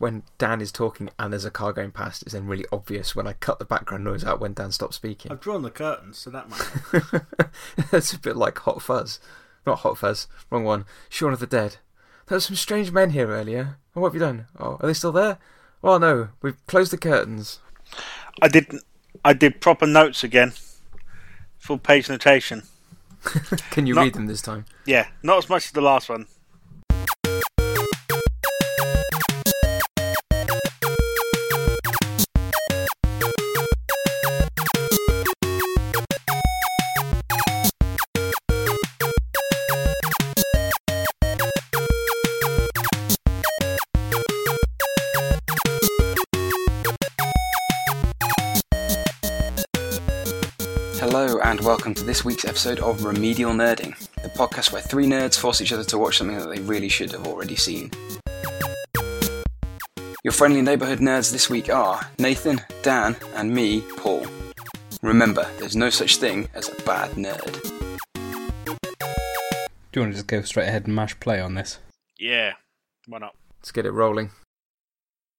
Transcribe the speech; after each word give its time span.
when 0.00 0.22
Dan 0.38 0.62
is 0.62 0.72
talking 0.72 1.10
and 1.18 1.30
there's 1.32 1.44
a 1.44 1.50
car 1.50 1.74
going 1.74 1.90
past, 1.90 2.22
it's 2.22 2.32
then 2.32 2.46
really 2.46 2.64
obvious 2.72 3.14
when 3.14 3.26
I 3.26 3.34
cut 3.34 3.58
the 3.58 3.66
background 3.66 4.02
noise 4.02 4.24
out 4.24 4.40
when 4.40 4.54
Dan 4.54 4.72
stops 4.72 4.96
speaking. 4.96 5.30
I've 5.30 5.40
drawn 5.40 5.60
the 5.60 5.70
curtains, 5.70 6.16
so 6.16 6.30
that 6.30 6.48
might. 6.48 7.22
it's 7.92 8.12
a 8.14 8.18
bit 8.18 8.34
like 8.34 8.58
Hot 8.60 8.80
Fuzz. 8.80 9.20
Not 9.66 9.80
Hot 9.80 9.98
Fuzz, 9.98 10.26
wrong 10.48 10.64
one. 10.64 10.86
Shaun 11.10 11.34
of 11.34 11.38
the 11.38 11.46
Dead. 11.46 11.76
There 12.26 12.36
were 12.36 12.40
some 12.40 12.56
strange 12.56 12.90
men 12.90 13.10
here 13.10 13.28
earlier. 13.28 13.76
Oh, 13.94 14.00
what 14.00 14.08
have 14.08 14.14
you 14.14 14.20
done? 14.20 14.46
Oh, 14.58 14.78
are 14.80 14.86
they 14.86 14.94
still 14.94 15.12
there? 15.12 15.36
Oh 15.84 15.98
no, 15.98 16.30
we've 16.40 16.64
closed 16.66 16.92
the 16.92 16.98
curtains. 16.98 17.58
I 18.40 18.48
did. 18.48 18.72
I 19.22 19.34
did 19.34 19.60
proper 19.60 19.86
notes 19.86 20.24
again. 20.24 20.54
Full 21.58 21.76
page 21.78 22.08
notation. 22.08 22.62
Can 23.70 23.86
you 23.86 23.94
Not- 23.94 24.02
read 24.04 24.14
them 24.14 24.28
this 24.28 24.40
time? 24.40 24.64
Yeah, 24.86 25.08
not 25.22 25.36
as 25.38 25.48
much 25.50 25.66
as 25.66 25.72
the 25.72 25.82
last 25.82 26.08
one. 26.08 26.26
Welcome 51.90 52.04
to 52.04 52.06
this 52.06 52.24
week's 52.24 52.44
episode 52.44 52.78
of 52.78 53.02
Remedial 53.02 53.50
Nerding, 53.50 53.98
the 54.22 54.28
podcast 54.28 54.70
where 54.70 54.80
three 54.80 55.06
nerds 55.06 55.36
force 55.36 55.60
each 55.60 55.72
other 55.72 55.82
to 55.82 55.98
watch 55.98 56.18
something 56.18 56.38
that 56.38 56.48
they 56.48 56.60
really 56.60 56.88
should 56.88 57.10
have 57.10 57.26
already 57.26 57.56
seen. 57.56 57.90
Your 60.22 60.30
friendly 60.30 60.62
neighbourhood 60.62 61.00
nerds 61.00 61.32
this 61.32 61.50
week 61.50 61.68
are 61.68 62.08
Nathan, 62.16 62.60
Dan, 62.82 63.16
and 63.34 63.52
me, 63.52 63.80
Paul. 63.96 64.24
Remember, 65.02 65.50
there's 65.58 65.74
no 65.74 65.90
such 65.90 66.18
thing 66.18 66.48
as 66.54 66.68
a 66.68 66.80
bad 66.82 67.10
nerd. 67.16 67.60
Do 68.70 69.96
you 69.96 70.02
want 70.02 70.12
to 70.12 70.18
just 70.18 70.28
go 70.28 70.42
straight 70.42 70.68
ahead 70.68 70.86
and 70.86 70.94
mash 70.94 71.18
play 71.18 71.40
on 71.40 71.54
this? 71.54 71.80
Yeah, 72.20 72.52
why 73.08 73.18
not? 73.18 73.34
Let's 73.58 73.72
get 73.72 73.84
it 73.84 73.90
rolling. 73.90 74.30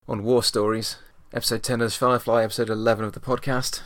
On 0.06 0.22
War 0.22 0.44
Stories, 0.44 0.98
episode 1.34 1.64
10 1.64 1.80
of 1.80 1.94
Firefly, 1.94 2.44
episode 2.44 2.70
11 2.70 3.06
of 3.06 3.14
the 3.14 3.22
podcast. 3.22 3.84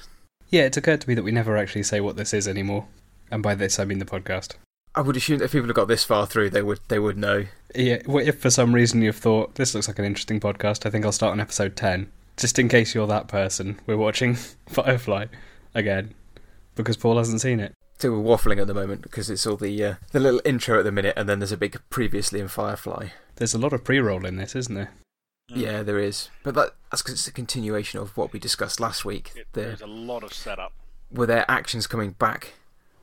Yeah, 0.49 0.63
it 0.63 0.77
occurred 0.77 1.01
to 1.01 1.09
me 1.09 1.15
that 1.15 1.23
we 1.23 1.31
never 1.31 1.57
actually 1.57 1.83
say 1.83 1.99
what 1.99 2.15
this 2.15 2.33
is 2.33 2.47
anymore. 2.47 2.85
And 3.31 3.41
by 3.41 3.55
this, 3.55 3.79
I 3.79 3.85
mean 3.85 3.99
the 3.99 4.05
podcast. 4.05 4.53
I 4.93 5.01
would 5.01 5.17
assume 5.17 5.39
that 5.39 5.45
if 5.45 5.51
people 5.51 5.67
have 5.67 5.75
got 5.75 5.88
this 5.88 6.05
far 6.05 6.25
through, 6.25 6.51
they 6.51 6.61
would 6.61 6.79
they 6.88 6.99
would 6.99 7.17
know. 7.17 7.45
Yeah, 7.73 8.01
what 8.05 8.25
if 8.25 8.39
for 8.39 8.49
some 8.49 8.73
reason 8.73 9.01
you've 9.01 9.17
thought, 9.17 9.55
this 9.55 9.73
looks 9.73 9.88
like 9.88 9.99
an 9.99 10.05
interesting 10.05 10.39
podcast, 10.39 10.85
I 10.85 10.89
think 10.89 11.03
I'll 11.03 11.11
start 11.11 11.33
on 11.33 11.41
episode 11.41 11.75
10. 11.75 12.09
Just 12.38 12.59
in 12.59 12.69
case 12.69 12.95
you're 12.95 13.07
that 13.07 13.27
person, 13.27 13.79
we're 13.85 13.97
watching 13.97 14.35
Firefly 14.67 15.25
again. 15.73 16.13
Because 16.75 16.97
Paul 16.97 17.17
hasn't 17.17 17.41
seen 17.41 17.59
it. 17.59 17.73
So 17.99 18.11
we're 18.11 18.35
waffling 18.35 18.59
at 18.59 18.67
the 18.67 18.73
moment 18.73 19.01
because 19.01 19.29
it's 19.29 19.47
all 19.47 19.55
the 19.55 19.83
uh, 19.83 19.95
the 20.11 20.19
little 20.19 20.41
intro 20.43 20.79
at 20.79 20.83
the 20.83 20.91
minute, 20.91 21.13
and 21.17 21.27
then 21.27 21.39
there's 21.39 21.53
a 21.53 21.57
big 21.57 21.81
previously 21.89 22.39
in 22.39 22.49
Firefly. 22.49 23.09
There's 23.38 23.53
a 23.53 23.57
lot 23.57 23.73
of 23.73 23.83
pre 23.83 23.99
roll 23.99 24.25
in 24.25 24.35
this, 24.35 24.55
isn't 24.55 24.75
there? 24.75 24.91
Mm. 25.51 25.57
Yeah, 25.61 25.83
there 25.83 25.99
is, 25.99 26.29
but 26.43 26.55
that, 26.55 26.71
that's 26.91 27.01
because 27.03 27.15
it's 27.15 27.27
a 27.27 27.31
continuation 27.31 27.99
of 27.99 28.15
what 28.17 28.33
we 28.33 28.39
discussed 28.39 28.79
last 28.79 29.05
week. 29.05 29.31
It, 29.35 29.47
The, 29.53 29.61
there's 29.61 29.81
a 29.81 29.88
lot 29.88 30.23
of 30.23 30.33
setup. 30.33 30.73
were 31.11 31.27
their 31.27 31.49
actions 31.49 31.85
coming 31.88 32.11
back 32.11 32.53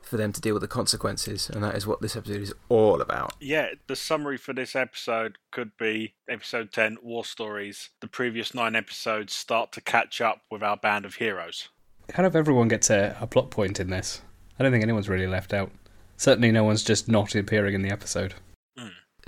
for 0.01 0.17
them 0.17 0.33
to 0.33 0.41
deal 0.41 0.55
with 0.55 0.61
the 0.63 0.69
consequences, 0.69 1.49
and 1.49 1.63
that 1.63 1.77
is 1.77 1.87
what 1.87 2.03
this 2.03 2.17
episode 2.17 2.43
is 2.43 2.53
all 2.69 3.01
about. 3.01 3.35
Yeah, 3.41 3.69
the 3.87 3.97
summary 3.97 4.37
for 4.37 4.53
this 4.53 4.75
episode 4.75 5.39
could 5.53 5.77
be 5.79 6.15
episode 6.29 6.73
10 6.73 6.99
War 7.03 7.25
Stories. 7.25 7.91
The 8.01 8.09
previous 8.09 8.55
nine 8.55 8.75
episodes 8.77 9.33
start 9.35 9.73
to 9.73 9.81
catch 9.81 10.21
up 10.21 10.43
with 10.51 10.63
our 10.63 10.77
band 10.77 11.05
of 11.05 11.15
heroes. 11.15 11.69
Kind 12.09 12.27
of 12.27 12.35
everyone 12.35 12.69
gets 12.69 12.91
a, 12.91 13.17
a 13.21 13.27
plot 13.27 13.51
point 13.51 13.79
in 13.79 13.89
this. 13.89 14.21
I 14.59 14.65
don't 14.65 14.73
think 14.73 14.83
anyone's 14.83 15.09
really 15.09 15.29
left 15.29 15.55
out. 15.55 15.71
Certainly 16.17 16.51
no 16.53 16.65
one's 16.65 16.83
just 16.83 17.09
not 17.09 17.35
appearing 17.35 17.75
in 17.75 17.83
the 17.83 17.91
episode. 17.91 18.35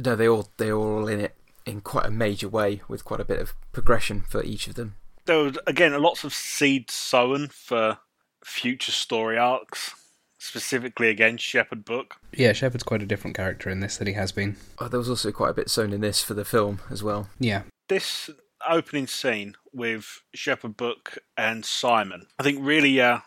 No, 0.05 0.17
they 0.17 0.29
all 0.29 0.49
they 0.57 0.71
are 0.71 0.77
all 0.77 1.07
in 1.07 1.21
it 1.21 1.37
in 1.67 1.81
quite 1.81 2.07
a 2.07 2.11
major 2.11 2.49
way, 2.49 2.83
with 2.89 3.05
quite 3.05 3.21
a 3.21 3.25
bit 3.25 3.41
of 3.41 3.55
progression 3.73 4.21
for 4.29 4.43
each 4.43 4.67
of 4.69 4.75
them. 4.75 4.95
There 5.27 5.39
was, 5.39 5.59
again, 5.67 6.01
lots 6.03 6.25
of 6.25 6.35
seed 6.35 6.91
sown 6.91 7.49
for 7.49 7.99
future 8.45 8.93
story 8.93 9.39
arcs, 9.39 9.95
specifically 10.39 11.09
against 11.09 11.43
Shepherd 11.45 11.85
Book. 11.85 12.17
Yeah, 12.33 12.53
Shepherd's 12.53 12.85
quite 12.85 13.03
a 13.03 13.07
different 13.07 13.37
character 13.37 13.71
in 13.71 13.81
this 13.81 13.97
than 13.97 14.07
he 14.07 14.13
has 14.13 14.33
been. 14.33 14.57
Oh, 14.79 14.89
there 14.89 14.99
was 14.99 15.09
also 15.09 15.33
quite 15.33 15.51
a 15.51 15.55
bit 15.55 15.71
sown 15.71 15.93
in 15.93 16.03
this 16.03 16.23
for 16.23 16.35
the 16.35 16.45
film 16.45 16.81
as 16.91 17.03
well. 17.03 17.29
Yeah, 17.41 17.63
This 17.89 18.29
opening 18.69 19.07
scene 19.07 19.55
with 19.73 20.23
Shepherd 20.35 20.77
Book 20.77 21.19
and 21.37 21.65
Simon, 21.65 22.27
I 22.39 22.43
think 22.43 22.59
really 22.61 23.01
uh, 23.01 23.21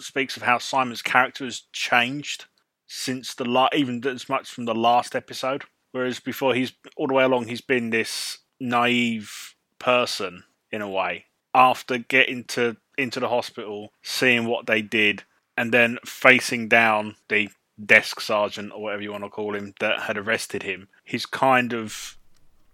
speaks 0.00 0.36
of 0.36 0.42
how 0.42 0.58
Simon's 0.58 1.02
character 1.02 1.44
has 1.44 1.62
changed 1.72 2.46
since 2.86 3.34
the 3.34 3.44
la- 3.44 3.68
even 3.72 4.04
as 4.06 4.28
much 4.28 4.50
from 4.50 4.64
the 4.64 4.74
last 4.74 5.14
episode. 5.14 5.64
Whereas 5.94 6.18
before, 6.18 6.56
he's 6.56 6.72
all 6.96 7.06
the 7.06 7.14
way 7.14 7.22
along, 7.22 7.46
he's 7.46 7.60
been 7.60 7.90
this 7.90 8.38
naive 8.58 9.54
person 9.78 10.42
in 10.72 10.82
a 10.82 10.90
way. 10.90 11.26
After 11.54 11.98
getting 11.98 12.42
to 12.46 12.76
into 12.98 13.20
the 13.20 13.28
hospital, 13.28 13.92
seeing 14.02 14.46
what 14.46 14.66
they 14.66 14.82
did, 14.82 15.22
and 15.56 15.72
then 15.72 15.98
facing 16.04 16.66
down 16.66 17.14
the 17.28 17.48
desk 17.86 18.20
sergeant 18.20 18.72
or 18.72 18.82
whatever 18.82 19.02
you 19.02 19.12
want 19.12 19.22
to 19.22 19.30
call 19.30 19.54
him 19.54 19.72
that 19.78 20.00
had 20.00 20.18
arrested 20.18 20.64
him, 20.64 20.88
he's 21.04 21.26
kind 21.26 21.72
of 21.72 22.18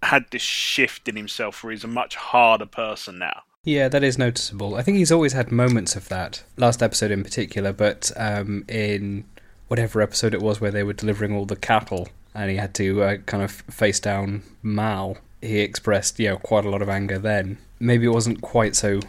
had 0.02 0.24
this 0.30 0.40
shift 0.40 1.06
in 1.06 1.16
himself 1.16 1.62
where 1.62 1.72
he's 1.72 1.84
a 1.84 1.88
much 1.88 2.16
harder 2.16 2.64
person 2.64 3.18
now. 3.18 3.42
Yeah, 3.64 3.88
that 3.88 4.02
is 4.02 4.16
noticeable. 4.16 4.76
I 4.76 4.82
think 4.82 4.96
he's 4.96 5.12
always 5.12 5.34
had 5.34 5.52
moments 5.52 5.94
of 5.94 6.08
that. 6.08 6.42
Last 6.56 6.82
episode 6.82 7.10
in 7.10 7.22
particular, 7.22 7.74
but 7.74 8.10
um, 8.16 8.64
in 8.66 9.24
whatever 9.68 10.00
episode 10.00 10.32
it 10.32 10.40
was 10.40 10.58
where 10.58 10.70
they 10.70 10.82
were 10.82 10.94
delivering 10.94 11.36
all 11.36 11.44
the 11.44 11.54
cattle 11.54 12.08
and 12.34 12.50
he 12.50 12.56
had 12.56 12.74
to 12.74 13.02
uh, 13.02 13.16
kind 13.18 13.42
of 13.42 13.50
face 13.50 14.00
down 14.00 14.42
Mal, 14.62 15.18
he 15.40 15.60
expressed, 15.60 16.18
you 16.18 16.28
know, 16.28 16.36
quite 16.36 16.64
a 16.64 16.70
lot 16.70 16.82
of 16.82 16.88
anger 16.88 17.18
then. 17.18 17.58
Maybe 17.78 18.06
it 18.06 18.10
wasn't 18.10 18.42
quite 18.42 18.76
so 18.76 19.00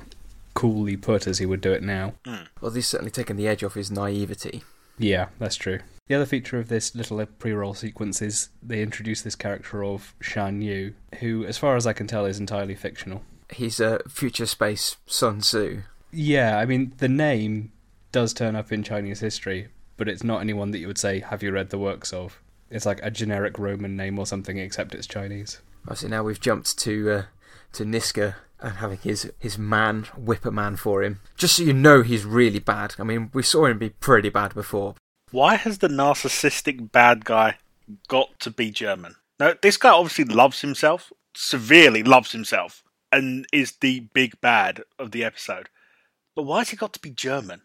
coolly 0.53 0.97
put 0.97 1.27
as 1.27 1.39
he 1.39 1.45
would 1.45 1.61
do 1.61 1.71
it 1.71 1.83
now. 1.83 2.13
Well, 2.59 2.71
he's 2.71 2.87
certainly 2.87 3.11
taken 3.11 3.37
the 3.37 3.47
edge 3.47 3.63
off 3.63 3.73
his 3.73 3.91
naivety. 3.91 4.63
Yeah, 4.97 5.27
that's 5.39 5.55
true. 5.55 5.79
The 6.07 6.15
other 6.15 6.25
feature 6.25 6.59
of 6.59 6.67
this 6.67 6.93
little 6.93 7.25
pre-roll 7.25 7.73
sequence 7.73 8.21
is 8.21 8.49
they 8.61 8.81
introduce 8.81 9.21
this 9.21 9.35
character 9.35 9.83
of 9.83 10.13
Shan 10.19 10.61
Yu, 10.61 10.93
who, 11.19 11.45
as 11.45 11.57
far 11.57 11.75
as 11.75 11.87
I 11.87 11.93
can 11.93 12.07
tell, 12.07 12.25
is 12.25 12.39
entirely 12.39 12.75
fictional. 12.75 13.23
He's 13.49 13.79
a 13.79 14.01
future 14.09 14.45
space 14.45 14.97
Sun 15.05 15.39
Tzu. 15.39 15.83
Yeah, 16.11 16.57
I 16.57 16.65
mean, 16.65 16.93
the 16.97 17.07
name 17.07 17.71
does 18.11 18.33
turn 18.33 18.55
up 18.55 18.71
in 18.71 18.83
Chinese 18.83 19.21
history, 19.21 19.69
but 19.95 20.09
it's 20.09 20.23
not 20.23 20.41
anyone 20.41 20.71
that 20.71 20.79
you 20.79 20.87
would 20.87 20.97
say, 20.97 21.19
have 21.19 21.41
you 21.41 21.51
read 21.51 21.69
the 21.69 21.77
works 21.77 22.11
of? 22.11 22.41
It's 22.71 22.85
like 22.85 22.99
a 23.03 23.11
generic 23.11 23.59
Roman 23.59 23.95
name 23.97 24.17
or 24.17 24.25
something, 24.25 24.57
except 24.57 24.95
it's 24.95 25.05
Chinese. 25.05 25.61
I 25.87 25.93
see 25.93 26.07
now 26.07 26.23
we've 26.23 26.39
jumped 26.39 26.77
to 26.79 27.11
uh, 27.11 27.23
to 27.73 27.83
Niska 27.83 28.35
and 28.61 28.77
having 28.77 28.99
his 28.99 29.31
his 29.39 29.57
man 29.57 30.03
whip 30.15 30.45
a 30.45 30.51
man 30.51 30.77
for 30.77 31.03
him. 31.03 31.19
Just 31.35 31.57
so 31.57 31.63
you 31.63 31.73
know, 31.73 32.01
he's 32.01 32.23
really 32.23 32.59
bad. 32.59 32.95
I 32.97 33.03
mean, 33.03 33.29
we 33.33 33.43
saw 33.43 33.65
him 33.65 33.77
be 33.77 33.89
pretty 33.89 34.29
bad 34.29 34.53
before. 34.53 34.95
Why 35.31 35.55
has 35.55 35.79
the 35.79 35.87
narcissistic 35.87 36.91
bad 36.91 37.25
guy 37.25 37.57
got 38.07 38.39
to 38.39 38.51
be 38.51 38.71
German? 38.71 39.15
Now, 39.39 39.53
this 39.61 39.77
guy 39.77 39.89
obviously 39.89 40.25
loves 40.25 40.61
himself, 40.61 41.11
severely 41.35 42.03
loves 42.03 42.31
himself, 42.31 42.83
and 43.11 43.45
is 43.51 43.73
the 43.81 44.01
big 44.13 44.39
bad 44.39 44.83
of 44.99 45.11
the 45.11 45.23
episode. 45.23 45.69
But 46.35 46.43
why 46.43 46.59
has 46.59 46.69
he 46.69 46.77
got 46.77 46.93
to 46.93 46.99
be 46.99 47.09
German? 47.09 47.61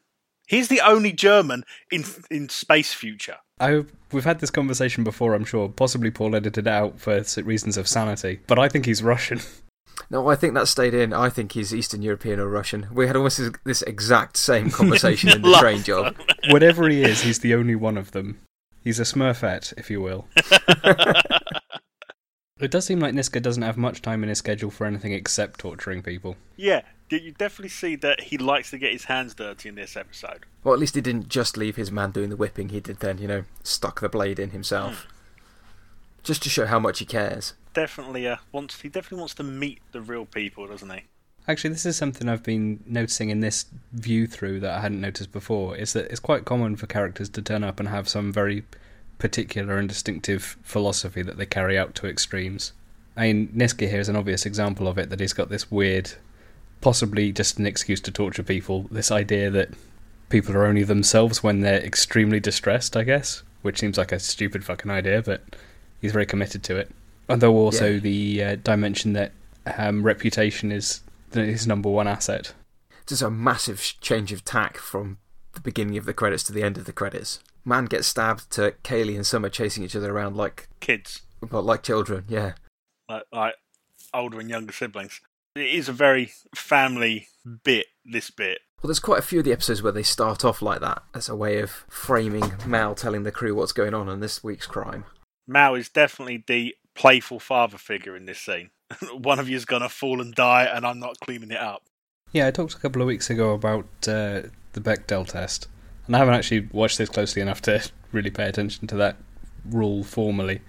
He's 0.46 0.68
the 0.68 0.80
only 0.80 1.12
German 1.12 1.64
in 1.90 2.04
in 2.30 2.48
space 2.48 2.94
future. 2.94 3.38
I, 3.58 3.84
we've 4.12 4.24
had 4.24 4.40
this 4.40 4.50
conversation 4.50 5.02
before, 5.04 5.34
I'm 5.34 5.44
sure. 5.44 5.68
Possibly 5.68 6.10
Paul 6.10 6.34
edited 6.36 6.66
it 6.66 6.70
out 6.70 7.00
for 7.00 7.22
reasons 7.42 7.76
of 7.76 7.88
sanity, 7.88 8.40
but 8.46 8.58
I 8.58 8.68
think 8.68 8.86
he's 8.86 9.02
Russian. 9.02 9.40
No, 10.10 10.28
I 10.28 10.36
think 10.36 10.52
that 10.52 10.68
stayed 10.68 10.92
in. 10.92 11.14
I 11.14 11.30
think 11.30 11.52
he's 11.52 11.74
Eastern 11.74 12.02
European 12.02 12.38
or 12.38 12.48
Russian. 12.48 12.86
We 12.92 13.06
had 13.06 13.16
almost 13.16 13.38
this- 13.38 13.50
this 13.64 13.80
exact 13.82 14.36
same 14.36 14.70
conversation 14.80 15.30
in 15.30 15.40
the 15.40 15.48
Last 15.48 15.60
train 15.62 15.82
job. 15.82 16.14
Whatever 16.50 16.86
he 16.90 17.02
is, 17.02 17.22
he's 17.22 17.38
the 17.38 17.54
only 17.54 17.74
one 17.74 17.96
of 17.96 18.10
them. 18.12 18.38
He's 18.84 19.00
a 19.00 19.04
smurfette, 19.04 19.72
if 19.78 19.90
you 19.90 20.02
will. 20.02 20.26
It 22.60 22.70
does 22.70 22.84
seem 22.84 23.00
like 23.00 23.14
Niska 23.14 23.40
doesn't 23.40 23.62
have 23.62 23.78
much 23.78 24.02
time 24.02 24.22
in 24.22 24.28
his 24.28 24.36
schedule 24.38 24.70
for 24.70 24.86
anything 24.86 25.12
except 25.12 25.60
torturing 25.60 26.02
people. 26.02 26.36
Yeah, 26.56 26.82
you 27.10 27.32
definitely 27.32 27.68
see 27.68 27.96
that 27.96 28.20
he 28.20 28.38
likes 28.38 28.70
to 28.70 28.78
get 28.78 28.92
his 28.92 29.04
hands 29.04 29.34
dirty 29.34 29.68
in 29.68 29.74
this 29.74 29.96
episode. 29.96 30.44
Well, 30.64 30.74
at 30.74 30.80
least 30.80 30.94
he 30.94 31.00
didn't 31.00 31.28
just 31.28 31.56
leave 31.56 31.76
his 31.76 31.92
man 31.92 32.10
doing 32.10 32.30
the 32.30 32.36
whipping. 32.36 32.70
He 32.70 32.80
did 32.80 33.00
then, 33.00 33.18
you 33.18 33.28
know, 33.28 33.44
stuck 33.62 34.00
the 34.00 34.08
blade 34.08 34.38
in 34.38 34.50
himself, 34.50 35.06
just 36.22 36.42
to 36.42 36.48
show 36.48 36.66
how 36.66 36.78
much 36.78 36.98
he 36.98 37.04
cares. 37.04 37.54
Definitely, 37.74 38.26
uh, 38.26 38.36
wants 38.52 38.80
he 38.80 38.88
definitely 38.88 39.18
wants 39.18 39.34
to 39.34 39.42
meet 39.42 39.80
the 39.92 40.00
real 40.00 40.26
people, 40.26 40.66
doesn't 40.66 40.90
he? 40.90 41.02
Actually, 41.48 41.70
this 41.70 41.86
is 41.86 41.96
something 41.96 42.28
I've 42.28 42.42
been 42.42 42.82
noticing 42.86 43.30
in 43.30 43.38
this 43.38 43.66
view 43.92 44.26
through 44.26 44.58
that 44.60 44.78
I 44.78 44.80
hadn't 44.80 45.00
noticed 45.00 45.30
before. 45.30 45.76
Is 45.76 45.92
that 45.92 46.10
it's 46.10 46.18
quite 46.18 46.44
common 46.44 46.74
for 46.74 46.86
characters 46.86 47.28
to 47.28 47.42
turn 47.42 47.62
up 47.62 47.78
and 47.78 47.88
have 47.88 48.08
some 48.08 48.32
very 48.32 48.64
particular 49.18 49.78
and 49.78 49.88
distinctive 49.88 50.56
philosophy 50.62 51.22
that 51.22 51.38
they 51.38 51.46
carry 51.46 51.78
out 51.78 51.94
to 51.94 52.06
extremes. 52.06 52.72
I 53.16 53.32
mean, 53.32 53.48
Niska 53.48 53.88
here 53.88 54.00
is 54.00 54.08
an 54.08 54.16
obvious 54.16 54.44
example 54.44 54.88
of 54.88 54.98
it. 54.98 55.08
That 55.10 55.20
he's 55.20 55.32
got 55.32 55.48
this 55.48 55.70
weird, 55.70 56.12
possibly 56.86 57.32
just 57.32 57.58
an 57.58 57.66
excuse 57.66 58.00
to 58.00 58.12
torture 58.12 58.44
people. 58.44 58.86
This 58.92 59.10
idea 59.10 59.50
that 59.50 59.70
people 60.28 60.54
are 60.54 60.64
only 60.64 60.84
themselves 60.84 61.42
when 61.42 61.58
they're 61.62 61.82
extremely 61.82 62.38
distressed. 62.38 62.96
I 62.96 63.02
guess, 63.02 63.42
which 63.62 63.80
seems 63.80 63.98
like 63.98 64.12
a 64.12 64.20
stupid 64.20 64.64
fucking 64.64 64.88
idea, 64.88 65.20
but 65.20 65.42
he's 66.00 66.12
very 66.12 66.26
committed 66.26 66.62
to 66.62 66.76
it. 66.76 66.88
Although 67.28 67.56
also 67.56 67.90
Yeah. 67.90 67.98
the 67.98 68.44
uh, 68.44 68.56
dimension 68.62 69.14
that 69.14 69.32
um, 69.76 70.04
reputation 70.04 70.70
is 70.70 71.00
his 71.32 71.66
number 71.66 71.88
one 71.90 72.06
asset. 72.06 72.54
Just 73.04 73.20
a 73.20 73.30
massive 73.30 73.80
change 74.00 74.30
of 74.30 74.44
tack 74.44 74.76
from 74.76 75.18
the 75.54 75.60
beginning 75.60 75.98
of 75.98 76.04
the 76.04 76.14
credits 76.14 76.44
to 76.44 76.52
the 76.52 76.62
end 76.62 76.78
of 76.78 76.84
the 76.84 76.92
credits. 76.92 77.40
Man 77.64 77.86
gets 77.86 78.06
stabbed 78.06 78.48
to 78.52 78.74
Kaylee 78.84 79.16
and 79.16 79.26
Summer 79.26 79.48
chasing 79.48 79.82
each 79.82 79.96
other 79.96 80.12
around 80.14 80.36
like 80.36 80.68
Kids, 80.78 81.22
well, 81.50 81.64
like 81.64 81.82
children. 81.82 82.26
Yeah, 82.28 82.52
like, 83.08 83.24
like 83.32 83.54
older 84.14 84.38
and 84.38 84.48
younger 84.48 84.72
siblings. 84.72 85.20
It 85.56 85.74
is 85.74 85.88
a 85.88 85.92
very 85.94 86.32
family 86.54 87.28
bit. 87.64 87.86
This 88.04 88.30
bit, 88.30 88.58
Well, 88.82 88.88
there's 88.88 89.00
quite 89.00 89.20
a 89.20 89.22
few 89.22 89.38
of 89.38 89.46
the 89.46 89.52
episodes 89.52 89.82
where 89.82 89.90
they 89.90 90.02
start 90.02 90.44
off 90.44 90.60
like 90.60 90.80
that 90.80 91.02
as 91.14 91.30
a 91.30 91.34
way 91.34 91.60
of 91.60 91.70
framing 91.88 92.52
Mal 92.66 92.94
telling 92.94 93.22
the 93.22 93.32
crew 93.32 93.54
what's 93.54 93.72
going 93.72 93.94
on 93.94 94.08
in 94.08 94.20
this 94.20 94.44
week's 94.44 94.66
crime. 94.66 95.06
Mal 95.46 95.74
is 95.74 95.88
definitely 95.88 96.44
the 96.46 96.76
playful 96.94 97.40
father 97.40 97.78
figure 97.78 98.14
in 98.14 98.26
this 98.26 98.38
scene. 98.38 98.70
One 99.12 99.38
of 99.38 99.48
you's 99.48 99.64
gonna 99.64 99.88
fall 99.88 100.20
and 100.20 100.34
die, 100.34 100.64
and 100.64 100.86
I'm 100.86 101.00
not 101.00 101.18
cleaning 101.20 101.50
it 101.50 101.60
up. 101.60 101.84
Yeah, 102.32 102.46
I 102.46 102.50
talked 102.50 102.74
a 102.74 102.78
couple 102.78 103.00
of 103.00 103.08
weeks 103.08 103.30
ago 103.30 103.52
about 103.52 103.86
uh, 104.06 104.42
the 104.72 104.80
Bechdel 104.80 105.26
test, 105.26 105.68
and 106.06 106.14
I 106.14 106.18
haven't 106.18 106.34
actually 106.34 106.68
watched 106.70 106.98
this 106.98 107.08
closely 107.08 107.40
enough 107.40 107.62
to 107.62 107.82
really 108.12 108.30
pay 108.30 108.46
attention 108.46 108.86
to 108.88 108.96
that 108.96 109.16
rule 109.64 110.04
formally. 110.04 110.60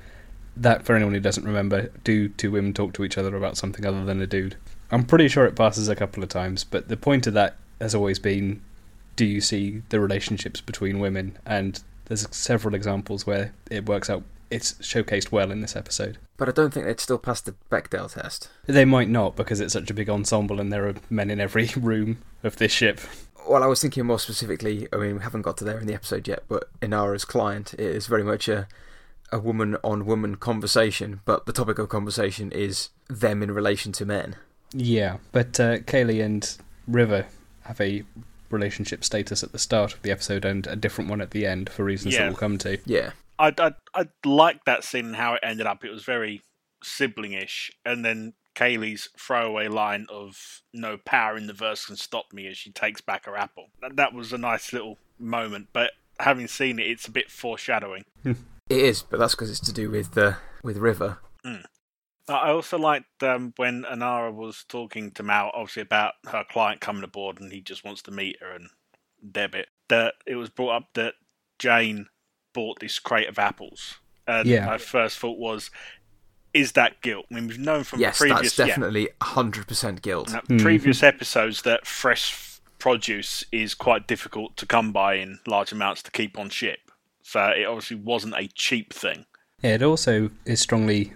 That, 0.56 0.86
for 0.86 0.96
anyone 0.96 1.14
who 1.14 1.20
doesn't 1.20 1.46
remember, 1.46 1.90
do 2.04 2.30
two 2.30 2.52
women 2.52 2.74
talk 2.74 2.94
to 2.94 3.04
each 3.04 3.18
other 3.18 3.36
about 3.36 3.58
something 3.58 3.86
other 3.86 4.04
than 4.06 4.22
a 4.22 4.28
dude? 4.28 4.56
I'm 4.92 5.06
pretty 5.06 5.28
sure 5.28 5.46
it 5.46 5.56
passes 5.56 5.90
a 5.90 5.96
couple 5.96 6.24
of 6.24 6.30
times, 6.30 6.64
but 6.64 6.88
the 6.88 6.98
point 6.98 7.28
of 7.28 7.34
that 7.34 7.58
has 7.80 7.94
always 7.94 8.20
been 8.20 8.62
do 9.16 9.26
you 9.26 9.42
see 9.42 9.82
the 9.90 10.00
relationships 10.00 10.62
between 10.62 11.00
women? 11.00 11.38
And 11.46 11.82
there's 12.06 12.28
several 12.34 12.76
examples 12.76 13.28
where 13.28 13.54
it 13.70 13.88
works 13.88 14.10
out. 14.10 14.24
It's 14.50 14.74
showcased 14.76 15.32
well 15.32 15.52
in 15.52 15.60
this 15.60 15.76
episode. 15.76 16.18
But 16.38 16.48
I 16.48 16.52
don't 16.54 16.74
think 16.74 16.86
they'd 16.86 17.00
still 17.02 17.18
pass 17.18 17.42
the 17.42 17.56
Bechdel 17.70 18.14
test. 18.14 18.50
They 18.66 18.86
might 18.86 19.10
not 19.10 19.36
because 19.36 19.60
it's 19.60 19.74
such 19.74 19.90
a 19.90 19.94
big 19.94 20.10
ensemble 20.10 20.62
and 20.62 20.72
there 20.72 20.88
are 20.88 20.96
men 21.10 21.30
in 21.30 21.42
every 21.42 21.70
room 21.76 22.20
of 22.44 22.58
this 22.58 22.72
ship. 22.72 23.02
Well, 23.50 23.64
I 23.64 23.68
was 23.68 23.82
thinking 23.82 24.06
more 24.06 24.20
specifically. 24.20 24.88
I 24.94 24.98
mean, 24.98 25.16
we 25.18 25.24
haven't 25.24 25.42
got 25.42 25.58
to 25.58 25.64
there 25.66 25.80
in 25.80 25.88
the 25.88 25.94
episode 25.94 26.28
yet, 26.28 26.44
but 26.48 26.70
Inara's 26.82 27.26
client 27.26 27.74
it 27.74 27.80
is 27.80 28.08
very 28.08 28.24
much 28.24 28.48
a 28.48 28.68
a 29.32 29.40
woman 29.40 29.76
on 29.84 30.06
woman 30.06 30.36
conversation, 30.36 31.20
but 31.26 31.46
the 31.46 31.54
topic 31.54 31.80
of 31.80 31.90
conversation 31.90 32.52
is 32.52 32.90
them 33.10 33.44
in 33.44 33.52
relation 33.52 33.92
to 33.92 34.06
men. 34.06 34.38
Yeah, 34.74 35.18
but 35.32 35.60
uh, 35.60 35.78
Kaylee 35.80 36.24
and 36.24 36.58
River 36.88 37.26
have 37.62 37.80
a 37.82 38.04
relationship 38.50 39.04
status 39.04 39.44
at 39.44 39.52
the 39.52 39.60
start 39.60 39.94
of 39.94 40.02
the 40.02 40.12
episode 40.12 40.46
and 40.46 40.66
a 40.68 40.76
different 40.76 41.10
one 41.10 41.20
at 41.22 41.32
the 41.32 41.46
end 41.46 41.70
for 41.70 41.84
reasons 41.84 42.14
Yeah. 42.14 42.22
that 42.24 42.28
we'll 42.30 42.38
come 42.38 42.58
to. 42.60 42.78
Yeah, 42.86 43.12
I 43.40 43.54
I 43.58 43.72
I 43.94 44.08
liked 44.26 44.66
that 44.66 44.84
scene 44.84 45.06
and 45.08 45.16
how 45.16 45.34
it 45.36 45.40
ended 45.44 45.66
up. 45.68 45.84
It 45.84 45.92
was 45.92 46.04
very 46.04 46.42
siblingish, 46.84 47.70
and 47.86 48.04
then 48.06 48.34
Kaylee's 48.56 49.10
throwaway 49.20 49.68
line 49.68 50.06
of 50.10 50.62
"No 50.74 50.98
power 50.98 51.38
in 51.38 51.48
the 51.48 51.54
verse 51.54 51.86
can 51.86 51.96
stop 51.96 52.32
me" 52.34 52.48
as 52.48 52.58
she 52.58 52.72
takes 52.72 53.02
back 53.02 53.26
her 53.26 53.38
apple. 53.38 53.68
That, 53.82 53.96
that 53.98 54.14
was 54.14 54.32
a 54.34 54.38
nice 54.38 54.72
little 54.74 54.98
moment, 55.20 55.68
but 55.74 55.92
having 56.20 56.48
seen 56.48 56.80
it, 56.80 56.88
it's 56.88 57.08
a 57.08 57.12
bit 57.12 57.30
foreshadowing. 57.30 58.06
it 58.24 58.36
is, 58.70 59.04
but 59.04 59.20
that's 59.20 59.36
because 59.36 59.50
it's 59.52 59.60
to 59.62 59.74
do 59.74 59.90
with 59.90 60.18
uh, 60.18 60.34
with 60.64 60.78
River. 60.78 61.20
I 62.30 62.50
also 62.52 62.78
liked 62.78 63.24
um, 63.24 63.54
when 63.56 63.84
Inara 63.84 64.34
was 64.34 64.66
talking 64.68 65.12
to 65.12 65.24
Mal, 65.24 65.52
obviously 65.54 65.82
about 65.84 66.14
her 66.30 66.44
client 66.50 66.82
coming 66.82 67.04
aboard, 67.04 67.40
and 67.40 67.52
he 67.52 67.62
just 67.62 67.86
wants 67.86 68.02
to 68.04 68.12
meet 68.12 68.38
her 68.42 68.52
and 68.52 68.70
debit. 69.32 69.70
That 69.88 70.16
it 70.26 70.36
was 70.36 70.50
brought 70.50 70.76
up 70.76 70.90
that 70.96 71.14
Jayne 71.60 72.08
bought 72.54 72.80
this 72.80 73.00
crate 73.00 73.30
of 73.30 73.40
apples, 73.40 73.96
and 74.28 74.48
Yeah. 74.48 74.66
my 74.66 74.78
first 74.78 75.20
thought 75.20 75.38
was, 75.38 75.72
"Is 76.54 76.74
that 76.74 77.02
guilt?" 77.02 77.26
I 77.32 77.36
mean, 77.36 77.48
we've 77.48 77.58
known 77.60 77.84
from 77.86 78.00
Yes, 78.02 78.18
previous 78.18 78.56
that's 78.56 78.60
yeah, 78.60 78.66
definitely 78.68 79.10
hundred 79.22 79.68
percent 79.68 80.02
guilt. 80.02 80.28
Mhm. 80.30 80.62
previous 80.62 81.04
episodes 81.04 81.62
that 81.62 81.88
fresh 81.88 82.60
produce 82.80 83.44
is 83.52 83.74
quite 83.74 84.06
difficult 84.08 84.56
to 84.58 84.66
come 84.66 84.92
by 84.92 85.16
in 85.16 85.40
large 85.48 85.72
amounts 85.72 86.04
to 86.04 86.12
keep 86.12 86.38
on 86.38 86.50
ship. 86.50 86.80
So 87.24 87.44
it 87.48 87.66
obviously 87.66 87.98
wasn't 87.98 88.36
a 88.38 88.48
cheap 88.50 88.94
thing. 88.94 89.26
Yeah, 89.64 89.76
it 89.76 89.82
also 89.84 90.30
is 90.46 90.62
strongly 90.62 91.14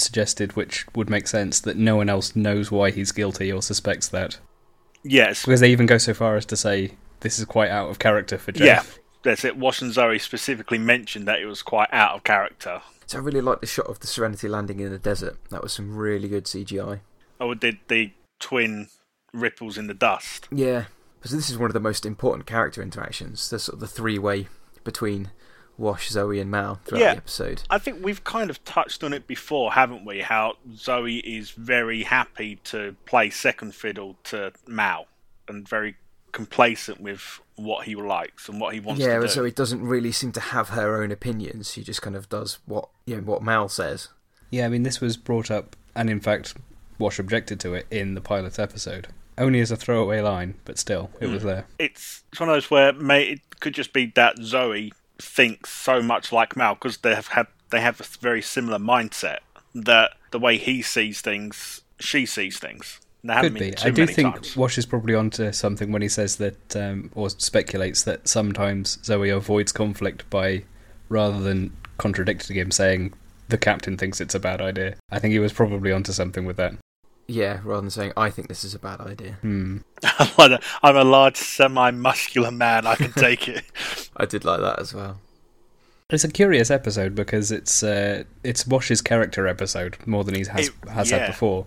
suggested, 0.00 0.56
which 0.56 0.86
would 0.94 1.10
make 1.10 1.26
sense, 1.26 1.60
that 1.60 1.76
no 1.76 1.96
one 1.96 2.08
else 2.08 2.34
knows 2.36 2.70
why 2.70 2.90
he's 2.90 3.12
guilty 3.12 3.52
or 3.52 3.62
suspects 3.62 4.08
that. 4.08 4.38
Yes, 5.04 5.44
Because 5.44 5.60
they 5.60 5.70
even 5.70 5.86
go 5.86 5.98
so 5.98 6.12
far 6.12 6.36
as 6.36 6.44
to 6.46 6.56
say 6.56 6.92
this 7.20 7.38
is 7.38 7.44
quite 7.44 7.70
out 7.70 7.88
of 7.88 7.98
character 7.98 8.36
for 8.36 8.52
Jayne. 8.52 8.66
Yeah, 8.66 8.82
that's 9.22 9.44
it. 9.44 9.56
Wash 9.56 9.80
and 9.80 9.92
Zoe 9.92 10.18
specifically 10.18 10.78
mentioned 10.78 11.26
that 11.28 11.40
it 11.40 11.46
was 11.46 11.62
quite 11.62 11.88
out 11.92 12.16
of 12.16 12.24
character. 12.24 12.82
So 13.06 13.18
I 13.18 13.20
really 13.20 13.40
like 13.40 13.60
the 13.60 13.66
shot 13.66 13.86
of 13.86 14.00
the 14.00 14.06
Serenity 14.06 14.48
landing 14.48 14.80
in 14.80 14.90
the 14.90 14.98
desert. 14.98 15.36
That 15.50 15.62
was 15.62 15.72
some 15.72 15.96
really 15.96 16.28
good 16.28 16.44
CGI. 16.44 17.00
Oh, 17.40 17.54
did 17.54 17.78
the 17.88 18.12
twin 18.38 18.88
ripples 19.32 19.78
in 19.78 19.86
the 19.86 19.94
dust? 19.94 20.48
Yeah, 20.50 20.84
because 21.18 21.30
this 21.30 21.48
is 21.48 21.56
one 21.56 21.70
of 21.70 21.74
the 21.74 21.80
most 21.80 22.04
important 22.04 22.46
character 22.46 22.82
interactions. 22.82 23.48
The 23.48 23.58
sort 23.58 23.74
of 23.74 23.80
the 23.80 23.86
three 23.86 24.18
way 24.18 24.48
between 24.84 25.30
Wash, 25.78 26.08
Zoe, 26.08 26.40
and 26.40 26.50
Mal 26.50 26.80
throughout 26.84 27.00
Yeah. 27.00 27.12
the 27.12 27.18
episode. 27.18 27.62
I 27.70 27.78
think 27.78 28.04
we've 28.04 28.24
kind 28.24 28.50
of 28.50 28.62
touched 28.64 29.04
on 29.04 29.12
it 29.12 29.26
before, 29.26 29.72
haven't 29.72 30.04
we? 30.04 30.20
How 30.20 30.56
Zoe 30.74 31.18
is 31.18 31.50
very 31.50 32.02
happy 32.02 32.56
to 32.64 32.96
play 33.06 33.30
second 33.30 33.74
fiddle 33.74 34.18
to 34.24 34.52
Mal 34.66 35.06
and 35.46 35.66
very 35.66 35.96
complacent 36.32 37.00
with 37.00 37.40
what 37.56 37.86
he 37.86 37.94
likes 37.94 38.48
and 38.48 38.60
what 38.60 38.74
he 38.74 38.80
wants 38.80 39.00
yeah, 39.00 39.16
to 39.16 39.22
do. 39.22 39.28
Zoe 39.28 39.50
doesn't 39.50 39.82
really 39.82 40.12
seem 40.12 40.32
to 40.32 40.40
have 40.40 40.70
her 40.70 41.02
own 41.02 41.10
opinions. 41.10 41.72
She 41.72 41.82
just 41.82 42.02
kind 42.02 42.16
of 42.16 42.28
does 42.28 42.58
what 42.66 42.88
you 43.06 43.16
know, 43.16 43.22
what 43.22 43.42
Mal 43.42 43.68
says. 43.68 44.08
Yeah, 44.50 44.66
I 44.66 44.68
mean, 44.68 44.82
this 44.82 45.00
was 45.00 45.16
brought 45.16 45.50
up, 45.50 45.76
and 45.94 46.08
in 46.08 46.20
fact, 46.20 46.54
Wash 46.98 47.18
objected 47.18 47.60
to 47.60 47.74
it 47.74 47.86
in 47.90 48.14
the 48.14 48.20
pilot 48.20 48.58
episode. 48.58 49.08
Only 49.36 49.60
as 49.60 49.70
a 49.70 49.76
throwaway 49.76 50.20
line, 50.20 50.54
but 50.64 50.78
still, 50.78 51.10
it 51.20 51.26
was 51.26 51.42
hmm. 51.42 51.48
there. 51.48 51.66
it's 51.78 52.24
it's 52.30 52.40
one 52.40 52.48
of 52.48 52.54
those 52.54 52.70
where 52.70 52.92
may, 52.92 53.24
it 53.24 53.60
could 53.60 53.74
just 53.74 53.92
be 53.92 54.06
that 54.14 54.38
Zoe 54.42 54.92
thinks 55.20 55.70
so 55.70 56.02
much 56.02 56.32
like 56.32 56.56
Mal 56.56 56.74
because 56.74 56.98
they 56.98 57.14
have 57.14 57.28
had 57.28 57.46
they 57.70 57.80
have 57.80 58.00
a 58.00 58.04
very 58.20 58.42
similar 58.42 58.78
mindset 58.78 59.38
that 59.74 60.12
the 60.30 60.38
way 60.38 60.56
he 60.56 60.82
sees 60.82 61.20
things, 61.20 61.82
she 61.98 62.26
sees 62.26 62.58
things. 62.58 63.00
Could 63.26 63.54
be. 63.54 63.76
I 63.78 63.90
do 63.90 64.06
think 64.06 64.34
times. 64.34 64.56
Wash 64.56 64.78
is 64.78 64.86
probably 64.86 65.14
onto 65.14 65.52
something 65.52 65.90
when 65.90 66.02
he 66.02 66.08
says 66.08 66.36
that, 66.36 66.76
um, 66.76 67.10
or 67.14 67.28
speculates 67.28 68.04
that 68.04 68.28
sometimes 68.28 68.98
Zoe 69.04 69.28
avoids 69.28 69.72
conflict 69.72 70.28
by, 70.30 70.62
rather 71.08 71.40
than 71.40 71.76
contradicting 71.98 72.56
him, 72.56 72.70
saying 72.70 73.12
the 73.48 73.58
captain 73.58 73.96
thinks 73.98 74.20
it's 74.20 74.36
a 74.36 74.40
bad 74.40 74.60
idea. 74.60 74.96
I 75.10 75.18
think 75.18 75.32
he 75.32 75.40
was 75.40 75.52
probably 75.52 75.92
onto 75.92 76.12
something 76.12 76.44
with 76.46 76.56
that. 76.56 76.74
Yeah, 77.30 77.60
rather 77.62 77.82
than 77.82 77.90
saying 77.90 78.12
I 78.16 78.30
think 78.30 78.48
this 78.48 78.64
is 78.64 78.74
a 78.74 78.78
bad 78.78 79.00
idea. 79.00 79.32
Hmm. 79.42 79.78
I'm 80.02 80.96
a 80.96 81.04
large, 81.04 81.36
semi-muscular 81.36 82.50
man. 82.50 82.86
I 82.86 82.94
can 82.94 83.12
take 83.12 83.46
it. 83.48 83.64
I 84.16 84.24
did 84.24 84.44
like 84.46 84.60
that 84.60 84.78
as 84.78 84.94
well. 84.94 85.20
It's 86.10 86.24
a 86.24 86.28
curious 86.28 86.70
episode 86.70 87.14
because 87.14 87.52
it's 87.52 87.82
uh, 87.82 88.24
it's 88.42 88.66
Wash's 88.66 89.02
character 89.02 89.46
episode 89.46 89.98
more 90.06 90.24
than 90.24 90.34
he 90.36 90.44
has 90.46 90.68
It- 90.68 90.88
has 90.88 91.10
yeah. 91.10 91.18
had 91.18 91.26
before, 91.26 91.66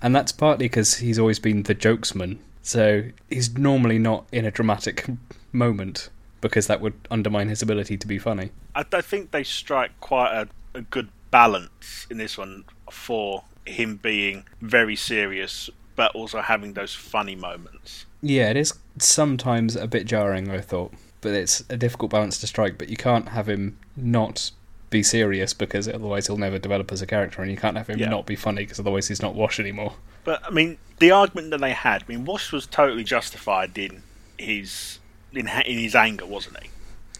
and 0.00 0.14
that's 0.14 0.30
partly 0.30 0.66
because 0.66 0.98
he's 0.98 1.18
always 1.18 1.40
been 1.40 1.64
the 1.64 1.74
jokesman. 1.74 2.38
So 2.62 3.04
he's 3.28 3.56
normally 3.58 3.98
not 3.98 4.26
in 4.30 4.44
a 4.44 4.50
dramatic 4.52 5.06
moment 5.50 6.08
because 6.40 6.68
that 6.68 6.80
would 6.80 6.94
undermine 7.10 7.48
his 7.48 7.62
ability 7.62 7.96
to 7.96 8.06
be 8.06 8.18
funny. 8.18 8.50
I, 8.76 8.84
I 8.92 9.00
think 9.00 9.32
they 9.32 9.42
strike 9.42 9.98
quite 9.98 10.32
a, 10.32 10.48
a 10.78 10.82
good 10.82 11.08
balance 11.32 12.06
in 12.10 12.18
this 12.18 12.38
one 12.38 12.64
for 12.90 13.42
him 13.66 13.96
being 13.96 14.44
very 14.60 14.96
serious, 14.96 15.70
but 15.96 16.14
also 16.14 16.40
having 16.40 16.72
those 16.74 16.94
funny 16.94 17.36
moments. 17.36 18.06
Yeah, 18.22 18.50
it 18.50 18.56
is 18.56 18.74
sometimes 18.98 19.76
a 19.76 19.86
bit 19.86 20.06
jarring. 20.06 20.50
I 20.50 20.60
thought, 20.60 20.92
but 21.20 21.32
it's 21.32 21.64
a 21.68 21.76
difficult 21.76 22.10
balance 22.10 22.38
to 22.38 22.46
strike. 22.46 22.78
But 22.78 22.88
you 22.88 22.96
can't 22.96 23.30
have 23.30 23.48
him 23.48 23.78
not 23.96 24.50
be 24.90 25.02
serious 25.02 25.54
because 25.54 25.86
otherwise 25.86 26.26
he'll 26.26 26.36
never 26.36 26.58
develop 26.58 26.90
as 26.92 27.00
a 27.00 27.06
character, 27.06 27.42
and 27.42 27.50
you 27.50 27.56
can't 27.56 27.76
have 27.76 27.88
him 27.88 27.98
Yeah. 27.98 28.08
not 28.08 28.26
be 28.26 28.36
funny 28.36 28.62
because 28.62 28.80
otherwise 28.80 29.08
he's 29.08 29.22
not 29.22 29.34
Wash 29.34 29.60
anymore. 29.60 29.94
But 30.24 30.42
I 30.44 30.50
mean, 30.50 30.78
the 30.98 31.10
argument 31.12 31.50
that 31.50 31.60
they 31.60 31.72
had, 31.72 32.02
I 32.02 32.06
mean, 32.12 32.24
Wash 32.24 32.52
was 32.52 32.66
totally 32.66 33.04
justified 33.04 33.76
in 33.78 34.02
his 34.36 34.98
in, 35.32 35.46
in 35.48 35.78
his 35.78 35.94
anger, 35.94 36.26
wasn't 36.26 36.58
he? 36.62 36.70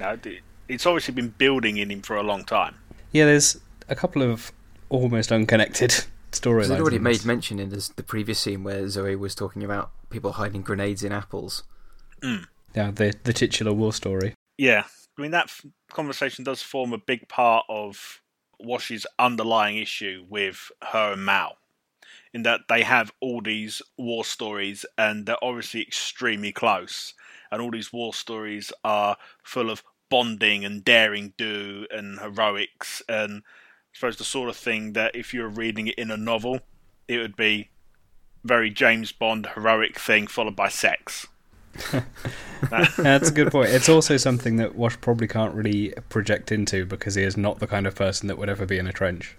No, 0.00 0.18
it's 0.68 0.84
obviously 0.86 1.14
been 1.14 1.28
building 1.38 1.76
in 1.76 1.90
him 1.90 2.02
for 2.02 2.16
a 2.16 2.22
long 2.22 2.44
time. 2.44 2.74
Yeah, 3.12 3.24
there's 3.26 3.58
a 3.88 3.94
couple 3.94 4.22
of 4.22 4.52
almost 4.88 5.30
unconnected 5.32 6.04
storylines. 6.32 6.68
They'd 6.68 6.80
already 6.80 6.98
made 6.98 7.24
mention 7.24 7.58
in 7.58 7.70
this, 7.70 7.88
the 7.88 8.02
previous 8.02 8.38
scene 8.38 8.64
where 8.64 8.88
Zoe 8.88 9.16
was 9.16 9.34
talking 9.34 9.64
about 9.64 9.90
people 10.10 10.32
hiding 10.32 10.62
grenades 10.62 11.02
in 11.02 11.12
apples. 11.12 11.62
Mm. 12.22 12.46
Yeah, 12.74 12.90
the 12.90 13.14
the 13.24 13.32
titular 13.32 13.72
war 13.72 13.92
story. 13.92 14.34
Yeah, 14.58 14.84
I 15.18 15.22
mean 15.22 15.30
that 15.32 15.46
f- 15.46 15.66
conversation 15.90 16.44
does 16.44 16.62
form 16.62 16.92
a 16.92 16.98
big 16.98 17.28
part 17.28 17.64
of 17.68 18.20
Wash's 18.58 19.06
underlying 19.18 19.78
issue 19.78 20.24
with 20.28 20.70
her 20.92 21.12
and 21.12 21.24
Mal, 21.24 21.56
in 22.32 22.42
that 22.42 22.62
they 22.68 22.82
have 22.82 23.10
all 23.20 23.40
these 23.40 23.82
war 23.96 24.24
stories 24.24 24.84
and 24.98 25.26
they're 25.26 25.42
obviously 25.42 25.82
extremely 25.82 26.52
close, 26.52 27.14
and 27.50 27.60
all 27.60 27.70
these 27.70 27.92
war 27.92 28.14
stories 28.14 28.72
are 28.84 29.16
full 29.42 29.70
of 29.70 29.82
bonding 30.10 30.64
and 30.64 30.84
daring 30.84 31.32
do 31.36 31.86
and 31.90 32.18
heroics 32.18 33.00
and 33.08 33.42
I 33.92 33.96
suppose 33.96 34.16
the 34.16 34.24
sort 34.24 34.48
of 34.48 34.56
thing 34.56 34.92
that 34.92 35.14
if 35.14 35.34
you 35.34 35.42
were 35.42 35.48
reading 35.48 35.88
it 35.88 35.96
in 35.96 36.10
a 36.10 36.16
novel, 36.16 36.60
it 37.08 37.18
would 37.18 37.36
be 37.36 37.70
very 38.44 38.70
James 38.70 39.12
Bond 39.12 39.48
heroic 39.54 39.98
thing 39.98 40.26
followed 40.26 40.56
by 40.56 40.68
sex. 40.68 41.26
That's 42.70 43.28
a 43.28 43.32
good 43.32 43.50
point. 43.50 43.70
It's 43.70 43.88
also 43.88 44.16
something 44.16 44.56
that 44.56 44.74
Wash 44.74 45.00
probably 45.00 45.26
can't 45.26 45.54
really 45.54 45.92
project 46.08 46.52
into 46.52 46.84
because 46.84 47.14
he 47.14 47.22
is 47.22 47.36
not 47.36 47.58
the 47.58 47.66
kind 47.66 47.86
of 47.86 47.94
person 47.94 48.28
that 48.28 48.38
would 48.38 48.48
ever 48.48 48.66
be 48.66 48.78
in 48.78 48.86
a 48.86 48.92
trench. 48.92 49.36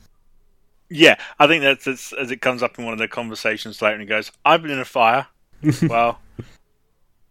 Yeah, 0.89 1.17
I 1.39 1.47
think 1.47 1.63
that's 1.63 1.87
as, 1.87 2.13
as 2.19 2.31
it 2.31 2.41
comes 2.41 2.61
up 2.61 2.77
in 2.77 2.83
one 2.83 2.91
of 2.91 2.99
their 2.99 3.07
conversations 3.07 3.81
later, 3.81 3.93
and 3.93 4.01
he 4.01 4.07
goes, 4.07 4.29
"I've 4.43 4.61
been 4.61 4.71
in 4.71 4.79
a 4.79 4.85
fire." 4.85 5.27
well, 5.83 6.19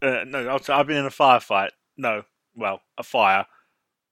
uh, 0.00 0.24
no, 0.26 0.58
I've 0.68 0.86
been 0.86 0.96
in 0.96 1.04
a 1.04 1.10
firefight. 1.10 1.70
No, 1.98 2.24
well, 2.54 2.80
a 2.96 3.02
fire. 3.02 3.44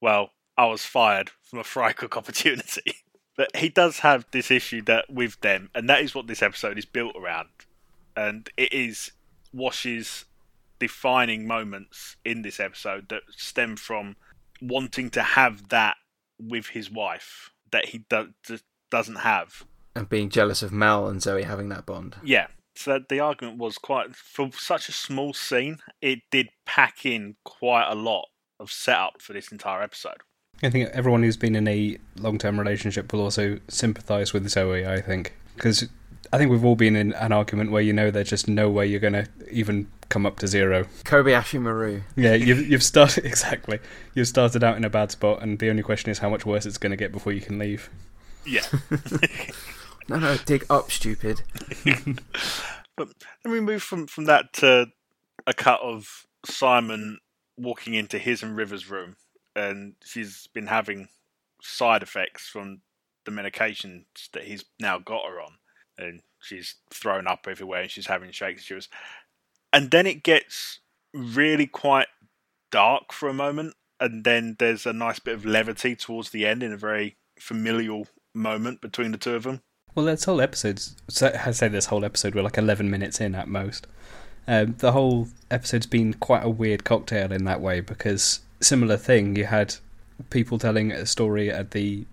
Well, 0.02 0.32
I 0.58 0.66
was 0.66 0.84
fired 0.84 1.30
from 1.44 1.60
a 1.60 1.64
fry 1.64 1.92
cook 1.92 2.16
opportunity. 2.16 2.92
But 3.36 3.54
he 3.54 3.68
does 3.68 4.00
have 4.00 4.26
this 4.32 4.50
issue 4.50 4.82
that 4.86 5.04
with 5.08 5.40
them, 5.42 5.70
and 5.72 5.88
that 5.88 6.02
is 6.02 6.12
what 6.12 6.26
this 6.26 6.42
episode 6.42 6.76
is 6.76 6.84
built 6.84 7.14
around. 7.14 7.50
And 8.16 8.50
it 8.56 8.72
is 8.72 9.12
Wash's 9.52 10.24
defining 10.80 11.46
moments 11.46 12.16
in 12.24 12.42
this 12.42 12.58
episode 12.58 13.10
that 13.10 13.22
stem 13.30 13.76
from 13.76 14.16
wanting 14.60 15.10
to 15.10 15.22
have 15.22 15.68
that 15.68 15.98
with 16.40 16.70
his 16.70 16.90
wife 16.90 17.50
that 17.70 17.86
he 17.86 17.98
do- 18.10 18.34
just 18.42 18.64
doesn't 18.90 19.20
have. 19.20 19.64
And 19.94 20.08
being 20.08 20.30
jealous 20.30 20.60
of 20.60 20.72
Mal 20.72 21.06
and 21.06 21.22
Zoe 21.22 21.44
having 21.44 21.68
that 21.68 21.86
bond. 21.86 22.16
Yeah. 22.24 22.48
So 22.74 22.98
the 23.08 23.20
argument 23.20 23.58
was 23.58 23.78
quite 23.78 24.16
for 24.16 24.50
such 24.52 24.88
a 24.88 24.92
small 24.92 25.32
scene. 25.32 25.78
It 26.00 26.22
did 26.32 26.48
pack 26.66 27.06
in 27.06 27.36
quite 27.44 27.88
a 27.88 27.94
lot 27.94 28.26
of 28.58 28.72
setup 28.72 29.22
for 29.22 29.32
this 29.32 29.52
entire 29.52 29.80
episode. 29.80 30.22
I 30.62 30.70
think 30.70 30.88
everyone 30.90 31.22
who's 31.22 31.36
been 31.36 31.54
in 31.54 31.68
a 31.68 31.98
long-term 32.18 32.58
relationship 32.58 33.12
will 33.12 33.20
also 33.20 33.58
sympathise 33.68 34.32
with 34.32 34.48
Zoe. 34.48 34.86
I 34.86 35.00
think 35.00 35.34
because 35.54 35.88
I 36.32 36.38
think 36.38 36.50
we've 36.50 36.64
all 36.64 36.76
been 36.76 36.96
in 36.96 37.12
an 37.14 37.32
argument 37.32 37.70
where 37.70 37.82
you 37.82 37.92
know 37.92 38.10
there's 38.10 38.30
just 38.30 38.48
no 38.48 38.68
way 38.68 38.86
you're 38.86 39.00
going 39.00 39.12
to 39.12 39.26
even 39.50 39.88
come 40.08 40.26
up 40.26 40.38
to 40.38 40.46
zero. 40.46 40.84
Kobayashi 41.04 41.60
Maru. 41.60 42.02
Yeah, 42.16 42.34
you've 42.34 42.68
you've 42.68 42.82
started 42.82 43.24
exactly. 43.24 43.78
You've 44.14 44.28
started 44.28 44.64
out 44.64 44.76
in 44.76 44.84
a 44.84 44.90
bad 44.90 45.10
spot, 45.10 45.42
and 45.42 45.58
the 45.58 45.70
only 45.70 45.82
question 45.82 46.10
is 46.10 46.18
how 46.18 46.28
much 46.28 46.44
worse 46.44 46.66
it's 46.66 46.78
going 46.78 46.90
to 46.90 46.96
get 46.96 47.12
before 47.12 47.32
you 47.32 47.40
can 47.40 47.58
leave. 47.58 47.90
Yeah. 48.44 48.64
No, 50.08 50.18
no, 50.18 50.38
dig 50.38 50.64
up, 50.70 50.90
stupid. 50.90 51.42
But 52.96 53.10
then 53.44 53.52
we 53.52 53.60
move 53.60 53.80
from, 53.80 54.08
from 54.08 54.24
that 54.24 54.52
to 54.54 54.86
a 55.46 55.54
cut 55.54 55.80
of 55.82 56.26
Simon 56.44 57.18
walking 57.56 57.94
into 57.94 58.18
his 58.18 58.42
and 58.42 58.56
River's 58.56 58.90
room, 58.90 59.14
and 59.58 59.94
she's 60.04 60.46
been 60.54 60.66
having 60.66 61.08
side 61.62 62.02
effects 62.02 62.48
from 62.48 62.80
the 63.24 63.30
medications 63.32 64.04
that 64.32 64.44
he's 64.44 64.64
now 64.80 64.98
got 64.98 65.24
her 65.26 65.40
on, 65.40 65.54
and 65.98 66.22
she's 66.40 66.76
thrown 66.92 67.26
up 67.26 67.46
everywhere, 67.48 67.82
and 67.82 67.90
she's 67.90 68.06
having 68.06 68.30
shakes. 68.30 68.62
She 68.64 68.74
was, 68.74 68.88
and 69.72 69.90
then 69.90 70.06
it 70.06 70.22
gets 70.22 70.80
really 71.12 71.66
quite 71.66 72.08
dark 72.70 73.12
for 73.12 73.28
a 73.28 73.34
moment, 73.34 73.74
and 74.00 74.24
then 74.24 74.56
there's 74.58 74.86
a 74.86 74.92
nice 74.92 75.18
bit 75.18 75.34
of 75.34 75.44
levity 75.44 75.96
towards 75.96 76.30
the 76.30 76.46
end 76.46 76.62
in 76.62 76.72
a 76.72 76.76
very 76.76 77.16
familial 77.38 78.06
moment 78.34 78.80
between 78.80 79.12
the 79.12 79.18
two 79.18 79.34
of 79.34 79.42
them. 79.42 79.60
Well, 79.94 80.06
this 80.06 80.24
whole 80.24 80.40
episode's. 80.40 80.94
so- 81.08 81.36
I 81.44 81.50
say 81.50 81.68
this 81.68 81.86
whole 81.86 82.04
episode. 82.04 82.34
We're 82.34 82.42
like 82.42 82.58
eleven 82.58 82.90
minutes 82.90 83.20
in 83.20 83.34
at 83.34 83.48
most. 83.48 83.86
Um, 84.46 84.76
the 84.78 84.92
whole 84.92 85.28
episode's 85.50 85.86
been 85.86 86.14
quite 86.14 86.42
a 86.44 86.48
weird 86.48 86.84
cocktail 86.84 87.32
in 87.32 87.44
that 87.44 87.60
way 87.60 87.80
because 87.80 88.40
similar 88.60 88.96
thing. 88.96 89.36
You 89.36 89.44
had 89.44 89.74
people 90.30 90.58
telling 90.58 90.92
a 90.92 91.06
story 91.06 91.50
at 91.50 91.70
the 91.72 92.04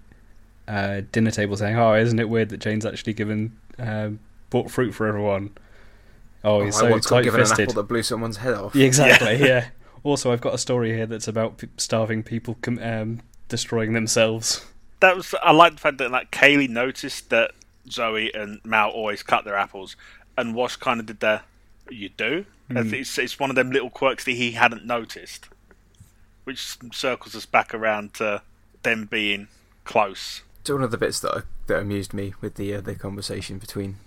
uh, 0.68 1.02
dinner 1.12 1.32
table 1.32 1.58
saying, 1.58 1.78
"Oh, 1.78 1.94
isn't 1.96 2.20
it 2.20 2.30
weird 2.30 2.50
that 2.50 2.60
Jayne's 2.60 2.86
actually 2.86 3.14
given 3.14 3.56
um, 3.80 4.20
bought 4.50 4.70
fruit 4.72 4.94
for 4.94 5.08
everyone?" 5.08 5.52
Oh, 6.44 6.62
Oh, 6.62 6.66
he's 6.66 6.76
I 6.78 6.80
so 6.82 6.90
once 6.92 7.08
got 7.08 7.24
given 7.24 7.40
an 7.40 7.46
tight-fisted. 7.48 7.70
apple 7.72 7.82
that 7.82 7.88
blew 7.88 8.04
someone's 8.04 8.38
head 8.38 8.54
off. 8.54 8.76
Yeah, 8.76 8.86
exactly. 8.86 9.38
Yeah. 9.48 9.70
Also, 10.04 10.32
I've 10.32 10.42
got 10.42 10.54
a 10.54 10.60
story 10.60 10.94
here 10.94 11.08
that's 11.08 11.28
about 11.28 11.64
starving 11.78 12.22
people 12.22 12.56
com- 12.62 12.78
um, 12.80 13.22
destroying 13.50 13.94
themselves. 13.94 14.64
that 15.00 15.16
was 15.18 15.34
I 15.42 15.52
like 15.52 15.74
the 15.74 15.80
fact 15.80 15.98
that 15.98 16.12
like 16.12 16.30
Kaylee 16.32 16.70
noticed 16.70 17.32
that 17.32 17.52
Zoe 17.90 18.32
and 18.34 18.60
Mal 18.64 18.90
always 18.92 19.24
cut 19.24 19.44
their 19.46 19.56
apples, 19.56 19.96
and 20.38 20.54
Wash 20.54 20.76
kind 20.76 21.00
of 21.00 21.08
did 21.08 21.20
the 21.22 21.42
you 21.90 22.10
do. 22.10 22.46
I 22.70 22.82
think 22.82 22.94
It's, 22.94 23.18
it's 23.18 23.40
one 23.40 23.50
of 23.52 23.56
them 23.56 23.72
little 23.72 23.90
quirks 23.92 24.26
that 24.26 24.32
he 24.34 24.52
hadn't 24.52 24.86
noticed, 24.86 25.50
which 26.46 26.78
circles 26.94 27.36
us 27.36 27.46
back 27.46 27.74
around 27.74 28.14
to 28.16 28.42
them 28.84 29.06
being 29.06 29.48
close. 29.84 30.42
It's 30.62 30.70
one 30.70 30.82
of 30.82 30.92
the 30.92 30.98
bits 30.98 31.20
that 31.20 31.44
that 31.68 31.80
amused 31.80 32.14
me 32.14 32.34
with 32.42 32.56
the 32.56 32.74
uh, 32.74 32.82
the 32.82 32.96
conversation 32.96 33.58
between 33.60 33.98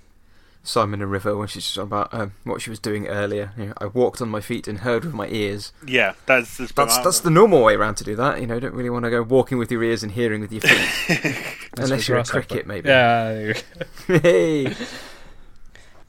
Simon 0.62 1.00
and 1.00 1.10
River 1.10 1.36
when 1.36 1.48
she's 1.48 1.64
just 1.64 1.76
about 1.76 2.12
um, 2.12 2.32
what 2.44 2.60
she 2.60 2.70
was 2.70 2.78
doing 2.78 3.06
earlier. 3.06 3.52
You 3.56 3.66
know, 3.66 3.72
I 3.78 3.86
walked 3.86 4.20
on 4.20 4.28
my 4.28 4.40
feet 4.40 4.68
and 4.68 4.80
heard 4.80 5.04
with 5.04 5.14
my 5.14 5.28
ears. 5.28 5.72
Yeah, 5.86 6.14
that's 6.26 6.56
that's, 6.56 6.72
That's 6.72 6.98
that's 6.98 7.20
the 7.20 7.30
normal 7.30 7.62
way 7.62 7.74
around 7.74 7.96
to 7.96 8.04
do 8.04 8.16
that. 8.16 8.40
You 8.40 8.46
know, 8.46 8.60
don't 8.60 8.74
really 8.74 8.90
want 8.90 9.04
to 9.04 9.10
go 9.10 9.22
walking 9.22 9.58
with 9.58 9.70
your 9.70 9.82
ears 9.82 10.02
and 10.02 10.12
hearing 10.12 10.40
with 10.40 10.52
your 10.52 10.62
feet, 10.62 11.58
unless 11.78 12.08
you're 12.08 12.18
a 12.18 12.20
grasshopper. 12.20 12.42
cricket, 12.42 12.66
maybe. 12.66 12.88
Yeah. 12.88 13.54
hey, 14.06 14.74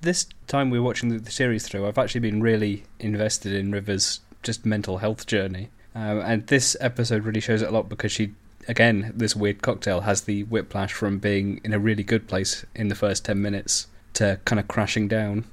this 0.01 0.25
time 0.47 0.69
we're 0.69 0.81
watching 0.81 1.09
the, 1.09 1.19
the 1.19 1.31
series 1.31 1.67
through, 1.67 1.87
I've 1.87 1.97
actually 1.97 2.21
been 2.21 2.41
really 2.41 2.83
invested 2.99 3.53
in 3.53 3.71
River's 3.71 4.19
just 4.43 4.65
mental 4.65 4.97
health 4.97 5.25
journey. 5.27 5.69
Um, 5.99 6.21
and 6.21 6.47
this 6.47 6.77
episode 6.79 7.25
really 7.25 7.41
shows 7.41 7.61
it 7.61 7.67
a 7.67 7.71
lot 7.71 7.89
because 7.89 8.13
she, 8.13 8.33
again, 8.69 9.11
this 9.13 9.35
weird 9.35 9.61
cocktail 9.61 10.01
has 10.01 10.21
the 10.21 10.43
whiplash 10.43 10.93
from 10.93 11.19
being 11.19 11.59
in 11.65 11.73
a 11.73 11.79
really 11.79 12.03
good 12.03 12.25
place 12.25 12.65
in 12.73 12.87
the 12.87 12.95
first 12.95 13.25
10 13.25 13.41
minutes 13.41 13.87
to 14.13 14.39
kind 14.45 14.61
of 14.61 14.69
crashing 14.69 15.09
down. 15.09 15.43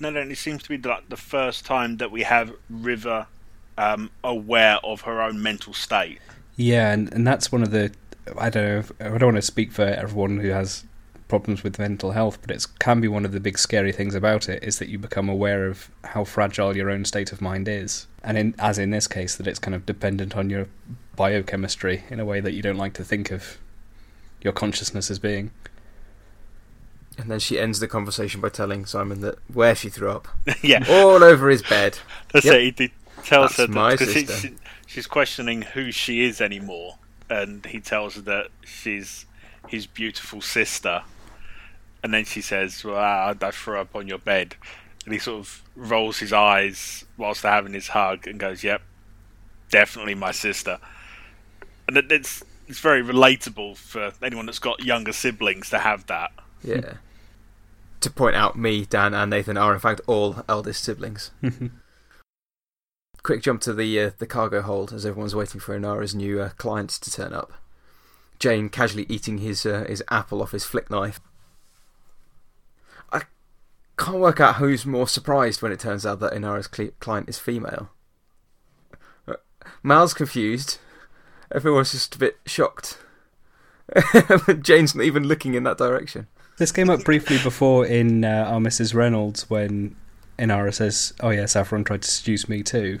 no, 0.00 0.10
no, 0.10 0.20
it 0.20 0.38
seems 0.38 0.62
to 0.62 0.68
be 0.68 0.78
like 0.78 1.08
the 1.08 1.16
first 1.16 1.66
time 1.66 1.96
that 1.96 2.12
we 2.12 2.22
have 2.22 2.52
River 2.70 3.26
um, 3.76 4.10
aware 4.22 4.78
of 4.84 5.00
her 5.00 5.20
own 5.20 5.42
mental 5.42 5.72
state. 5.72 6.20
Yeah, 6.56 6.92
and, 6.92 7.12
and 7.12 7.26
that's 7.26 7.50
one 7.50 7.62
of 7.62 7.72
the. 7.72 7.92
I 8.38 8.50
don't 8.50 8.64
know. 8.64 8.78
If, 8.78 8.92
I 9.00 9.18
don't 9.18 9.32
want 9.32 9.36
to 9.36 9.42
speak 9.42 9.72
for 9.72 9.82
everyone 9.82 10.38
who 10.38 10.50
has 10.50 10.84
problems 11.28 11.62
with 11.62 11.78
mental 11.78 12.12
health, 12.12 12.38
but 12.40 12.50
it 12.50 12.66
can 12.78 13.00
be 13.00 13.08
one 13.08 13.24
of 13.24 13.32
the 13.32 13.40
big 13.40 13.58
scary 13.58 13.92
things 13.92 14.14
about 14.14 14.48
it 14.48 14.62
is 14.62 14.78
that 14.78 14.88
you 14.88 14.98
become 14.98 15.28
aware 15.28 15.66
of 15.66 15.90
how 16.04 16.24
fragile 16.24 16.76
your 16.76 16.90
own 16.90 17.04
state 17.04 17.32
of 17.32 17.40
mind 17.40 17.68
is, 17.68 18.06
and 18.22 18.36
in, 18.38 18.54
as 18.58 18.78
in 18.78 18.90
this 18.90 19.06
case, 19.06 19.36
that 19.36 19.46
it's 19.46 19.58
kind 19.58 19.74
of 19.74 19.86
dependent 19.86 20.36
on 20.36 20.50
your 20.50 20.66
biochemistry 21.16 22.04
in 22.10 22.20
a 22.20 22.24
way 22.24 22.40
that 22.40 22.52
you 22.52 22.62
don't 22.62 22.76
like 22.76 22.92
to 22.94 23.04
think 23.04 23.30
of 23.30 23.58
your 24.42 24.52
consciousness 24.52 25.10
as 25.10 25.18
being. 25.18 25.50
and 27.18 27.30
then 27.30 27.40
she 27.40 27.58
ends 27.58 27.80
the 27.80 27.88
conversation 27.88 28.40
by 28.40 28.48
telling 28.48 28.86
Simon 28.86 29.20
that 29.22 29.38
where 29.52 29.74
she 29.74 29.88
threw 29.88 30.10
up, 30.10 30.28
yeah, 30.62 30.84
all 30.88 31.22
over 31.24 31.48
his 31.48 31.62
bed. 31.62 31.98
That's 32.32 32.46
Yep. 32.46 32.54
it. 32.54 32.78
He, 32.78 32.84
he 32.86 32.92
tells 33.24 33.56
That's 33.56 33.68
her 33.68 33.74
my 33.74 33.90
that 33.96 33.98
'cause 33.98 34.12
sister. 34.12 34.48
she, 34.48 34.54
she's 34.86 35.06
questioning 35.08 35.62
who 35.62 35.90
she 35.90 36.24
is 36.24 36.40
anymore, 36.40 36.98
and 37.28 37.66
he 37.66 37.80
tells 37.80 38.14
her 38.14 38.20
that 38.22 38.48
she's 38.64 39.26
his 39.66 39.86
beautiful 39.86 40.40
sister. 40.40 41.02
And 42.04 42.14
then 42.14 42.24
she 42.24 42.40
says, 42.40 42.84
"Well, 42.84 42.96
I, 42.96 43.34
I 43.40 43.50
threw 43.50 43.78
up 43.80 43.96
on 43.96 44.06
your 44.06 44.18
bed," 44.18 44.54
and 45.08 45.14
he 45.14 45.18
sort 45.18 45.38
of 45.40 45.62
rolls 45.74 46.18
his 46.18 46.34
eyes 46.34 47.06
whilst 47.16 47.40
they're 47.40 47.50
having 47.50 47.72
his 47.72 47.88
hug 47.88 48.26
and 48.26 48.38
goes, 48.38 48.62
"Yep, 48.62 48.82
definitely 49.70 50.14
my 50.14 50.32
sister." 50.32 50.78
And 51.86 51.96
it, 51.96 52.12
it's 52.12 52.44
it's 52.66 52.80
very 52.80 53.02
relatable 53.02 53.78
for 53.78 54.12
anyone 54.22 54.44
that's 54.44 54.58
got 54.58 54.84
younger 54.84 55.14
siblings 55.14 55.70
to 55.70 55.78
have 55.78 56.06
that. 56.08 56.30
Yeah. 56.62 56.94
to 58.00 58.10
point 58.10 58.36
out, 58.36 58.58
me, 58.58 58.84
Dan, 58.84 59.14
and 59.14 59.30
Nathan 59.30 59.56
are 59.56 59.72
in 59.72 59.80
fact 59.80 60.02
all 60.06 60.44
eldest 60.46 60.84
siblings. 60.84 61.30
Quick 63.22 63.42
jump 63.42 63.62
to 63.62 63.72
the 63.72 63.98
uh, 63.98 64.10
the 64.18 64.26
cargo 64.26 64.60
hold 64.60 64.92
as 64.92 65.06
everyone's 65.06 65.34
waiting 65.34 65.58
for 65.58 65.74
Inara's 65.74 66.14
new 66.14 66.38
uh, 66.38 66.50
clients 66.58 66.98
to 66.98 67.10
turn 67.10 67.32
up. 67.32 67.54
Jayne 68.38 68.68
casually 68.68 69.06
eating 69.08 69.38
his 69.38 69.64
uh, 69.64 69.86
his 69.88 70.04
apple 70.10 70.42
off 70.42 70.52
his 70.52 70.66
flick 70.66 70.90
knife. 70.90 71.18
Can't 73.98 74.18
work 74.18 74.40
out 74.40 74.56
who's 74.56 74.86
more 74.86 75.08
surprised 75.08 75.60
when 75.60 75.72
it 75.72 75.80
turns 75.80 76.06
out 76.06 76.20
that 76.20 76.32
Inara's 76.32 76.68
cli 76.68 76.92
client 77.00 77.28
is 77.28 77.38
female. 77.38 77.90
Uh, 79.26 79.34
Mal's 79.82 80.14
confused. 80.14 80.78
Everyone's 81.52 81.92
just 81.92 82.14
a 82.14 82.18
bit 82.18 82.38
shocked. 82.46 82.98
Jayne's 84.60 84.94
not 84.94 85.04
even 85.04 85.24
looking 85.24 85.54
in 85.54 85.64
that 85.64 85.78
direction. 85.78 86.28
This 86.58 86.72
came 86.72 86.90
up 86.90 87.04
briefly 87.04 87.38
before 87.42 87.86
in 87.86 88.24
uh, 88.24 88.46
Our 88.48 88.60
Mrs. 88.60 88.94
Reynolds 88.94 89.50
when 89.50 89.96
Inara 90.38 90.72
says, 90.72 91.12
"Oh 91.20 91.30
yeah, 91.30 91.46
Saffron 91.46 91.84
tried 91.84 92.02
to 92.02 92.10
seduce 92.10 92.48
me 92.48 92.62
too," 92.62 93.00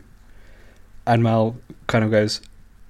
and 1.06 1.22
Mal 1.22 1.56
kind 1.86 2.04
of 2.04 2.10
goes, 2.10 2.40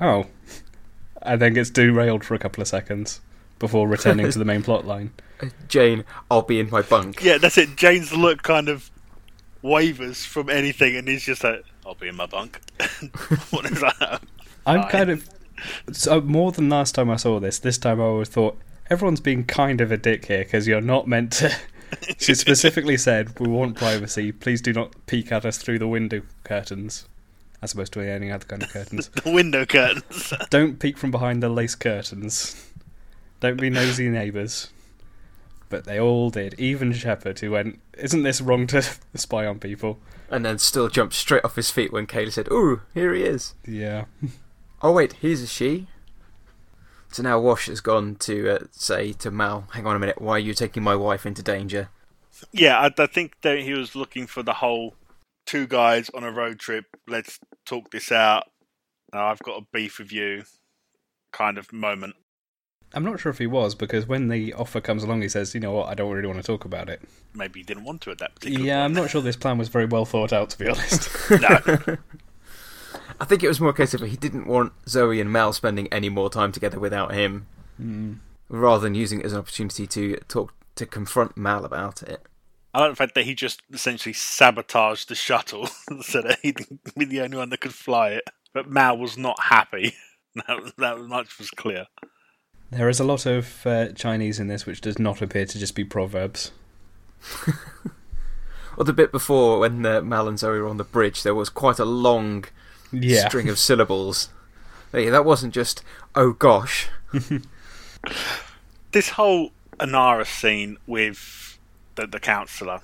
"Oh," 0.00 0.26
and 1.22 1.40
then 1.42 1.54
gets 1.54 1.70
derailed 1.70 2.24
for 2.24 2.34
a 2.34 2.38
couple 2.38 2.62
of 2.62 2.68
seconds 2.68 3.20
before 3.58 3.88
returning 3.88 4.30
to 4.30 4.38
the 4.38 4.44
main 4.44 4.62
plot 4.62 4.86
line. 4.86 5.12
Jayne, 5.68 6.04
I'll 6.30 6.42
be 6.42 6.60
in 6.60 6.70
my 6.70 6.82
bunk. 6.82 7.22
Yeah, 7.22 7.38
that's 7.38 7.58
it. 7.58 7.76
Jayne's 7.76 8.12
look 8.12 8.42
kind 8.42 8.68
of 8.68 8.90
wavers 9.62 10.24
from 10.24 10.48
anything, 10.48 10.96
and 10.96 11.08
he's 11.08 11.24
just 11.24 11.44
like, 11.44 11.64
"I'll 11.86 11.94
be 11.94 12.08
in 12.08 12.16
my 12.16 12.26
bunk." 12.26 12.60
what 13.50 13.64
is 13.66 13.80
that? 13.80 14.22
I'm 14.66 14.82
Fine. 14.82 14.90
kind 14.90 15.10
of 15.10 15.28
so 15.92 16.20
more 16.20 16.52
than 16.52 16.68
last 16.68 16.94
time 16.94 17.10
I 17.10 17.16
saw 17.16 17.40
this. 17.40 17.58
This 17.58 17.78
time 17.78 18.00
I 18.00 18.04
always 18.04 18.28
thought 18.28 18.58
everyone's 18.90 19.20
being 19.20 19.44
kind 19.44 19.80
of 19.80 19.90
a 19.92 19.96
dick 19.96 20.26
here 20.26 20.44
because 20.44 20.66
you're 20.66 20.80
not 20.80 21.06
meant 21.06 21.32
to. 21.34 21.54
she 22.18 22.34
specifically 22.34 22.96
said, 22.96 23.38
"We 23.40 23.48
want 23.48 23.76
privacy. 23.76 24.32
Please 24.32 24.60
do 24.60 24.72
not 24.72 24.94
peek 25.06 25.32
at 25.32 25.44
us 25.44 25.58
through 25.58 25.78
the 25.78 25.88
window 25.88 26.22
curtains." 26.44 27.06
As 27.60 27.72
opposed 27.72 27.92
to 27.94 28.00
any 28.00 28.30
other 28.30 28.44
kind 28.44 28.62
of 28.62 28.70
curtains. 28.70 29.10
The 29.24 29.32
window 29.32 29.66
curtains. 29.66 30.32
Don't 30.48 30.78
peek 30.78 30.96
from 30.96 31.10
behind 31.10 31.42
the 31.42 31.48
lace 31.48 31.74
curtains. 31.74 32.70
Don't 33.40 33.60
be 33.60 33.68
nosy 33.68 34.08
neighbours. 34.08 34.70
But 35.68 35.84
they 35.84 36.00
all 36.00 36.30
did. 36.30 36.54
Even 36.58 36.92
Shepherd, 36.92 37.38
who 37.40 37.50
went, 37.50 37.80
"Isn't 37.96 38.22
this 38.22 38.40
wrong 38.40 38.66
to 38.68 38.82
spy 39.14 39.46
on 39.46 39.58
people?" 39.58 39.98
And 40.30 40.44
then 40.44 40.58
still 40.58 40.88
jumped 40.88 41.14
straight 41.14 41.44
off 41.44 41.56
his 41.56 41.70
feet 41.70 41.92
when 41.92 42.06
Kaylee 42.06 42.32
said, 42.32 42.48
Ooh, 42.52 42.82
here 42.92 43.14
he 43.14 43.22
is. 43.22 43.54
Yeah. 43.66 44.04
Oh, 44.80 44.92
wait, 44.92 45.14
he's 45.14 45.42
a 45.42 45.46
she? 45.48 45.88
So 47.10 47.24
now 47.24 47.40
Wash 47.40 47.66
has 47.66 47.80
gone 47.80 48.14
to 48.20 48.48
uh, 48.48 48.58
say 48.70 49.12
to 49.14 49.28
Mal, 49.28 49.66
Hang 49.72 49.86
on 49.88 49.96
a 49.96 49.98
minute, 49.98 50.20
why 50.20 50.34
are 50.34 50.38
you 50.38 50.54
taking 50.54 50.84
my 50.84 50.94
wife 50.94 51.26
into 51.26 51.42
danger? 51.42 51.88
yeah, 52.52 52.78
I, 52.78 53.02
I 53.02 53.06
think 53.06 53.32
that 53.42 53.58
he 53.58 53.74
was 53.74 53.96
looking 53.96 54.28
for 54.28 54.44
the 54.44 54.52
whole 54.52 54.94
two 55.46 55.66
guys 55.66 56.10
on 56.10 56.22
a 56.22 56.30
road 56.30 56.60
trip. 56.60 56.84
Let's 57.08 57.40
talk 57.66 57.90
this 57.90 58.12
out. 58.12 58.44
Uh, 59.12 59.24
I've 59.24 59.40
got 59.40 59.60
a 59.60 59.66
beef 59.72 59.98
with 59.98 60.12
you, 60.12 60.44
kind 61.32 61.58
of 61.58 61.72
moment. 61.72 62.14
I'm 62.94 63.04
not 63.04 63.20
sure 63.20 63.30
if 63.30 63.38
he 63.38 63.46
was 63.46 63.74
because 63.74 64.06
when 64.06 64.28
the 64.28 64.54
offer 64.54 64.80
comes 64.80 65.02
along, 65.02 65.22
he 65.22 65.28
says, 65.28 65.54
"You 65.54 65.60
know 65.60 65.72
what? 65.72 65.88
I 65.88 65.94
don't 65.94 66.10
really 66.10 66.26
want 66.26 66.40
to 66.40 66.46
talk 66.46 66.64
about 66.64 66.88
it." 66.88 67.02
Maybe 67.34 67.60
he 67.60 67.64
didn't 67.64 67.84
want 67.84 68.00
to 68.02 68.10
at 68.10 68.18
that 68.18 68.34
particular 68.34 68.64
Yeah, 68.64 68.84
I'm 68.84 68.94
not 68.94 69.10
sure 69.10 69.20
this 69.20 69.36
plan 69.36 69.58
was 69.58 69.68
very 69.68 69.86
well 69.86 70.04
thought 70.04 70.32
out, 70.32 70.50
to 70.50 70.58
be 70.58 70.68
honest. 70.68 71.10
no, 71.30 71.98
I 73.20 73.24
think 73.24 73.42
it 73.42 73.48
was 73.48 73.60
more 73.60 73.70
a 73.70 73.74
case 73.74 73.94
of 73.94 74.00
he 74.00 74.16
didn't 74.16 74.46
want 74.46 74.72
Zoe 74.88 75.20
and 75.20 75.30
Mal 75.30 75.52
spending 75.52 75.88
any 75.92 76.08
more 76.08 76.30
time 76.30 76.52
together 76.52 76.78
without 76.78 77.12
him, 77.14 77.46
hmm. 77.76 78.14
rather 78.48 78.82
than 78.82 78.94
using 78.94 79.20
it 79.20 79.26
as 79.26 79.32
an 79.32 79.40
opportunity 79.40 79.86
to 79.86 80.16
talk 80.28 80.54
to 80.76 80.86
confront 80.86 81.36
Mal 81.36 81.64
about 81.64 82.02
it. 82.02 82.22
I 82.72 82.80
like 82.80 82.92
the 82.92 82.96
fact 82.96 83.14
that 83.16 83.24
he 83.24 83.34
just 83.34 83.62
essentially 83.72 84.12
sabotaged 84.12 85.08
the 85.08 85.14
shuttle 85.14 85.66
so 86.02 86.22
that 86.22 86.38
he'd 86.42 86.64
be 86.96 87.04
the 87.04 87.22
only 87.22 87.36
one 87.36 87.50
that 87.50 87.60
could 87.60 87.74
fly 87.74 88.10
it. 88.10 88.24
But 88.52 88.70
Mal 88.70 88.96
was 88.96 89.18
not 89.18 89.38
happy. 89.40 89.94
That, 90.46 90.72
that 90.76 91.00
much 91.00 91.36
was 91.38 91.50
clear. 91.50 91.86
There 92.70 92.88
is 92.88 93.00
a 93.00 93.04
lot 93.04 93.24
of 93.26 93.66
uh, 93.66 93.88
Chinese 93.92 94.38
in 94.38 94.48
this 94.48 94.66
which 94.66 94.80
does 94.80 94.98
not 94.98 95.22
appear 95.22 95.46
to 95.46 95.58
just 95.58 95.74
be 95.74 95.84
proverbs. 95.84 96.52
Or 98.76 98.84
the 98.84 98.92
bit 98.92 99.10
before 99.10 99.58
when 99.58 99.84
uh, 99.84 100.02
Mal 100.02 100.28
and 100.28 100.38
Zoe 100.38 100.60
were 100.60 100.68
on 100.68 100.76
the 100.76 100.84
bridge, 100.84 101.24
there 101.24 101.34
was 101.34 101.48
quite 101.48 101.80
a 101.80 101.84
long 101.84 102.44
Yeah. 102.92 103.26
string 103.26 103.48
of 103.48 103.58
syllables. 103.58 104.28
Hey, 104.92 105.08
that 105.08 105.24
wasn't 105.24 105.52
just, 105.52 105.82
oh 106.14 106.30
gosh. 106.32 106.88
This 108.92 109.10
whole 109.10 109.50
Inara 109.80 110.24
scene 110.24 110.78
with 110.86 111.58
the, 111.96 112.06
the 112.06 112.20
counsellor, 112.20 112.80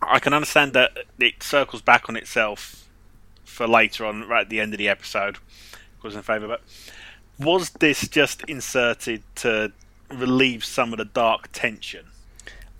I 0.00 0.20
can 0.20 0.32
understand 0.32 0.74
that 0.74 0.92
it 1.18 1.42
circles 1.42 1.82
back 1.82 2.08
on 2.08 2.14
itself 2.16 2.88
for 3.44 3.66
later 3.66 4.06
on, 4.06 4.28
right 4.28 4.42
at 4.42 4.48
the 4.48 4.60
end 4.60 4.72
of 4.74 4.78
the 4.78 4.88
episode. 4.88 5.38
Was 6.04 6.14
in 6.14 6.22
favour, 6.22 6.46
but 6.46 6.62
was 7.38 7.70
this 7.70 8.08
just 8.08 8.42
inserted 8.44 9.22
to 9.36 9.72
relieve 10.10 10.64
some 10.64 10.92
of 10.92 10.98
the 10.98 11.04
dark 11.04 11.48
tension? 11.52 12.06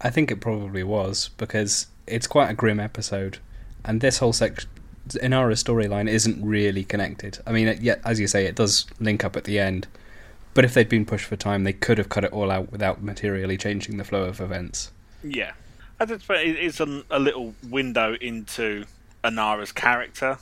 I 0.00 0.10
think 0.10 0.30
it 0.30 0.40
probably 0.40 0.82
was 0.82 1.30
because 1.36 1.86
it's 2.06 2.26
quite 2.26 2.50
a 2.50 2.54
grim 2.54 2.80
episode, 2.80 3.38
and 3.84 4.00
this 4.00 4.18
whole 4.18 4.32
section, 4.32 4.68
Inara's 5.20 5.62
storyline 5.62 6.08
isn't 6.08 6.44
really 6.44 6.84
connected. 6.84 7.38
I 7.46 7.52
mean, 7.52 7.68
it, 7.68 7.80
yet 7.80 8.00
as 8.04 8.20
you 8.20 8.26
say, 8.26 8.46
it 8.46 8.54
does 8.54 8.86
link 9.00 9.24
up 9.24 9.36
at 9.36 9.44
the 9.44 9.58
end. 9.58 9.86
But 10.54 10.64
if 10.64 10.74
they'd 10.74 10.88
been 10.88 11.06
pushed 11.06 11.24
for 11.24 11.36
time, 11.36 11.64
they 11.64 11.72
could 11.72 11.96
have 11.98 12.10
cut 12.10 12.24
it 12.24 12.32
all 12.32 12.50
out 12.50 12.70
without 12.70 13.02
materially 13.02 13.56
changing 13.56 13.96
the 13.96 14.04
flow 14.04 14.24
of 14.24 14.40
events. 14.40 14.90
Yeah, 15.24 15.52
I 15.98 16.04
just 16.04 16.26
think 16.26 16.58
it's 16.58 16.80
a, 16.80 17.04
a 17.10 17.18
little 17.18 17.54
window 17.70 18.14
into 18.20 18.84
Inara's 19.24 19.72
character. 19.72 20.38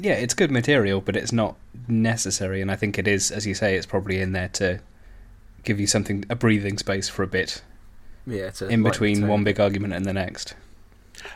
Yeah, 0.00 0.12
it's 0.12 0.32
good 0.32 0.52
material, 0.52 1.00
but 1.00 1.16
it's 1.16 1.32
not 1.32 1.56
necessary, 1.88 2.62
and 2.62 2.70
I 2.70 2.76
think 2.76 2.98
it 2.98 3.08
is, 3.08 3.32
as 3.32 3.48
you 3.48 3.54
say, 3.54 3.74
it's 3.74 3.84
probably 3.84 4.20
in 4.20 4.30
there 4.30 4.48
to 4.50 4.80
give 5.64 5.80
you 5.80 5.88
something 5.88 6.24
a 6.30 6.36
breathing 6.36 6.78
space 6.78 7.08
for 7.08 7.24
a 7.24 7.26
bit 7.26 7.62
Yeah, 8.24 8.50
to 8.50 8.68
in 8.68 8.84
between 8.84 9.26
one 9.26 9.42
big 9.42 9.58
argument 9.58 9.94
and 9.94 10.06
the 10.06 10.12
next. 10.12 10.54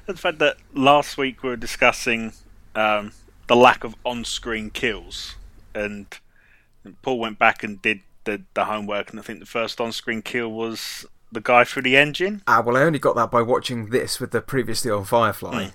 And 0.07 0.17
the 0.17 0.21
fact 0.21 0.39
that 0.39 0.59
last 0.73 1.19
week 1.19 1.43
we 1.43 1.49
were 1.49 1.57
discussing 1.57 2.35
um, 2.77 3.13
the 3.49 3.57
lack 3.57 3.83
of 3.83 3.97
on-screen 4.05 4.71
kills, 4.71 5.35
and 5.75 6.07
Paul 7.03 7.19
went 7.19 7.41
back 7.41 7.65
and 7.65 7.83
did 7.83 8.03
the, 8.25 8.43
the 8.55 8.67
homework, 8.67 9.11
and 9.11 9.19
I 9.19 9.25
think 9.25 9.41
the 9.41 9.47
first 9.47 9.81
on-screen 9.81 10.23
kill 10.23 10.53
was 10.53 11.05
the 11.33 11.41
guy 11.41 11.65
through 11.65 11.83
the 11.83 11.97
engine. 11.97 12.43
Ah, 12.47 12.63
well, 12.65 12.77
I 12.77 12.83
only 12.83 13.01
got 13.01 13.17
that 13.17 13.33
by 13.33 13.43
watching 13.43 13.91
this 13.91 14.21
with 14.21 14.31
the 14.31 14.41
previously 14.41 14.93
on 14.93 15.05
Firefly. 15.05 15.65
Hmm. 15.65 15.71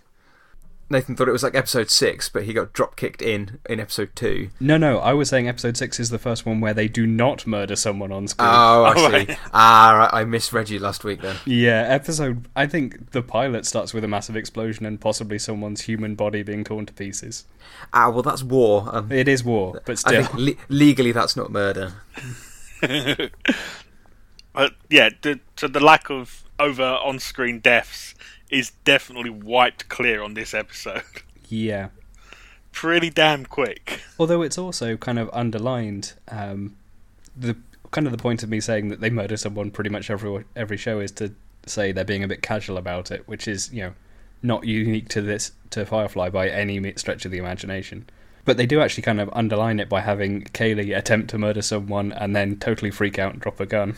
Nathan 0.89 1.15
thought 1.17 1.27
it 1.27 1.33
was 1.33 1.43
like 1.43 1.53
episode 1.55 1.89
six, 1.89 2.29
but 2.29 2.43
he 2.43 2.53
got 2.53 2.71
drop 2.71 2.95
kicked 2.95 3.21
in 3.21 3.59
in 3.69 3.79
episode 3.79 4.11
two. 4.15 4.49
No, 4.59 4.77
no, 4.77 4.99
I 4.99 5.11
was 5.13 5.27
saying 5.29 5.47
episode 5.49 5.75
six 5.75 5.99
is 5.99 6.09
the 6.11 6.17
first 6.19 6.45
one 6.45 6.61
where 6.61 6.73
they 6.73 6.87
do 6.87 7.05
not 7.05 7.45
murder 7.45 7.75
someone 7.75 8.11
on 8.11 8.27
screen. 8.27 8.47
Oh, 8.49 8.83
I 8.85 8.93
Oh, 8.95 9.09
see. 9.09 9.13
right. 9.13 9.37
Ah, 9.53 9.95
right, 9.97 10.09
I 10.13 10.23
misread 10.23 10.69
you 10.69 10.79
last 10.79 11.03
week 11.03 11.21
then. 11.21 11.35
yeah, 11.45 11.81
episode. 11.89 12.47
I 12.55 12.67
think 12.67 13.11
the 13.11 13.21
pilot 13.21 13.65
starts 13.65 13.93
with 13.93 14.03
a 14.05 14.07
massive 14.07 14.37
explosion 14.37 14.85
and 14.85 14.99
possibly 15.01 15.37
someone's 15.39 15.81
human 15.81 16.15
body 16.15 16.41
being 16.41 16.63
torn 16.63 16.85
to 16.85 16.93
pieces. 16.93 17.43
Ah, 17.91 18.09
well, 18.09 18.23
that's 18.23 18.43
war. 18.43 18.89
Um, 18.93 19.11
It 19.11 19.27
is 19.27 19.43
war, 19.43 19.81
but 19.85 19.91
I 19.91 19.95
still. 19.95 20.23
think 20.23 20.57
le- 20.57 20.63
legally 20.75 21.11
that's 21.11 21.35
not 21.35 21.51
murder. 21.51 21.93
But 24.53 24.73
yeah, 24.89 25.09
the, 25.21 25.39
so 25.55 25.67
the 25.67 25.79
lack 25.79 26.09
of 26.09 26.43
over 26.59 26.83
on-screen 26.83 27.59
deaths 27.59 28.15
is 28.49 28.71
definitely 28.85 29.29
wiped 29.29 29.89
clear 29.89 30.21
on 30.23 30.33
this 30.33 30.53
episode. 30.53 31.03
Yeah. 31.49 31.89
Pretty 32.73 33.09
damn 33.09 33.45
quick. 33.45 34.01
Although 34.19 34.41
it's 34.41 34.57
also 34.57 34.97
kind 34.97 35.17
of 35.17 35.29
underlined 35.31 36.13
um, 36.27 36.75
the 37.37 37.55
kind 37.91 38.05
of 38.05 38.11
the 38.11 38.17
point 38.17 38.43
of 38.43 38.49
me 38.49 38.59
saying 38.59 38.89
that 38.89 38.99
they 38.99 39.09
murder 39.09 39.37
someone 39.37 39.71
pretty 39.71 39.89
much 39.89 40.09
every 40.09 40.43
every 40.57 40.75
show 40.75 40.99
is 40.99 41.11
to 41.13 41.33
say 41.65 41.93
they're 41.93 42.03
being 42.03 42.23
a 42.23 42.27
bit 42.27 42.41
casual 42.41 42.77
about 42.77 43.11
it, 43.11 43.25
which 43.29 43.47
is 43.47 43.71
you 43.73 43.81
know 43.81 43.93
not 44.43 44.65
unique 44.65 45.07
to 45.09 45.21
this 45.21 45.53
to 45.69 45.85
Firefly 45.85 46.29
by 46.29 46.49
any 46.49 46.93
stretch 46.97 47.23
of 47.23 47.31
the 47.31 47.37
imagination. 47.37 48.05
But 48.43 48.57
they 48.57 48.65
do 48.65 48.81
actually 48.81 49.03
kind 49.03 49.21
of 49.21 49.29
underline 49.31 49.79
it 49.79 49.87
by 49.87 50.01
having 50.01 50.43
Kaylee 50.43 50.95
attempt 50.97 51.29
to 51.29 51.37
murder 51.37 51.61
someone 51.61 52.11
and 52.11 52.35
then 52.35 52.57
totally 52.57 52.91
freak 52.91 53.17
out 53.17 53.31
and 53.33 53.41
drop 53.41 53.59
a 53.61 53.65
gun 53.65 53.95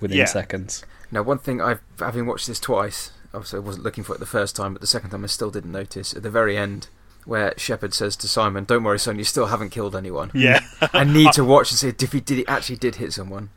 within 0.00 0.16
Yeah. 0.16 0.24
seconds. 0.24 0.82
Now, 1.12 1.22
one 1.22 1.38
thing 1.38 1.60
I've 1.60 1.80
having 1.98 2.24
watched 2.26 2.46
this 2.46 2.58
twice, 2.60 3.10
obviously 3.34 3.58
I 3.58 3.60
wasn't 3.60 3.84
looking 3.84 4.04
for 4.04 4.14
it 4.14 4.18
the 4.18 4.26
first 4.26 4.56
time, 4.56 4.72
but 4.72 4.80
the 4.80 4.86
second 4.86 5.10
time 5.10 5.24
I 5.24 5.28
still 5.28 5.50
didn't 5.50 5.72
notice 5.72 6.14
at 6.14 6.22
the 6.22 6.30
very 6.30 6.56
end 6.56 6.88
where 7.26 7.52
Shepherd 7.58 7.92
says 7.94 8.16
to 8.16 8.28
Simon, 8.28 8.64
"Don't 8.64 8.82
worry, 8.82 8.98
son, 8.98 9.18
you 9.18 9.24
still 9.24 9.46
haven't 9.46 9.70
killed 9.70 9.94
anyone." 9.94 10.30
Yeah, 10.34 10.60
I 10.92 11.04
need 11.04 11.32
to 11.34 11.44
watch 11.54 11.70
and 11.70 11.78
see 11.78 11.88
if 11.88 12.12
he 12.12 12.20
did 12.20 12.38
he 12.38 12.46
actually 12.46 12.76
did 12.76 12.96
hit 12.96 13.12
someone. 13.12 13.50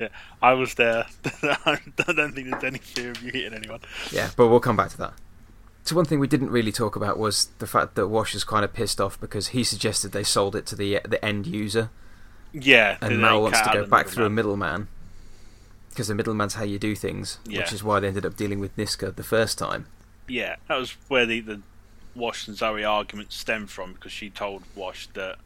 yeah. 0.00 0.08
I 0.42 0.52
was 0.54 0.74
there. 0.74 1.06
I 1.42 1.78
don't 1.96 2.34
think 2.34 2.50
there's 2.50 2.64
any 2.64 2.78
fear 2.78 3.10
of 3.12 3.22
you 3.22 3.30
hitting 3.32 3.54
anyone. 3.54 3.80
Yeah, 4.10 4.30
but 4.36 4.48
we'll 4.48 4.60
come 4.60 4.76
back 4.76 4.90
to 4.90 4.98
that. 4.98 5.14
So 5.84 5.94
one 5.96 6.06
thing 6.06 6.18
we 6.18 6.26
didn't 6.28 6.50
really 6.50 6.72
talk 6.72 6.96
about 6.96 7.18
was 7.18 7.46
the 7.58 7.66
fact 7.66 7.94
that 7.94 8.08
Wash 8.08 8.34
is 8.34 8.42
kind 8.42 8.64
of 8.64 8.72
pissed 8.72 9.00
off 9.00 9.20
because 9.20 9.48
he 9.48 9.62
suggested 9.64 10.12
they 10.12 10.22
sold 10.24 10.56
it 10.56 10.64
to 10.66 10.76
the 10.76 11.00
the 11.06 11.22
end 11.24 11.46
user, 11.46 11.90
Yeah, 12.52 12.96
and 13.00 13.20
Mal 13.20 13.42
wants 13.42 13.60
to 13.60 13.70
go 13.72 13.86
back 13.86 14.08
through 14.08 14.24
a 14.26 14.30
middleman. 14.30 14.88
Middleman 15.94 15.96
because 15.96 16.08
the 16.08 16.14
middleman's 16.14 16.54
how 16.54 16.64
you 16.64 16.78
do 16.78 16.94
things, 16.94 17.38
Yeah. 17.46 17.60
which 17.60 17.72
is 17.72 17.82
why 17.84 18.00
they 18.00 18.08
ended 18.08 18.26
up 18.26 18.36
dealing 18.36 18.60
with 18.60 18.76
Niska 18.76 19.14
the 19.14 19.22
first 19.22 19.58
time. 19.58 19.86
Yeah, 20.28 20.56
that 20.68 20.76
was 20.76 20.96
where 21.08 21.26
the, 21.26 21.40
the 21.40 21.60
Wash 22.14 22.48
and 22.48 22.56
Zoe 22.56 22.84
argument 22.84 23.32
stemmed 23.32 23.70
from 23.70 23.92
because 23.92 24.12
she 24.12 24.30
told 24.30 24.62
Wash 24.74 25.08
that 25.14 25.36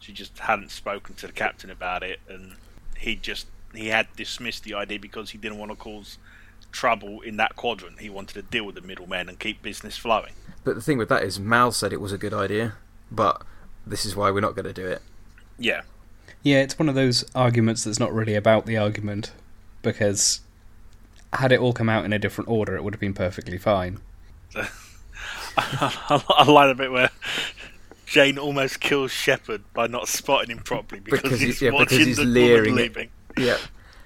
she 0.00 0.12
just 0.12 0.38
hadn't 0.38 0.70
spoken 0.70 1.14
to 1.16 1.26
the 1.26 1.32
captain 1.32 1.70
about 1.70 2.02
it, 2.02 2.20
and 2.28 2.54
he 2.96 3.16
just 3.16 3.46
he 3.74 3.88
had 3.88 4.06
dismissed 4.16 4.64
the 4.64 4.74
idea 4.74 4.98
because 4.98 5.30
he 5.30 5.38
didn't 5.38 5.58
want 5.58 5.70
to 5.72 5.76
cause 5.76 6.18
trouble 6.72 7.20
in 7.22 7.36
that 7.36 7.56
quadrant. 7.56 8.00
He 8.00 8.08
wanted 8.10 8.34
to 8.34 8.42
deal 8.42 8.64
with 8.64 8.74
the 8.74 8.80
middlemen 8.80 9.28
and 9.28 9.38
keep 9.38 9.62
business 9.62 9.96
flowing. 9.96 10.32
But 10.64 10.74
the 10.74 10.82
thing 10.82 10.98
with 10.98 11.08
that 11.08 11.22
is 11.22 11.38
Mal 11.40 11.72
said 11.72 11.92
it 11.92 12.00
was 12.00 12.12
a 12.12 12.18
good 12.18 12.32
idea, 12.34 12.74
but 13.10 13.42
this 13.86 14.04
is 14.04 14.14
why 14.14 14.30
we're 14.30 14.40
not 14.40 14.54
going 14.54 14.66
to 14.66 14.72
do 14.72 14.86
it. 14.86 15.02
Yeah, 15.58 15.82
Yeah, 16.42 16.60
it's 16.62 16.78
one 16.78 16.88
of 16.88 16.94
those 16.94 17.24
arguments 17.34 17.84
that's 17.84 17.98
not 17.98 18.12
really 18.14 18.34
about 18.34 18.64
the 18.66 18.76
argument 18.76 19.32
because 19.82 20.40
had 21.32 21.52
it 21.52 21.60
all 21.60 21.72
come 21.72 21.88
out 21.88 22.04
in 22.04 22.12
a 22.12 22.18
different 22.18 22.48
order, 22.48 22.76
it 22.76 22.82
would 22.84 22.94
have 22.94 23.00
been 23.00 23.14
perfectly 23.14 23.58
fine. 23.58 23.98
I, 24.56 24.68
I 26.28 26.44
like 26.50 26.70
the 26.70 26.74
bit 26.82 26.92
where 26.92 27.10
Jayne 28.06 28.38
almost 28.38 28.80
kills 28.80 29.10
Shepherd 29.10 29.62
by 29.74 29.86
not 29.86 30.08
spotting 30.08 30.50
him 30.50 30.62
properly 30.62 31.00
because, 31.00 31.22
Because 31.22 31.40
he's 31.40 31.58
he- 31.60 31.66
yeah, 31.66 31.70
because 31.72 31.92
watching 31.92 32.06
he's 32.06 32.16
the 32.16 32.24
leering 32.24 32.70
woman 32.72 32.76
leaving. 32.76 33.08
Yeah. 33.36 33.58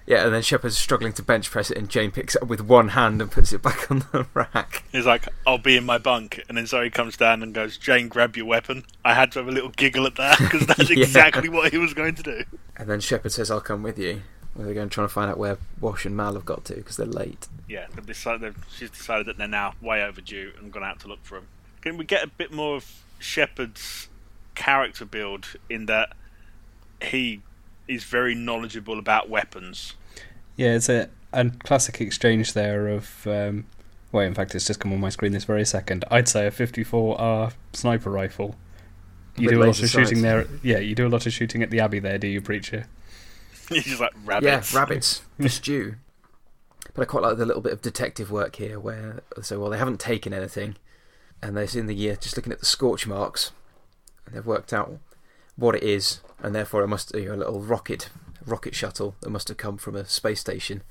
Yeah, 0.05 0.25
and 0.25 0.35
then 0.35 0.43
Shepherd's 0.43 0.77
struggling 0.77 1.13
to 1.13 1.23
bench 1.23 1.49
press 1.49 1.71
it, 1.71 1.79
and 1.79 1.89
Jayne 1.89 2.11
picks 2.11 2.35
it 2.35 2.43
up 2.43 2.49
with 2.49 2.61
one 2.61 2.89
hand 2.89 3.23
and 3.23 3.31
puts 3.31 3.53
it 3.53 3.63
back 3.63 3.89
on 3.89 4.01
the 4.11 4.27
rack. 4.35 4.83
He's 4.91 5.07
like, 5.07 5.29
I'll 5.47 5.59
be 5.59 5.77
in 5.77 5.85
my 5.85 5.97
bunk. 5.99 6.43
And 6.49 6.59
then 6.59 6.67
Zoe 6.67 6.91
comes 6.91 7.17
down 7.17 7.41
and 7.41 7.55
goes, 7.55 7.79
Jayne, 7.79 8.09
grab 8.09 8.37
your 8.37 8.47
weapon. 8.47 8.83
I 9.05 9.15
had 9.15 9.31
to 9.33 9.39
have 9.39 9.47
a 9.47 9.53
little 9.53 9.71
giggle 9.71 10.05
at 10.07 10.17
that 10.17 10.39
because 10.39 10.67
that's 10.67 10.91
Yeah. 10.91 11.05
exactly 11.05 11.49
what 11.49 11.71
he 11.71 11.79
was 11.79 11.95
going 11.95 12.17
to 12.17 12.23
do. 12.25 12.43
And 12.77 12.91
then 12.91 12.99
Shepherd 12.99 13.31
says, 13.31 13.49
I'll 13.49 13.61
come 13.61 13.85
with 13.85 13.97
you. 13.97 14.23
Well, 14.55 14.67
they're 14.67 14.75
going 14.75 14.89
to 14.89 14.95
try 14.95 15.05
and 15.05 15.11
find 15.11 15.31
out 15.31 15.39
where 15.39 15.59
Wash 15.81 16.05
and 16.05 16.17
Mal 16.17 16.35
have 16.35 16.45
got 16.45 16.65
to 16.67 16.75
because 16.75 16.97
they're 16.97 17.07
late. 17.07 17.49
Yeah, 17.69 17.87
they've 17.95 18.05
decided, 18.05 18.41
they've, 18.43 18.65
she's 18.77 18.91
decided 18.91 19.27
that 19.27 19.39
they're 19.39 19.49
now 19.49 19.75
way 19.81 20.03
overdue 20.03 20.53
and 20.59 20.71
gone 20.73 20.85
out 20.85 21.01
to 21.01 21.09
look 21.09 21.25
for 21.25 21.37
them. 21.37 21.49
Can 21.81 21.97
we 21.97 22.05
get 22.05 22.23
a 22.23 22.27
bit 22.29 22.53
more 22.53 22.77
of 22.77 23.03
Shepherd's 23.19 24.09
character 24.55 25.05
build 25.05 25.55
in 25.71 25.87
that 25.87 26.13
he 27.03 27.41
is 27.89 28.05
very 28.05 28.35
knowledgeable 28.35 28.99
about 28.99 29.29
weapons? 29.31 29.95
Yeah, 30.57 30.75
it's 30.75 30.89
a, 30.91 31.09
a 31.33 31.51
classic 31.65 32.01
exchange 32.01 32.53
there 32.53 32.89
of. 32.89 33.27
Um, 33.27 33.65
well, 34.13 34.27
in 34.27 34.35
fact, 34.35 34.55
it's 34.55 34.67
just 34.67 34.79
come 34.79 34.93
on 34.93 35.01
my 35.01 35.09
screen 35.09 35.33
this 35.33 35.45
very 35.45 35.65
second. 35.65 36.05
I'd 36.11 36.29
say 36.29 36.47
a 36.47 36.51
54R 36.51 37.55
sniper 37.73 38.11
rifle. 38.11 38.55
You 39.39 39.47
With 39.47 39.55
do 39.55 39.59
a 39.59 39.61
lot 39.61 39.67
laser 39.69 39.85
of 39.85 39.91
shooting 39.91 40.21
sights. 40.21 40.23
there. 40.23 40.47
Yeah, 40.63 40.79
you 40.79 40.95
do 40.95 41.07
a 41.07 41.09
lot 41.09 41.25
of 41.25 41.33
shooting 41.33 41.63
at 41.63 41.71
the 41.71 41.81
Abbey 41.81 41.99
there, 41.99 42.19
do 42.19 42.27
you, 42.27 42.43
preacher? 42.43 42.87
He's 43.75 43.85
just 43.85 44.01
like 44.01 44.13
rabbits. 44.25 44.73
Yeah, 44.73 44.79
rabbits 44.79 45.23
for 45.41 45.49
stew. 45.49 45.95
But 46.95 47.03
I 47.03 47.05
quite 47.07 47.23
like 47.23 47.39
the 47.39 47.47
little 47.47 47.63
bit 47.63 47.73
of 47.73 47.81
detective 47.81 48.31
work 48.31 48.57
here 48.57 48.79
where, 48.79 49.23
so, 49.41 49.59
well, 49.59 49.71
they 49.71 49.79
haven't 49.79 50.01
taken 50.01 50.35
anything, 50.35 50.77
and 51.43 51.57
they're 51.57 51.67
in 51.75 51.87
the 51.87 51.95
year 51.95 52.17
just 52.17 52.37
looking 52.37 52.53
at 52.53 52.61
the 52.61 52.67
scorch 52.67 53.07
marks, 53.07 53.53
and 54.27 54.35
they've 54.35 54.47
worked 54.47 54.73
out 54.73 54.99
what 55.57 55.75
it 55.75 55.83
is, 55.83 56.21
and 56.43 56.55
therefore 56.55 56.83
it 56.83 56.89
must 56.89 57.13
be 57.13 57.27
a 57.27 57.37
little 57.37 57.61
rocket, 57.61 58.11
rocket 58.45 58.75
shuttle 58.75 59.15
that 59.21 59.31
must 59.31 59.49
have 59.49 59.57
come 59.57 59.79
from 59.79 59.97
a 59.97 60.05
space 60.05 60.41
station. 60.41 60.83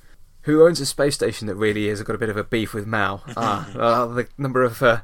Who 0.43 0.65
owns 0.65 0.79
a 0.79 0.87
space 0.87 1.15
station 1.15 1.47
that 1.47 1.55
really 1.55 1.87
is? 1.87 1.99
I've 1.99 2.07
got 2.07 2.15
a 2.15 2.19
bit 2.19 2.29
of 2.29 2.37
a 2.37 2.43
beef 2.43 2.73
with 2.73 2.87
Mal. 2.87 3.23
ah, 3.37 3.71
uh, 3.77 4.05
the 4.07 4.27
number 4.39 4.63
of 4.63 4.81
uh, 4.81 5.01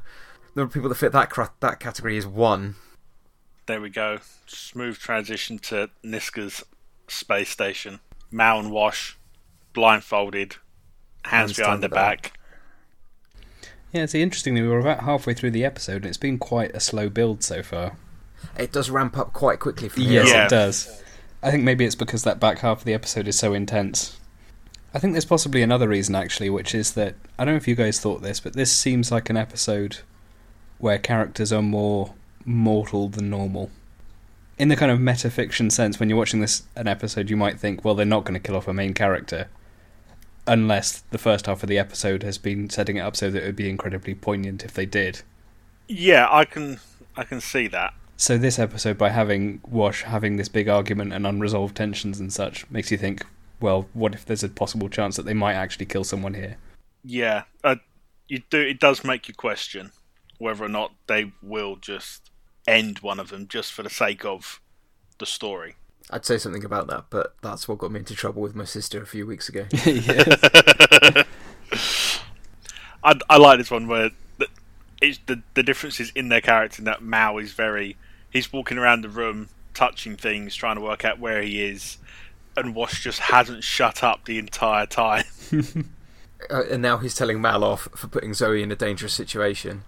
number 0.56 0.68
of 0.68 0.72
people 0.72 0.88
that 0.88 0.96
fit 0.96 1.12
that 1.12 1.52
that 1.60 1.80
category 1.80 2.16
is 2.16 2.26
one. 2.26 2.74
There 3.66 3.80
we 3.80 3.90
go. 3.90 4.18
Smooth 4.46 4.98
transition 4.98 5.58
to 5.60 5.90
Niska's 6.02 6.64
space 7.10 7.50
station. 7.50 8.00
Mal 8.30 8.58
and 8.58 8.70
Wash, 8.70 9.16
blindfolded, 9.72 10.56
hands 11.24 11.50
Hands 11.50 11.56
behind 11.56 11.82
the 11.82 11.88
back. 11.88 12.38
Yeah, 13.92 14.06
see, 14.06 14.22
interestingly, 14.22 14.60
we 14.60 14.68
were 14.68 14.80
about 14.80 15.00
halfway 15.04 15.32
through 15.34 15.52
the 15.52 15.64
episode, 15.64 15.96
and 15.96 16.06
it's 16.06 16.18
been 16.18 16.38
quite 16.38 16.74
a 16.74 16.80
slow 16.80 17.08
build 17.08 17.42
so 17.42 17.62
far. 17.62 17.96
It 18.58 18.70
does 18.70 18.90
ramp 18.90 19.16
up 19.16 19.32
quite 19.32 19.60
quickly 19.60 19.88
from 19.88 20.02
Yes. 20.02 20.28
Yeah. 20.28 20.44
it 20.44 20.50
does. 20.50 21.02
I 21.42 21.50
think 21.50 21.64
maybe 21.64 21.84
it's 21.84 21.94
because 21.94 22.24
that 22.24 22.40
back 22.40 22.58
half 22.58 22.78
of 22.78 22.84
the 22.84 22.94
episode 22.94 23.28
is 23.28 23.38
so 23.38 23.54
intense. 23.54 24.18
I 24.92 24.98
think 24.98 25.12
there's 25.14 25.24
possibly 25.24 25.62
another 25.62 25.88
reason, 25.88 26.14
actually, 26.14 26.50
which 26.50 26.74
is 26.74 26.92
that 26.94 27.14
I 27.38 27.44
don't 27.44 27.54
know 27.54 27.58
if 27.58 27.68
you 27.68 27.74
guys 27.74 28.00
thought 28.00 28.22
this, 28.22 28.40
but 28.40 28.54
this 28.54 28.72
seems 28.72 29.10
like 29.10 29.30
an 29.30 29.36
episode 29.36 29.98
where 30.78 30.98
characters 30.98 31.52
are 31.52 31.62
more 31.62 32.14
mortal 32.44 33.08
than 33.08 33.30
normal. 33.30 33.70
In 34.58 34.68
the 34.68 34.76
kind 34.76 34.90
of 34.90 34.98
metafiction 34.98 35.70
sense, 35.70 36.00
when 36.00 36.08
you're 36.08 36.18
watching 36.18 36.40
this 36.40 36.64
an 36.74 36.88
episode, 36.88 37.30
you 37.30 37.36
might 37.36 37.60
think, 37.60 37.84
well, 37.84 37.94
they're 37.94 38.04
not 38.04 38.24
going 38.24 38.34
to 38.34 38.44
kill 38.44 38.56
off 38.56 38.66
a 38.66 38.74
main 38.74 38.92
character, 38.92 39.48
unless 40.48 41.00
the 41.10 41.18
first 41.18 41.46
half 41.46 41.62
of 41.62 41.68
the 41.68 41.78
episode 41.78 42.24
has 42.24 42.38
been 42.38 42.68
setting 42.68 42.96
it 42.96 43.00
up 43.00 43.14
so 43.14 43.30
that 43.30 43.42
it 43.42 43.46
would 43.46 43.56
be 43.56 43.70
incredibly 43.70 44.14
poignant 44.14 44.64
if 44.64 44.74
they 44.74 44.86
did. 44.86 45.22
Yeah, 45.86 46.26
I 46.28 46.44
can 46.44 46.80
I 47.16 47.24
can 47.24 47.40
see 47.40 47.68
that. 47.68 47.94
So 48.16 48.36
this 48.36 48.58
episode, 48.58 48.98
by 48.98 49.10
having 49.10 49.60
Wash 49.68 50.02
having 50.02 50.36
this 50.36 50.48
big 50.48 50.68
argument 50.68 51.12
and 51.12 51.24
unresolved 51.24 51.76
tensions 51.76 52.18
and 52.18 52.32
such, 52.32 52.68
makes 52.68 52.90
you 52.90 52.98
think, 52.98 53.24
well, 53.60 53.86
what 53.92 54.12
if 54.12 54.24
there's 54.24 54.42
a 54.42 54.48
possible 54.48 54.88
chance 54.88 55.16
that 55.16 55.24
they 55.24 55.34
might 55.34 55.54
actually 55.54 55.86
kill 55.86 56.02
someone 56.02 56.34
here? 56.34 56.56
Yeah, 57.04 57.44
uh, 57.62 57.76
you 58.26 58.42
do. 58.50 58.60
It 58.60 58.80
does 58.80 59.04
make 59.04 59.28
you 59.28 59.34
question 59.34 59.92
whether 60.38 60.64
or 60.64 60.68
not 60.68 60.92
they 61.06 61.32
will 61.42 61.76
just 61.76 62.30
end 62.68 63.00
one 63.00 63.18
of 63.18 63.30
them 63.30 63.48
just 63.48 63.72
for 63.72 63.82
the 63.82 63.90
sake 63.90 64.24
of 64.24 64.60
the 65.18 65.26
story. 65.26 65.74
I'd 66.10 66.24
say 66.24 66.38
something 66.38 66.64
about 66.64 66.86
that, 66.88 67.06
but 67.10 67.34
that's 67.42 67.68
what 67.68 67.78
got 67.78 67.90
me 67.90 68.00
into 68.00 68.14
trouble 68.14 68.40
with 68.40 68.54
my 68.54 68.64
sister 68.64 69.02
a 69.02 69.06
few 69.06 69.26
weeks 69.26 69.48
ago. 69.48 69.66
I, 73.04 73.18
I 73.28 73.36
like 73.36 73.58
this 73.58 73.70
one 73.70 73.88
where 73.88 74.10
the, 74.38 74.48
it's 75.02 75.18
the 75.26 75.42
the 75.54 75.62
difference 75.62 76.00
is 76.00 76.10
in 76.14 76.28
their 76.28 76.40
character. 76.40 76.82
That 76.82 77.02
Mal 77.02 77.38
is 77.38 77.52
very 77.52 77.96
he's 78.30 78.52
walking 78.52 78.78
around 78.78 79.02
the 79.02 79.08
room 79.08 79.48
touching 79.74 80.16
things, 80.16 80.54
trying 80.54 80.76
to 80.76 80.82
work 80.82 81.04
out 81.04 81.18
where 81.18 81.42
he 81.42 81.62
is, 81.62 81.98
and 82.56 82.74
Wash 82.74 83.02
just 83.02 83.20
hasn't 83.20 83.64
shut 83.64 84.02
up 84.02 84.24
the 84.24 84.38
entire 84.38 84.86
time. 84.86 85.24
Uh, 86.48 86.62
and 86.70 86.80
now 86.80 86.98
he's 86.98 87.16
telling 87.16 87.40
Mal 87.40 87.64
off 87.64 87.88
for 87.96 88.06
putting 88.06 88.32
Zoe 88.32 88.62
in 88.62 88.70
a 88.70 88.76
dangerous 88.76 89.12
situation. 89.12 89.82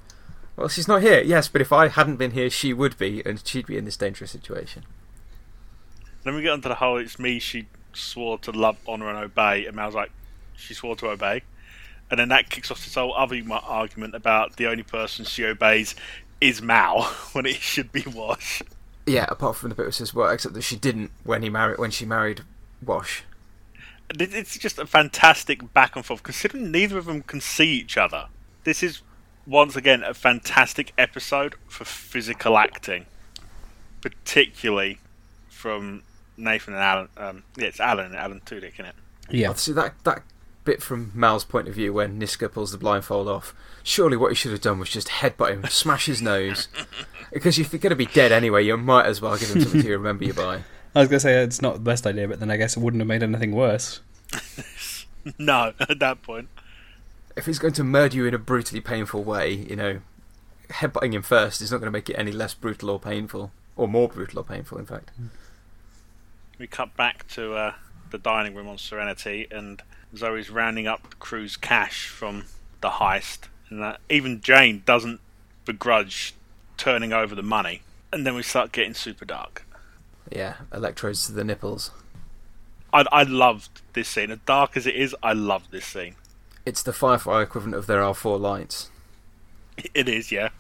Well, 0.61 0.69
she's 0.69 0.87
not 0.87 1.01
here, 1.01 1.23
yes, 1.23 1.49
but 1.49 1.63
if 1.63 1.73
I 1.73 1.89
hadn't 1.89 2.17
been 2.17 2.33
here, 2.33 2.51
she 2.51 2.75
would 2.75 2.99
be, 2.99 3.23
and 3.25 3.43
she'd 3.47 3.65
be 3.65 3.79
in 3.79 3.87
this 3.87 3.97
dangerous 3.97 4.33
situation. 4.33 4.85
Then 6.23 6.35
we 6.35 6.43
get 6.43 6.51
onto 6.51 6.69
the 6.69 6.75
whole 6.75 6.99
it's 6.99 7.19
me 7.19 7.39
she 7.39 7.67
swore 7.95 8.37
to 8.41 8.51
love, 8.51 8.77
honour 8.87 9.09
and 9.09 9.17
obey 9.17 9.65
and 9.65 9.75
Mal's 9.75 9.95
like 9.95 10.11
she 10.55 10.75
swore 10.75 10.95
to 10.97 11.09
obey 11.09 11.43
and 12.11 12.21
then 12.21 12.29
that 12.29 12.51
kicks 12.51 12.71
off 12.71 12.85
this 12.85 12.95
whole 12.95 13.15
other 13.15 13.41
argument 13.51 14.15
about 14.15 14.57
the 14.57 14.67
only 14.67 14.83
person 14.83 15.25
she 15.25 15.47
obeys 15.47 15.95
is 16.43 16.61
Mal 16.61 17.05
when 17.33 17.47
it 17.47 17.57
should 17.57 17.91
be 17.91 18.05
Wash. 18.07 18.63
Yeah, 19.07 19.25
apart 19.31 19.57
from 19.57 19.71
the 19.71 19.75
bit 19.75 19.87
which 19.87 19.95
says, 19.95 20.13
well, 20.13 20.29
except 20.29 20.55
that 20.55 20.63
she 20.63 20.77
didn't 20.77 21.11
when 21.25 21.43
he 21.43 21.49
married 21.49 21.79
when 21.79 21.91
she 21.91 22.05
married 22.05 22.43
Wash. 22.85 23.25
It's 24.19 24.59
just 24.59 24.79
a 24.79 24.87
fantastic 24.87 25.73
back 25.73 25.97
and 25.97 26.05
forth 26.05 26.23
considering 26.23 26.71
neither 26.71 26.99
of 26.99 27.07
them 27.07 27.23
can 27.23 27.41
see 27.41 27.69
each 27.69 27.97
other. 27.97 28.27
This 28.65 28.83
is 28.83 29.01
once 29.51 29.75
again 29.75 30.03
a 30.05 30.15
fantastic 30.15 30.93
episode 30.97 31.57
for 31.67 31.85
physical 31.85 32.57
acting, 32.57 33.05
particularly 34.01 34.99
from 35.49 36.03
Nathan 36.37 36.75
and 36.75 36.83
Alan. 36.83 37.09
Um, 37.17 37.43
yeah, 37.57 37.67
it's 37.67 37.81
Alan 37.81 38.07
and 38.07 38.17
Alan 38.17 38.41
Tudyk, 38.47 38.75
isn't 38.75 38.87
it? 38.87 38.95
yeah. 39.29 39.53
See 39.55 39.73
that 39.73 39.95
that 40.05 40.23
bit 40.63 40.83
from 40.83 41.11
Mal's 41.15 41.45
point 41.45 41.67
of 41.69 41.75
view 41.75 41.93
when 41.93 42.21
Niska 42.21 42.51
pulls 42.53 42.71
the 42.71 42.79
blindfold 42.79 43.29
off. 43.29 43.55
Surely 43.83 44.17
what 44.17 44.31
he 44.31 44.35
should 44.35 44.53
have 44.53 44.61
done 44.61 44.79
was 44.79 44.91
just 44.91 45.09
headbutt 45.09 45.51
him, 45.51 45.65
smash 45.69 46.07
his 46.07 46.23
nose, 46.23 46.69
because 47.33 47.59
if 47.59 47.73
you're 47.73 47.81
going 47.81 47.91
to 47.91 47.97
be 47.97 48.07
dead 48.07 48.31
anyway, 48.31 48.65
you 48.65 48.77
might 48.77 49.07
as 49.07 49.21
well 49.21 49.37
give 49.37 49.51
him 49.51 49.63
something 49.63 49.83
to 49.83 49.91
remember 49.91 50.25
you 50.25 50.35
by. 50.35 50.63
I 50.95 51.01
was 51.01 51.09
going 51.09 51.19
to 51.19 51.21
say 51.21 51.43
it's 51.43 51.63
not 51.63 51.75
the 51.75 51.81
best 51.81 52.07
idea, 52.07 52.29
but 52.29 52.41
then 52.41 52.51
I 52.51 52.57
guess 52.57 52.77
it 52.77 52.81
wouldn't 52.81 53.01
have 53.01 53.09
made 53.09 53.23
anything 53.23 53.53
worse. 53.53 54.01
No, 55.39 55.75
at 55.79 55.99
that 55.99 56.23
point. 56.23 56.49
If 57.37 57.47
he's 57.47 57.59
going 57.59 57.75
to 57.75 57.85
murder 57.85 58.17
you 58.17 58.27
in 58.27 58.35
a 58.35 58.39
brutally 58.39 58.81
painful 58.81 59.23
way, 59.23 59.53
you 59.53 59.77
know, 59.77 60.01
headbutting 60.69 61.13
him 61.13 61.23
first 61.23 61.61
is 61.61 61.71
not 61.71 61.79
going 61.79 61.87
to 61.87 61.93
make 61.93 62.09
it 62.09 62.15
any 62.15 62.33
less 62.33 62.55
brutal 62.55 62.91
or 62.91 63.01
painful, 63.01 63.53
or 63.77 63.89
more 63.89 64.09
brutal 64.09 64.41
or 64.41 64.45
painful, 64.45 64.79
in 64.79 64.87
fact. 64.87 65.11
We 66.59 66.67
cut 66.67 66.97
back 66.97 67.27
to 67.29 67.55
uh, 67.55 67.75
the 68.11 68.19
dining 68.19 68.55
room 68.55 68.69
on 68.69 68.79
Serenity, 68.79 69.47
and 69.51 69.83
Zoe's 70.17 70.51
rounding 70.51 70.87
up 70.87 71.09
the 71.09 71.17
crew's 71.17 71.57
cash 71.57 72.09
from 72.09 72.45
the 72.81 72.91
heist, 72.91 73.49
and 73.69 73.83
uh, 73.83 73.97
even 74.09 74.41
Jayne 74.41 74.83
doesn't 74.85 75.21
begrudge 75.65 76.35
turning 76.77 77.13
over 77.13 77.35
the 77.35 77.43
money. 77.43 77.83
And 78.13 78.27
then 78.27 78.35
we 78.35 78.43
start 78.43 78.73
getting 78.73 78.95
super 78.95 79.25
dark. 79.25 79.65
Yeah, 80.33 80.55
electrodes 80.73 81.27
to 81.27 81.33
the 81.33 81.45
nipples. 81.45 81.93
I, 82.93 83.05
I 83.13 83.23
loved 83.23 83.83
this 83.93 84.09
scene. 84.09 84.31
As 84.31 84.39
dark 84.47 84.77
as 84.77 84.87
it 84.87 84.97
is, 84.97 85.15
I 85.23 85.33
love 85.33 85.71
this 85.71 85.85
scene. 85.85 86.17
It's 86.67 86.83
the 86.83 86.93
Firefly 86.93 87.43
equivalent 87.43 87.75
of 87.75 87.87
there 87.87 88.03
are 88.03 88.15
four 88.15 88.39
lights. 88.39 88.91
It 89.95 90.09
is, 90.09 90.31
yeah. 90.31 90.51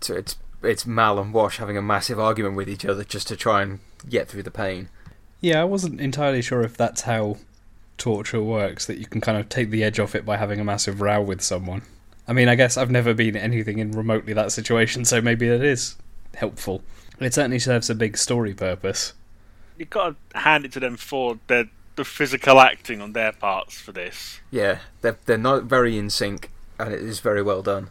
So 0.00 0.14
it's 0.14 0.36
it's 0.62 0.86
Mal 0.86 1.18
and 1.18 1.32
Wash 1.32 1.58
having 1.58 1.76
a 1.76 1.82
massive 1.82 2.18
argument 2.18 2.56
with 2.56 2.68
each 2.68 2.84
other 2.84 3.04
just 3.04 3.28
to 3.28 3.36
try 3.36 3.62
and 3.62 3.80
get 4.08 4.28
through 4.28 4.42
the 4.42 4.50
pain. 4.50 4.88
Yeah, 5.40 5.60
I 5.60 5.64
wasn't 5.64 6.00
entirely 6.00 6.42
sure 6.42 6.62
if 6.62 6.76
that's 6.76 7.02
how 7.02 7.36
torture 7.98 8.42
works, 8.42 8.86
that 8.86 8.98
you 8.98 9.06
can 9.06 9.20
kind 9.20 9.38
of 9.38 9.48
take 9.48 9.70
the 9.70 9.84
edge 9.84 10.00
off 10.00 10.14
it 10.14 10.24
by 10.24 10.36
having 10.36 10.60
a 10.60 10.64
massive 10.64 11.00
row 11.00 11.20
with 11.20 11.42
someone. 11.42 11.82
I 12.28 12.32
mean, 12.32 12.48
I 12.48 12.54
guess 12.54 12.76
I've 12.76 12.90
never 12.90 13.14
been 13.14 13.36
anything 13.36 13.78
in 13.78 13.92
remotely 13.92 14.32
that 14.32 14.52
situation, 14.52 15.04
so 15.04 15.20
maybe 15.20 15.48
it 15.48 15.62
is 15.62 15.96
helpful. 16.34 16.82
It 17.20 17.34
certainly 17.34 17.58
serves 17.58 17.88
a 17.88 17.94
big 17.94 18.16
story 18.16 18.54
purpose. 18.54 19.12
You've 19.78 19.90
got 19.90 20.16
to 20.30 20.38
hand 20.38 20.64
it 20.64 20.72
to 20.72 20.80
them 20.80 20.96
for 20.96 21.38
their, 21.46 21.68
the 21.96 22.04
physical 22.04 22.60
acting 22.60 23.00
on 23.00 23.12
their 23.12 23.32
parts 23.32 23.80
for 23.80 23.92
this. 23.92 24.40
Yeah, 24.50 24.78
they're 25.00 25.18
they're 25.26 25.38
not 25.38 25.64
very 25.64 25.98
in 25.98 26.10
sync, 26.10 26.50
and 26.78 26.92
it 26.92 27.00
is 27.00 27.20
very 27.20 27.42
well 27.42 27.62
done. 27.62 27.90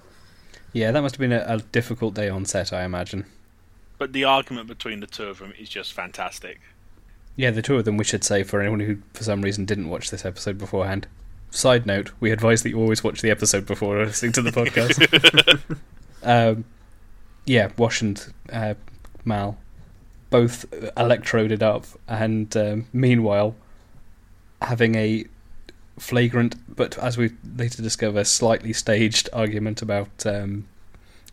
Yeah, 0.73 0.91
that 0.91 1.01
must 1.01 1.15
have 1.15 1.19
been 1.19 1.31
a, 1.31 1.45
a 1.47 1.59
difficult 1.59 2.13
day 2.13 2.29
on 2.29 2.45
set, 2.45 2.73
I 2.73 2.83
imagine. 2.83 3.25
But 3.97 4.13
the 4.13 4.25
argument 4.25 4.67
between 4.67 4.99
the 4.99 5.07
two 5.07 5.25
of 5.25 5.39
them 5.39 5.53
is 5.57 5.69
just 5.69 5.93
fantastic. 5.93 6.59
Yeah, 7.37 7.51
the 7.51 7.61
two 7.61 7.77
of 7.77 7.85
them, 7.85 7.97
we 7.97 8.03
should 8.03 8.23
say, 8.23 8.43
for 8.43 8.61
anyone 8.61 8.81
who 8.81 8.97
for 9.13 9.23
some 9.23 9.41
reason 9.41 9.65
didn't 9.65 9.89
watch 9.89 10.09
this 10.09 10.25
episode 10.25 10.57
beforehand. 10.57 11.07
Side 11.49 11.85
note, 11.85 12.11
we 12.19 12.31
advise 12.31 12.63
that 12.63 12.69
you 12.69 12.79
always 12.79 13.03
watch 13.03 13.21
the 13.21 13.31
episode 13.31 13.65
before 13.65 14.05
listening 14.05 14.33
to 14.33 14.41
the 14.41 14.51
podcast. 14.51 15.75
um, 16.23 16.65
yeah, 17.45 17.69
Wash 17.77 18.01
and 18.01 18.33
uh, 18.51 18.73
Mal 19.23 19.57
both 20.29 20.65
electroded 20.97 21.63
up, 21.63 21.85
and 22.07 22.55
um, 22.57 22.87
meanwhile, 22.91 23.55
having 24.65 24.95
a 24.95 25.25
flagrant, 25.97 26.55
but 26.75 26.97
as 26.97 27.17
we 27.17 27.31
later 27.57 27.81
discover, 27.81 28.23
slightly 28.23 28.73
staged 28.73 29.29
argument 29.33 29.81
about 29.81 30.25
um, 30.25 30.67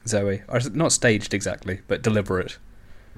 Zoe. 0.06 0.42
Or 0.48 0.58
is 0.58 0.66
it 0.66 0.74
not 0.74 0.92
staged 0.92 1.34
exactly, 1.34 1.80
but 1.88 2.02
deliberate. 2.02 2.58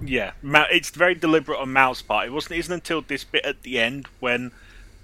Yeah, 0.02 0.32
Ma- 0.42 0.66
it's 0.70 0.90
very 0.90 1.14
deliberate 1.14 1.58
on 1.60 1.72
Mal's 1.72 2.02
part. 2.02 2.26
It 2.26 2.32
wasn't. 2.32 2.58
Isn't 2.58 2.72
until 2.74 3.02
this 3.02 3.22
bit 3.24 3.44
at 3.44 3.62
the 3.62 3.78
end 3.78 4.06
when 4.20 4.50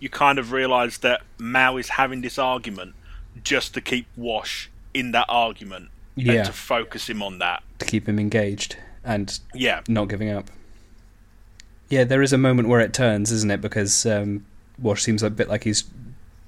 you 0.01 0.09
kind 0.09 0.39
of 0.39 0.51
realise 0.51 0.99
that 0.99 1.23
Mal 1.39 1.77
is 1.77 1.91
having 1.91 2.23
this 2.23 2.39
argument 2.39 2.95
just 3.45 3.75
to 3.75 3.81
keep 3.81 4.07
Wash 4.17 4.69
in 4.93 5.13
that 5.13 5.27
argument 5.29 5.91
Yeah, 6.17 6.33
and 6.33 6.45
to 6.47 6.53
focus 6.53 7.09
him 7.09 7.23
on 7.23 7.39
that. 7.39 7.63
to 7.79 7.87
keep 7.87 8.09
him 8.09 8.19
engaged 8.19 8.77
and 9.05 9.39
Yeah, 9.55 9.83
not 9.89 10.09
giving 10.09 10.29
up. 10.31 10.51
Yeah, 11.89 12.05
there 12.05 12.23
is 12.23 12.33
a 12.33 12.39
moment 12.39 12.69
where 12.69 12.81
it 12.81 12.93
turns, 12.93 13.31
isn't 13.31 13.51
it? 13.51 13.61
Because 13.61 14.05
um, 14.07 14.45
Wash 14.81 15.03
seems 15.03 15.23
a 15.23 15.31
bit 15.31 15.49
like 15.49 15.65
he's 15.65 15.85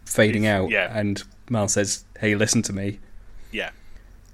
fading 0.06 0.42
He's- 0.42 0.54
out, 0.60 0.70
yeah. 0.70 0.96
and 0.98 1.22
Mal 1.50 1.68
says, 1.68 2.04
"Hey, 2.18 2.34
listen 2.34 2.62
to 2.62 2.72
me." 2.72 2.98
yeah. 3.50 3.70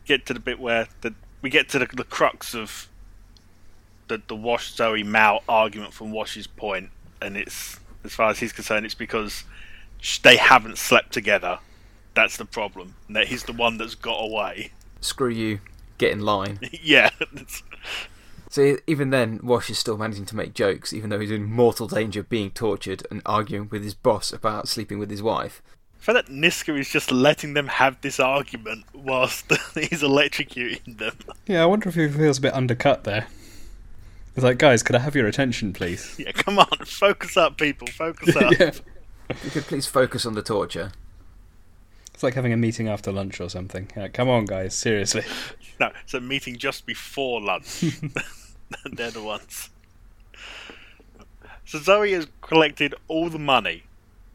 Get 0.07 0.25
to 0.27 0.33
the 0.35 0.41
bit 0.41 0.59
where 0.59 0.89
the 1.03 1.15
we 1.43 1.51
get 1.51 1.69
to 1.71 1.79
the, 1.79 1.87
the 1.87 2.05
crux 2.05 2.55
of 2.55 2.89
the 4.09 4.23
the 4.27 4.35
Wash 4.37 4.73
Zoe 4.75 5.03
Mal 5.03 5.43
argument 5.49 5.93
from 5.93 6.13
Wash's 6.13 6.47
point, 6.47 6.91
and 7.21 7.37
it's 7.37 7.79
as 8.05 8.15
far 8.15 8.31
as 8.31 8.39
he's 8.39 8.53
concerned, 8.53 8.87
it's 8.87 8.95
because 8.95 9.45
they 10.23 10.37
haven't 10.37 10.79
slept 10.79 11.13
together. 11.13 11.59
That's 12.15 12.37
the 12.39 12.45
problem. 12.47 12.95
That 13.11 13.27
he's 13.29 13.45
the 13.45 13.53
one 13.53 13.77
that's 13.77 13.95
got 13.95 14.17
away. 14.19 14.71
Screw 15.01 15.29
you, 15.29 15.61
get 15.99 16.13
in 16.13 16.21
line. 16.21 16.59
yeah, 16.83 17.11
it's- 17.21 17.63
So 18.51 18.79
even 18.87 19.11
then, 19.11 19.41
Wash 19.43 19.69
is 19.71 19.79
still 19.79 19.99
managing 19.99 20.25
to 20.27 20.37
make 20.37 20.55
jokes, 20.55 20.93
even 20.93 21.11
though 21.11 21.21
he's 21.21 21.31
in 21.31 21.45
mortal 21.45 21.87
danger 21.87 22.21
of 22.21 22.29
being 22.29 22.51
tortured 22.51 23.07
and 23.11 23.21
arguing 23.27 23.69
with 23.71 23.83
his 23.85 23.95
boss 23.95 24.33
about 24.33 24.69
sleeping 24.69 24.99
with 24.99 25.11
his 25.11 25.23
wife. 25.23 25.63
I 26.01 26.05
feel 26.05 26.15
that 26.15 26.29
Niska 26.29 26.79
is 26.79 26.89
just 26.89 27.11
letting 27.11 27.55
them 27.55 27.67
have 27.67 28.01
this 28.01 28.19
argument 28.19 28.85
whilst 28.95 29.51
he's 29.75 30.03
electrocuting 30.03 30.99
them. 30.99 31.17
Yeah, 31.47 31.63
I 31.63 31.67
wonder 31.67 31.89
if 31.89 31.97
he 31.97 32.09
feels 32.09 32.39
a 32.39 32.43
bit 32.43 32.55
undercut 32.55 33.05
there. 33.05 33.27
He's 34.35 34.45
like, 34.45 34.59
guys, 34.59 34.83
could 34.83 34.95
I 34.97 35.01
have 35.01 35.17
your 35.17 35.27
attention, 35.27 35.73
please? 35.73 36.15
Yeah, 36.19 36.31
come 36.33 36.59
on, 36.59 36.69
focus 36.87 37.37
up, 37.37 37.59
people, 37.59 37.89
focus 37.89 38.35
up. 38.37 38.53
yeah. 38.59 38.71
If 39.29 39.45
you 39.45 39.51
could 39.51 39.65
please 39.65 39.87
focus 39.87 40.25
on 40.25 40.35
the 40.35 40.43
torture. 40.43 40.93
It's 42.19 42.25
like 42.25 42.35
having 42.35 42.53
a 42.53 42.57
meeting 42.57 42.89
after 42.89 43.13
lunch 43.13 43.41
or 43.41 43.49
something. 43.49 43.89
Yeah, 43.97 44.09
come 44.09 44.29
on, 44.29 44.45
guys, 44.45 44.75
seriously. 44.75 45.23
No, 45.79 45.93
it's 46.03 46.15
a 46.15 46.21
meeting 46.21 46.57
just 46.57 46.85
before 46.85 47.41
lunch. 47.41 47.83
They're 48.93 49.13
the 49.13 49.23
ones. 49.23 49.71
So 51.65 51.79
Zoe 51.79 52.11
has 52.15 52.27
collected 52.41 52.97
all 53.07 53.29
the 53.31 53.39
money 53.39 53.85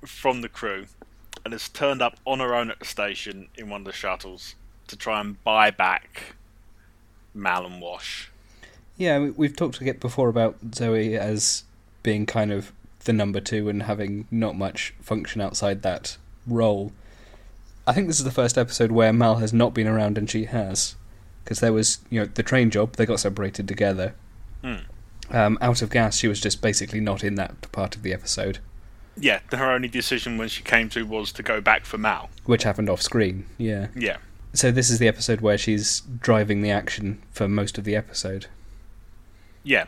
from 0.06 0.40
the 0.40 0.48
crew 0.48 0.86
and 1.44 1.52
has 1.52 1.68
turned 1.68 2.02
up 2.02 2.18
on 2.26 2.40
her 2.40 2.56
own 2.56 2.72
at 2.72 2.80
the 2.80 2.86
station 2.86 3.50
in 3.58 3.70
one 3.70 3.82
of 3.82 3.86
the 3.88 3.92
shuttles 3.92 4.56
to 4.88 4.96
try 4.96 5.20
and 5.20 5.44
buy 5.44 5.70
back 5.70 6.36
Mal 7.34 7.66
and 7.66 7.82
Wash. 7.82 8.32
Yeah, 8.96 9.20
we- 9.20 9.32
we've 9.32 9.58
talked 9.58 9.82
a 9.82 9.84
bit 9.84 10.00
before 10.00 10.30
about 10.30 10.56
Zoe 10.74 11.18
as 11.18 11.66
being 12.04 12.26
kind 12.26 12.54
of 12.54 12.72
the 13.04 13.12
number 13.12 13.42
two 13.42 13.68
and 13.68 13.84
having 13.84 14.30
not 14.32 14.56
much 14.56 14.94
function 15.02 15.42
outside 15.42 15.82
that 15.82 16.16
role. 16.48 16.94
I 17.86 17.94
think 17.94 18.08
this 18.08 18.20
is 18.20 18.26
the 18.26 18.32
first 18.32 18.58
episode 18.58 18.92
where 18.92 19.12
Mal 19.14 19.36
has 19.36 19.52
not 19.54 19.74
been 19.74 19.88
around 19.88 20.18
and 20.18 20.30
she 20.30 20.46
has, 20.46 20.96
because 21.44 21.60
there 21.60 21.74
was 21.74 22.00
you 22.10 22.20
know 22.20 22.26
the 22.26 22.44
train 22.44 22.70
job 22.70 22.96
they 22.96 23.06
got 23.06 23.20
separated 23.20 23.68
together. 23.68 24.16
Hmm. 24.64 24.76
Um, 25.30 25.58
out 25.62 25.82
of 25.82 25.90
gas, 25.90 26.18
she 26.18 26.28
was 26.28 26.40
just 26.40 26.62
basically 26.62 27.00
not 27.00 27.24
in 27.24 27.36
that 27.36 27.72
part 27.72 27.96
of 27.96 28.04
the 28.04 28.14
episode, 28.14 28.60
Yeah, 29.18 29.40
her 29.52 29.72
only 29.72 29.88
decision 29.88 30.38
when 30.38 30.48
she 30.50 30.64
came 30.64 30.90
to 30.90 31.04
was 31.06 31.32
to 31.34 31.44
go 31.44 31.60
back 31.62 31.86
for 31.86 31.98
Mal. 31.98 32.30
which 32.46 32.64
happened 32.64 32.90
off 32.90 33.02
screen. 33.02 33.46
Yeah. 33.58 33.88
Yeah. 33.96 34.18
So 34.54 34.70
this 34.70 34.90
is 34.92 35.00
the 35.00 35.08
episode 35.08 35.42
where 35.42 35.58
she's 35.58 36.02
driving 36.20 36.62
the 36.62 36.70
action 36.72 37.22
for 37.32 37.48
most 37.48 37.78
of 37.78 37.84
the 37.86 37.96
episode. 37.96 38.46
Yeah. 39.64 39.86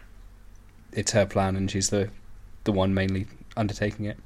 It's 0.92 1.12
her 1.12 1.26
plan, 1.26 1.56
and 1.56 1.70
she's 1.70 1.90
the 1.90 2.10
the 2.64 2.72
one 2.72 2.94
mainly 2.94 3.28
undertaking 3.56 4.06
it. 4.06 4.18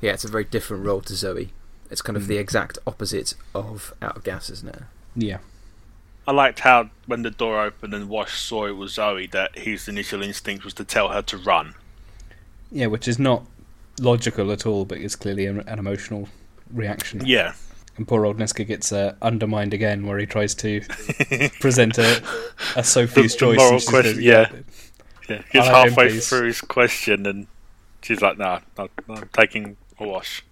Yeah, 0.00 0.12
it's 0.12 0.24
a 0.24 0.28
very 0.28 0.44
different 0.44 0.84
role 0.84 1.00
to 1.02 1.14
Zoe. 1.16 1.52
It's 1.92 2.02
kind 2.02 2.16
of 2.16 2.24
Mm. 2.24 2.28
the 2.28 2.36
exact 2.38 2.78
opposite 2.86 3.34
of 3.54 3.92
Out 4.02 4.16
of 4.16 4.24
Gas, 4.24 4.50
isn't 4.50 4.68
it? 4.68 4.82
Yeah. 5.14 5.38
I 6.26 6.32
liked 6.32 6.60
how 6.60 6.90
when 7.06 7.22
the 7.22 7.30
door 7.30 7.60
opened 7.62 7.92
and 7.94 8.08
Wash 8.08 8.40
saw 8.40 8.66
it 8.66 8.72
was 8.76 8.94
Zoe 8.94 9.26
that 9.28 9.58
his 9.58 9.88
initial 9.88 10.22
instinct 10.22 10.64
was 10.64 10.72
to 10.74 10.84
tell 10.84 11.08
her 11.08 11.22
to 11.22 11.36
run. 11.36 11.74
Yeah, 12.70 12.86
which 12.86 13.06
is 13.08 13.18
not 13.18 13.44
logical 14.00 14.50
at 14.52 14.64
all, 14.64 14.84
but 14.84 14.98
is 14.98 15.16
clearly 15.16 15.46
an, 15.46 15.60
an 15.68 15.78
emotional 15.78 16.28
reaction. 16.72 17.26
Yeah. 17.26 17.54
And 17.98 18.08
poor 18.08 18.24
old 18.24 18.38
Niska 18.38 18.66
gets 18.66 18.90
uh, 18.92 19.14
undermined 19.20 19.74
again, 19.74 20.06
where 20.06 20.18
he 20.18 20.24
tries 20.24 20.54
to 20.56 20.80
present 21.60 21.98
a, 21.98 22.22
a 22.76 22.82
Sophie's 22.84 23.36
The- 23.36 23.46
the 23.46 23.54
choice. 23.54 23.58
moral 23.58 23.72
and 23.74 23.86
question, 23.86 24.14
says, 24.14 24.22
yeah. 24.24 24.50
Yeah, 25.28 25.42
he's 25.52 25.62
I'll 25.62 25.82
him, 25.84 25.88
halfway 25.90 26.18
through 26.20 26.46
his 26.46 26.60
question, 26.62 27.26
and 27.26 27.46
she's 28.00 28.20
like, 28.22 28.38
"No, 28.38 28.58
no, 28.78 28.88
no, 29.08 29.14
I'm 29.14 29.28
taking 29.32 29.76
a 30.00 30.06
wash." 30.06 30.42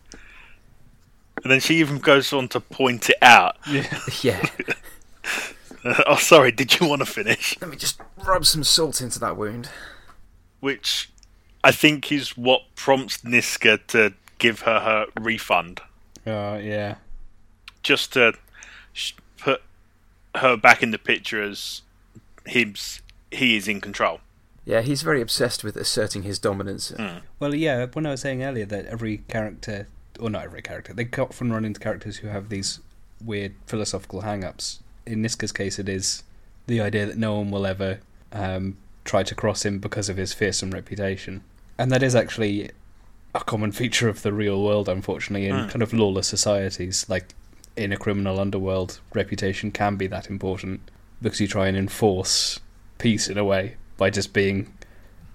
And 1.43 1.51
then 1.51 1.61
she 1.61 1.77
even 1.77 1.99
goes 1.99 2.33
on 2.33 2.49
to 2.49 2.61
point 2.61 3.09
it 3.11 3.17
out. 3.23 3.57
yeah. 3.71 3.99
Yeah. 4.23 4.47
oh, 6.07 6.17
sorry, 6.17 6.53
did 6.53 6.79
you 6.79 6.87
want 6.89 7.01
to 7.01 7.07
finish? 7.07 7.57
Let 7.61 7.71
me 7.71 7.77
just 7.77 8.01
rub 8.27 8.45
some 8.45 8.65
salt 8.65 9.01
into 9.01 9.19
that 9.21 9.37
wound. 9.37 9.71
Which 10.61 11.11
I 11.65 11.73
think 11.73 12.13
is 12.13 12.37
what 12.37 12.63
prompts 12.75 13.19
Niska 13.19 13.87
to 13.89 14.13
give 14.39 14.61
her 14.63 14.81
her 14.81 15.07
refund, 15.21 15.81
Uh, 16.27 16.59
yeah. 16.63 16.97
just 17.83 18.13
to 18.15 18.35
put 19.39 19.63
her 20.35 20.57
back 20.57 20.83
in 20.83 20.91
the 20.91 20.99
picture 20.99 21.43
as 21.43 21.83
him's 22.47 23.01
he 23.31 23.57
is 23.57 23.69
in 23.69 23.81
control. 23.81 24.21
Yeah, 24.65 24.81
he's 24.83 25.03
very 25.03 25.21
obsessed 25.23 25.65
with 25.65 25.77
asserting 25.77 26.23
his 26.25 26.39
dominance. 26.39 26.93
Well, 27.39 27.55
yeah, 27.55 27.87
when 27.93 28.07
I 28.07 28.11
was 28.11 28.21
saying 28.21 28.43
earlier 28.43 28.67
that 28.67 28.87
every 28.87 29.19
character, 29.29 29.89
or 30.21 30.31
not 30.31 30.45
every 30.45 30.63
character, 30.63 30.93
they 30.93 31.09
often 31.19 31.53
run 31.53 31.65
into 31.65 31.81
characters 31.81 32.19
who 32.19 32.29
have 32.29 32.49
these 32.49 32.81
weird 33.25 33.55
philosophical 33.67 34.23
hang 34.23 34.45
ups. 34.45 34.81
In 35.07 35.23
Niska's 35.23 35.53
case, 35.53 35.79
it 35.79 35.89
is 35.89 36.23
the 36.67 36.81
idea 36.81 37.07
that 37.07 37.19
no 37.19 37.37
one 37.39 37.51
will 37.51 37.67
ever 37.67 38.01
um, 38.33 38.77
try 39.05 39.23
to 39.23 39.35
cross 39.35 39.65
him 39.65 39.79
because 39.79 40.09
of 40.09 40.17
his 40.17 40.33
fearsome 40.33 40.71
reputation. 40.71 41.43
And 41.79 41.91
that 41.91 42.03
is 42.03 42.15
actually 42.15 42.71
a 43.35 43.41
common 43.41 43.73
feature 43.81 44.09
of 44.09 44.23
the 44.23 44.33
real 44.33 44.63
world, 44.63 44.89
unfortunately, 44.89 45.49
in 45.49 45.57
Hmm. 45.65 45.69
kind 45.69 45.83
of 45.83 45.93
lawless 45.93 46.29
societies. 46.29 47.07
Like 47.09 47.35
in 47.77 47.93
a 47.93 47.97
criminal 47.97 48.39
underworld, 48.41 49.01
reputation 49.15 49.71
can 49.73 49.97
be 49.97 50.07
that 50.09 50.29
important 50.29 50.81
because 51.23 51.41
you 51.41 51.49
try 51.49 51.67
and 51.69 51.77
enforce 51.77 52.61
peace 52.99 53.29
in 53.29 53.39
a 53.39 53.45
way 53.45 53.77
by 53.97 54.11
just 54.11 54.33
being 54.33 54.73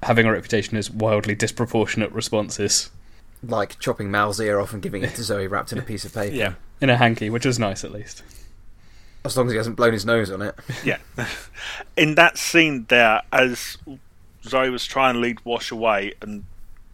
having 0.03 0.25
a 0.27 0.31
reputation 0.31 0.77
as 0.77 0.91
wildly 0.91 1.33
disproportionate 1.33 2.11
responses 2.11 2.91
Like 3.47 3.79
chopping 3.79 4.10
Mal's 4.12 4.39
ear 4.39 4.60
off 4.60 4.73
and 4.73 4.81
giving 4.81 5.03
it 5.03 5.15
to 5.15 5.23
Zoe 5.23 5.47
wrapped 5.47 5.71
in 5.71 5.77
a 5.77 5.81
piece 5.81 6.05
of 6.05 6.13
paper. 6.15 6.36
Yeah. 6.36 6.53
in 6.81 6.89
a 6.89 6.97
hanky, 6.97 7.29
which 7.29 7.45
was 7.45 7.60
nice 7.60 7.84
at 7.84 7.91
least. 7.91 8.23
As 9.23 9.36
long 9.36 9.47
as 9.47 9.53
he 9.53 9.58
hasn't 9.58 9.75
blown 9.75 9.93
his 9.93 10.05
nose 10.05 10.29
on 10.31 10.41
it. 10.41 10.55
Yeah. 10.84 10.97
In 11.97 12.15
that 12.15 12.38
scene 12.38 12.86
there, 12.89 13.21
as 13.31 13.77
Zoe 14.43 14.69
was 14.69 14.86
trying 14.86 15.15
to 15.15 15.19
lead 15.19 15.43
Wash 15.43 15.71
away, 15.71 16.13
and 16.21 16.43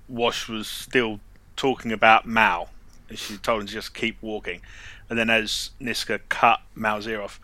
Wash 0.07 0.47
was 0.47 0.67
still 0.67 1.19
talking 1.57 1.91
about 1.91 2.25
Mal, 2.25 2.69
and 3.09 3.19
she 3.19 3.37
told 3.37 3.61
him 3.61 3.67
to 3.67 3.73
just 3.73 3.93
keep 3.93 4.17
walking. 4.21 4.61
And 5.09 5.19
then 5.19 5.29
as 5.29 5.71
Niska 5.81 6.21
cut 6.29 6.61
Mal's 6.73 7.05
ear 7.07 7.21
off, 7.21 7.41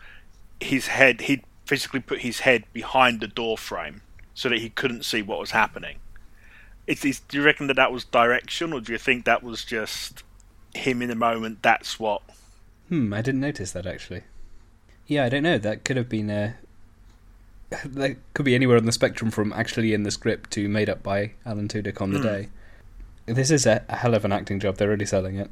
his 0.58 0.86
head, 0.86 1.20
he'd 1.22 1.44
physically 1.66 2.00
put 2.00 2.20
his 2.20 2.40
head 2.40 2.64
behind 2.72 3.20
the 3.20 3.28
door 3.28 3.58
frame 3.58 4.00
so 4.32 4.48
that 4.48 4.58
he 4.60 4.70
couldn't 4.70 5.04
see 5.04 5.20
what 5.20 5.38
was 5.38 5.50
happening. 5.50 5.98
Do 6.88 7.12
you 7.32 7.42
reckon 7.42 7.66
that 7.68 7.76
that 7.76 7.92
was 7.92 8.04
direction, 8.04 8.72
or 8.72 8.80
do 8.80 8.92
you 8.92 8.98
think 8.98 9.24
that 9.26 9.42
was 9.42 9.64
just 9.64 10.22
him 10.74 11.02
in 11.02 11.08
the 11.08 11.14
moment? 11.14 11.62
That's 11.62 12.00
what. 12.00 12.22
Hmm, 12.88 13.12
I 13.12 13.20
didn't 13.22 13.40
notice 13.42 13.72
that 13.72 13.86
actually. 13.86 14.22
Yeah, 15.06 15.24
I 15.24 15.28
don't 15.28 15.42
know. 15.42 15.58
That 15.58 15.84
could 15.84 15.96
have 15.96 16.08
been 16.08 16.30
a. 16.30 16.56
That 17.84 18.16
could 18.32 18.46
be 18.46 18.54
anywhere 18.54 18.78
on 18.78 18.86
the 18.86 18.92
spectrum 18.92 19.30
from 19.30 19.52
actually 19.52 19.92
in 19.92 20.02
the 20.02 20.10
script 20.10 20.50
to 20.52 20.68
made 20.70 20.88
up 20.88 21.02
by 21.02 21.32
Alan 21.44 21.68
Tudyk 21.68 22.00
on 22.00 22.12
the 22.12 22.18
Hmm. 22.18 22.24
day. 22.24 22.48
This 23.26 23.50
is 23.50 23.66
a, 23.66 23.84
a 23.90 23.96
hell 23.96 24.14
of 24.14 24.24
an 24.24 24.32
acting 24.32 24.58
job. 24.58 24.78
They're 24.78 24.88
really 24.88 25.04
selling 25.04 25.36
it. 25.36 25.50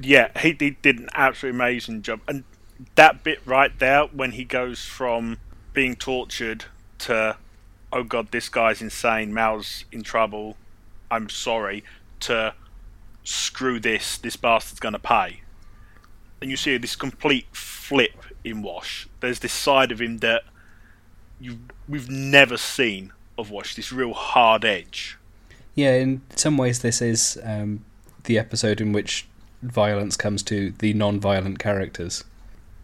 Yeah, 0.00 0.30
he, 0.40 0.56
he 0.58 0.70
did 0.70 0.98
an 0.98 1.10
absolutely 1.12 1.58
amazing 1.58 2.00
job. 2.00 2.20
And 2.26 2.44
that 2.94 3.22
bit 3.22 3.40
right 3.44 3.78
there, 3.78 4.04
when 4.04 4.30
he 4.32 4.44
goes 4.44 4.82
from 4.86 5.36
being 5.74 5.94
tortured 5.94 6.64
to, 7.00 7.36
oh 7.92 8.02
god, 8.02 8.30
this 8.30 8.48
guy's 8.48 8.80
insane, 8.80 9.32
Mal's 9.32 9.84
in 9.92 10.02
trouble, 10.02 10.56
I'm 11.10 11.28
sorry, 11.28 11.84
to 12.20 12.54
screw 13.24 13.80
this, 13.80 14.18
this 14.18 14.36
bastard's 14.36 14.80
going 14.80 14.92
to 14.92 14.98
pay. 14.98 15.40
And 16.40 16.50
you 16.50 16.56
see 16.56 16.76
this 16.78 16.96
complete 16.96 17.46
flip 17.52 18.24
in 18.44 18.62
Wash. 18.62 19.08
There's 19.20 19.40
this 19.40 19.52
side 19.52 19.92
of 19.92 20.00
him 20.00 20.18
that 20.18 20.42
you 21.40 21.58
we've 21.88 22.08
never 22.08 22.56
seen 22.56 23.12
of 23.36 23.50
Wash, 23.50 23.74
this 23.74 23.92
real 23.92 24.12
hard 24.12 24.64
edge. 24.64 25.18
Yeah, 25.74 25.94
in 25.94 26.22
some 26.36 26.56
ways, 26.56 26.80
this 26.80 27.02
is 27.02 27.38
um, 27.42 27.84
the 28.24 28.38
episode 28.38 28.80
in 28.80 28.92
which 28.92 29.26
violence 29.62 30.16
comes 30.16 30.42
to 30.44 30.72
the 30.78 30.94
non-violent 30.94 31.58
characters. 31.58 32.24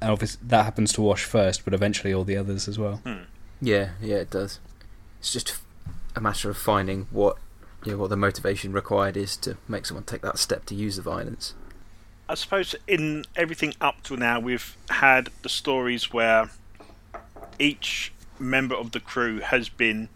And 0.00 0.10
obviously 0.10 0.40
that 0.48 0.64
happens 0.64 0.92
to 0.94 1.02
Wash 1.02 1.24
first, 1.24 1.64
but 1.64 1.72
eventually 1.72 2.12
all 2.12 2.24
the 2.24 2.36
others 2.36 2.68
as 2.68 2.78
well. 2.78 3.00
Yeah, 3.60 3.90
yeah, 4.02 4.16
it 4.16 4.30
does. 4.30 4.58
It's 5.26 5.32
just 5.32 5.58
a 6.14 6.20
matter 6.20 6.50
of 6.50 6.56
finding 6.56 7.08
what 7.10 7.38
you 7.84 7.90
know, 7.90 7.98
what 7.98 8.10
the 8.10 8.16
motivation 8.16 8.72
required 8.72 9.16
is 9.16 9.36
to 9.38 9.56
make 9.66 9.84
someone 9.84 10.04
take 10.04 10.22
that 10.22 10.38
step 10.38 10.64
to 10.66 10.74
use 10.76 10.94
the 10.94 11.02
violence. 11.02 11.52
I 12.28 12.36
suppose 12.36 12.76
in 12.86 13.24
everything 13.34 13.74
up 13.80 14.04
to 14.04 14.16
now, 14.16 14.38
we've 14.38 14.76
had 14.88 15.30
the 15.42 15.48
stories 15.48 16.12
where 16.12 16.50
each 17.58 18.12
member 18.38 18.76
of 18.76 18.92
the 18.92 19.00
crew 19.00 19.40
has 19.40 19.68
been 19.68 20.10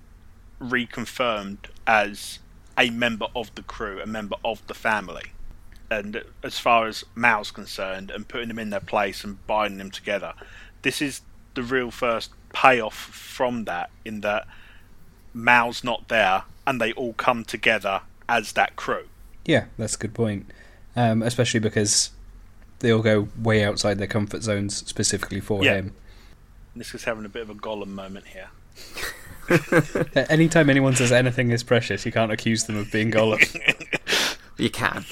reconfirmed 0.60 1.58
as 1.88 2.38
a 2.78 2.90
member 2.90 3.26
of 3.34 3.52
the 3.56 3.64
crew, 3.64 4.00
a 4.00 4.06
member 4.06 4.36
of 4.44 4.64
the 4.68 4.74
family. 4.74 5.32
And 5.90 6.22
as 6.44 6.60
far 6.60 6.86
as 6.86 7.02
Mal's 7.16 7.50
concerned, 7.50 8.12
and 8.12 8.28
putting 8.28 8.46
them 8.46 8.60
in 8.60 8.70
their 8.70 8.78
place 8.78 9.24
and 9.24 9.44
binding 9.48 9.78
them 9.78 9.90
together, 9.90 10.34
this 10.82 11.02
is 11.02 11.22
the 11.54 11.64
real 11.64 11.90
first 11.90 12.30
payoff 12.52 12.94
from 12.94 13.64
that, 13.64 13.90
in 14.04 14.20
that 14.20 14.46
Mal's 15.34 15.82
not 15.84 16.08
there 16.08 16.42
and 16.66 16.80
they 16.80 16.92
all 16.92 17.12
come 17.14 17.44
together 17.44 18.02
as 18.28 18.52
that 18.52 18.76
crew. 18.76 19.04
Yeah, 19.44 19.64
that's 19.78 19.94
a 19.94 19.98
good 19.98 20.14
point. 20.14 20.46
Um, 20.96 21.22
especially 21.22 21.60
because 21.60 22.10
they 22.80 22.92
all 22.92 23.02
go 23.02 23.28
way 23.40 23.64
outside 23.64 23.98
their 23.98 24.06
comfort 24.06 24.42
zones 24.42 24.76
specifically 24.76 25.40
for 25.40 25.64
Yeah. 25.64 25.74
him. 25.74 25.94
This 26.76 26.94
is 26.94 27.04
having 27.04 27.24
a 27.24 27.28
bit 27.28 27.42
of 27.42 27.50
a 27.50 27.54
Gollum 27.54 27.88
moment 27.88 28.26
here. 28.28 28.48
Anytime 30.28 30.70
anyone 30.70 30.94
says 30.94 31.10
anything 31.12 31.50
is 31.50 31.62
precious, 31.62 32.06
you 32.06 32.12
can't 32.12 32.30
accuse 32.30 32.64
them 32.64 32.76
of 32.76 32.90
being 32.92 33.10
Gollum. 33.10 33.40
You 34.58 34.68
can. 34.68 35.06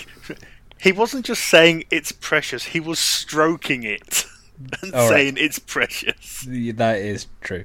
He 0.79 0.93
wasn't 0.93 1.25
just 1.25 1.43
saying 1.49 1.85
it's 1.91 2.13
precious, 2.13 2.65
he 2.67 2.81
was 2.81 2.99
stroking 2.99 3.83
it 3.83 4.27
and 4.83 4.95
All 4.95 5.09
right. 5.09 5.17
saying 5.17 5.37
it's 5.39 5.59
precious. 5.59 6.47
that 6.47 6.97
is 6.99 7.27
true. 7.41 7.65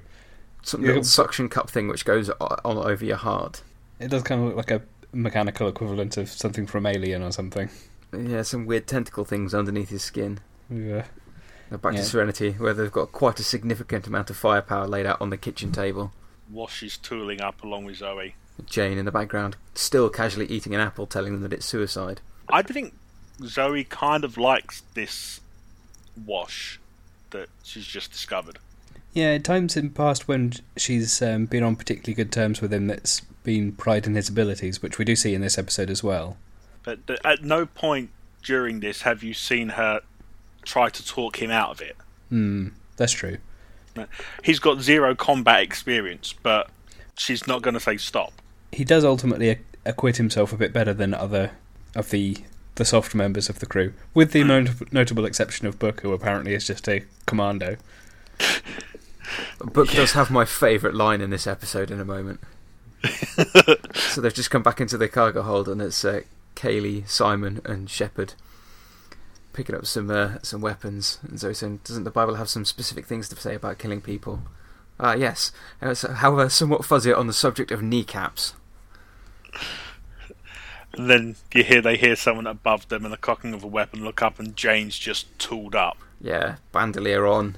Some 0.63 0.81
Yeah. 0.81 0.87
little 0.87 1.03
suction 1.03 1.49
cup 1.49 1.69
thing 1.69 1.87
which 1.87 2.05
goes 2.05 2.29
o- 2.29 2.35
on 2.65 2.77
over 2.77 3.03
your 3.05 3.17
heart. 3.17 3.61
It 3.99 4.07
does 4.09 4.23
kind 4.23 4.41
of 4.41 4.47
look 4.47 4.55
like 4.57 4.71
a 4.71 4.81
mechanical 5.11 5.67
equivalent 5.67 6.17
of 6.17 6.29
something 6.29 6.65
from 6.65 6.85
Alien 6.85 7.21
or 7.21 7.31
something. 7.31 7.69
Yeah, 8.17 8.41
some 8.43 8.65
weird 8.65 8.87
tentacle 8.87 9.25
things 9.25 9.53
underneath 9.53 9.89
his 9.89 10.03
skin. 10.03 10.39
Yeah. 10.69 11.05
Now 11.69 11.77
back 11.77 11.93
Yeah. 11.93 11.99
to 11.99 12.05
Serenity, 12.05 12.51
where 12.53 12.73
they've 12.73 12.91
got 12.91 13.11
quite 13.11 13.39
a 13.39 13.43
significant 13.43 14.07
amount 14.07 14.29
of 14.29 14.37
firepower 14.37 14.87
laid 14.87 15.05
out 15.05 15.19
on 15.21 15.29
the 15.29 15.37
kitchen 15.37 15.71
table. 15.71 16.13
Wash 16.49 16.83
is 16.83 16.97
tooling 16.97 17.41
up 17.41 17.63
along 17.63 17.85
with 17.85 17.97
Zoe. 17.97 18.35
Jayne 18.65 18.97
in 18.97 19.05
the 19.05 19.11
background, 19.11 19.55
still 19.73 20.09
casually 20.09 20.45
eating 20.45 20.75
an 20.75 20.81
apple, 20.81 21.07
telling 21.07 21.33
them 21.33 21.41
that 21.41 21.53
it's 21.53 21.65
suicide. 21.65 22.21
I 22.49 22.61
think 22.61 22.93
Zoe 23.43 23.83
kind 23.83 24.23
of 24.23 24.37
likes 24.37 24.83
this 24.93 25.39
Wash 26.25 26.79
that 27.31 27.49
she's 27.63 27.85
just 27.87 28.11
discovered. 28.11 28.59
Yeah, 29.13 29.37
times 29.37 29.77
in 29.77 29.91
past 29.91 30.27
when 30.27 30.53
she's 30.75 31.21
um, 31.21 31.45
been 31.45 31.63
on 31.63 31.75
particularly 31.75 32.15
good 32.15 32.31
terms 32.31 32.61
with 32.61 32.73
him, 32.73 32.87
that's 32.87 33.21
been 33.43 33.73
pride 33.73 34.07
in 34.07 34.15
his 34.15 34.29
abilities, 34.29 34.81
which 34.81 34.97
we 34.97 35.05
do 35.05 35.15
see 35.15 35.33
in 35.35 35.41
this 35.41 35.57
episode 35.57 35.89
as 35.89 36.03
well. 36.03 36.37
But 36.83 36.99
at 37.23 37.43
no 37.43 37.65
point 37.65 38.09
during 38.43 38.79
this 38.81 39.03
have 39.03 39.23
you 39.23 39.33
seen 39.33 39.69
her 39.69 40.01
try 40.63 40.89
to 40.89 41.05
talk 41.05 41.41
him 41.41 41.51
out 41.51 41.71
of 41.71 41.81
it. 41.81 41.95
Hmm, 42.29 42.69
that's 42.97 43.11
true. 43.11 43.37
He's 44.43 44.59
got 44.59 44.81
zero 44.81 45.13
combat 45.13 45.61
experience, 45.61 46.33
but 46.41 46.69
she's 47.17 47.45
not 47.47 47.61
going 47.61 47.75
to 47.75 47.79
say 47.79 47.97
stop. 47.97 48.33
He 48.71 48.83
does 48.83 49.05
ultimately 49.05 49.59
acquit 49.85 50.17
himself 50.17 50.51
a 50.51 50.57
bit 50.57 50.73
better 50.73 50.93
than 50.93 51.13
other 51.13 51.51
of 51.95 52.09
the 52.09 52.37
the 52.75 52.85
soft 52.85 53.13
members 53.13 53.49
of 53.49 53.59
the 53.59 53.67
crew, 53.67 53.93
with 54.15 54.31
the 54.31 54.43
not- 54.45 54.91
notable 54.91 55.25
exception 55.25 55.67
of 55.67 55.77
Book, 55.77 56.01
who 56.01 56.11
apparently 56.11 56.55
is 56.55 56.65
just 56.65 56.87
a 56.89 57.03
commando. 57.27 57.77
Book 59.59 59.89
does 59.89 60.13
have 60.13 60.29
my 60.31 60.45
favourite 60.45 60.95
line 60.95 61.21
in 61.21 61.29
this 61.29 61.47
episode 61.47 61.91
in 61.91 61.99
a 61.99 62.05
moment. 62.05 62.39
so 63.93 64.21
they've 64.21 64.33
just 64.33 64.51
come 64.51 64.63
back 64.63 64.79
into 64.79 64.97
the 64.97 65.07
cargo 65.07 65.41
hold, 65.41 65.67
and 65.67 65.81
it's 65.81 66.03
uh, 66.05 66.21
Kaylee, 66.55 67.07
Simon, 67.07 67.61
and 67.65 67.89
Shepherd 67.89 68.33
picking 69.51 69.75
up 69.75 69.85
some 69.85 70.09
uh, 70.09 70.37
some 70.41 70.61
weapons. 70.61 71.19
And 71.23 71.39
Zoe 71.39 71.53
saying, 71.53 71.81
"Doesn't 71.83 72.03
the 72.05 72.11
Bible 72.11 72.35
have 72.35 72.49
some 72.49 72.65
specific 72.65 73.05
things 73.05 73.29
to 73.29 73.35
say 73.35 73.55
about 73.55 73.77
killing 73.77 74.01
people?" 74.01 74.41
Ah, 74.99 75.13
yes. 75.13 75.51
Uh, 75.81 75.93
so- 75.93 76.13
however, 76.13 76.49
somewhat 76.49 76.85
fuzzy 76.85 77.11
on 77.11 77.27
the 77.27 77.33
subject 77.33 77.71
of 77.71 77.81
kneecaps. 77.81 78.53
And 80.93 81.09
then 81.09 81.35
you 81.53 81.63
hear 81.63 81.81
they 81.81 81.97
hear 81.97 82.15
someone 82.15 82.45
above 82.45 82.87
them 82.89 83.03
and 83.03 83.11
the 83.11 83.17
cocking 83.17 83.53
of 83.53 83.63
a 83.63 83.67
weapon. 83.67 84.03
Look 84.03 84.21
up 84.21 84.39
and 84.39 84.55
Jayne's 84.55 84.97
just 84.97 85.37
tooled 85.39 85.73
up, 85.73 85.97
Yeah, 86.21 86.57
bandolier 86.71 87.25
on, 87.25 87.57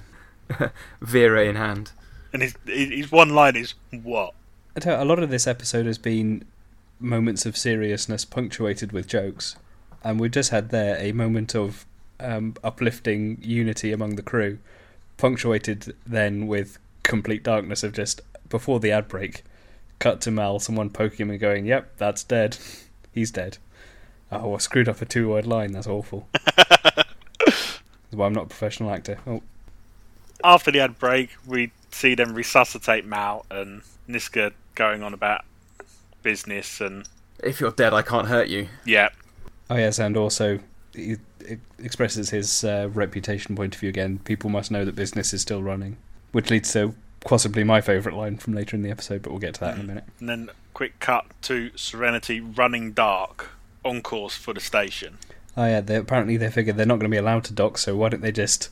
Vera 1.01 1.43
in 1.45 1.55
hand. 1.55 1.91
and 2.33 2.41
his 2.41 2.55
his 2.65 3.11
one 3.11 3.29
line 3.29 3.55
is 3.55 3.73
what? 4.03 4.33
I 4.75 4.79
tell 4.79 4.97
you, 4.97 5.03
a 5.03 5.05
lot 5.07 5.19
of 5.19 5.29
this 5.29 5.47
episode 5.47 5.85
has 5.85 5.97
been 5.97 6.43
moments 6.99 7.45
of 7.45 7.55
seriousness 7.57 8.25
punctuated 8.25 8.91
with 8.91 9.07
jokes, 9.07 9.55
and 10.03 10.19
we've 10.19 10.31
just 10.31 10.51
had 10.51 10.69
there 10.69 10.97
a 10.99 11.11
moment 11.11 11.55
of 11.55 11.85
um, 12.19 12.55
uplifting 12.63 13.37
unity 13.41 13.91
among 13.91 14.15
the 14.15 14.21
crew, 14.21 14.57
punctuated 15.17 15.95
then 16.05 16.47
with 16.47 16.77
complete 17.03 17.43
darkness 17.43 17.83
of 17.83 17.93
just 17.93 18.21
before 18.49 18.79
the 18.79 18.91
ad 18.91 19.07
break, 19.07 19.43
cut 19.99 20.21
to 20.21 20.31
Mal, 20.31 20.59
someone 20.59 20.89
poking 20.89 21.25
him 21.25 21.31
and 21.31 21.39
going, 21.39 21.65
"Yep, 21.65 21.93
that's 21.97 22.23
dead. 22.23 22.57
He's 23.13 23.31
dead." 23.31 23.57
Oh, 24.31 24.55
I 24.55 24.57
screwed 24.57 24.89
up 24.89 25.01
a 25.01 25.05
two-word 25.05 25.45
line. 25.47 25.71
That's 25.71 25.87
awful. 25.87 26.27
That's 27.45 27.79
why 28.11 28.25
I'm 28.25 28.33
not 28.33 28.45
a 28.45 28.47
professional 28.47 28.91
actor. 28.91 29.19
Oh, 29.27 29.41
After 30.43 30.71
the 30.71 30.79
ad 30.79 30.99
break, 30.99 31.29
we 31.45 31.71
see 31.91 32.15
them 32.15 32.33
resuscitate 32.33 33.05
Mal 33.05 33.45
and 33.49 33.81
Niska 34.07 34.53
going 34.75 35.01
on 35.03 35.13
about 35.13 35.43
business 36.23 36.81
and 36.81 37.07
If 37.43 37.59
you're 37.59 37.71
dead, 37.71 37.93
I 37.93 38.01
can't 38.01 38.27
hurt 38.27 38.47
you. 38.47 38.67
yeah, 38.85 39.09
Oh 39.69 39.75
yes, 39.77 39.97
and 39.99 40.15
also 40.15 40.59
he 40.93 41.17
it 41.39 41.59
expresses 41.79 42.31
his 42.31 42.63
uh, 42.63 42.89
reputation 42.93 43.55
point 43.55 43.75
of 43.75 43.79
view 43.79 43.89
again. 43.89 44.19
People 44.19 44.49
must 44.49 44.71
know 44.71 44.83
that 44.85 44.95
business 44.95 45.33
is 45.33 45.41
still 45.41 45.61
running, 45.61 45.97
which 46.31 46.49
leads 46.49 46.71
to 46.73 46.95
possibly 47.21 47.63
my 47.63 47.81
favourite 47.81 48.15
line 48.17 48.37
from 48.37 48.53
later 48.53 48.75
in 48.75 48.81
the 48.83 48.89
episode, 48.89 49.21
but 49.21 49.31
we'll 49.31 49.39
get 49.39 49.53
to 49.55 49.59
that 49.61 49.75
in 49.75 49.81
a 49.81 49.83
minute. 49.83 50.03
and 50.19 50.29
then 50.29 50.49
quick 50.73 50.99
cut 50.99 51.25
to 51.43 51.71
Serenity 51.75 52.39
running 52.39 52.91
dark 52.93 53.49
on 53.83 54.01
course 54.01 54.35
for 54.35 54.53
the 54.53 54.59
station. 54.59 55.17
Oh 55.55 55.65
yeah, 55.65 55.81
they, 55.81 55.95
apparently 55.97 56.37
they 56.37 56.49
figure 56.49 56.73
they're 56.73 56.85
not 56.85 56.95
going 56.99 57.09
to 57.11 57.15
be 57.15 57.17
allowed 57.17 57.43
to 57.45 57.53
dock, 57.53 57.77
so 57.77 57.95
why 57.95 58.09
don't 58.09 58.21
they 58.21 58.31
just 58.31 58.69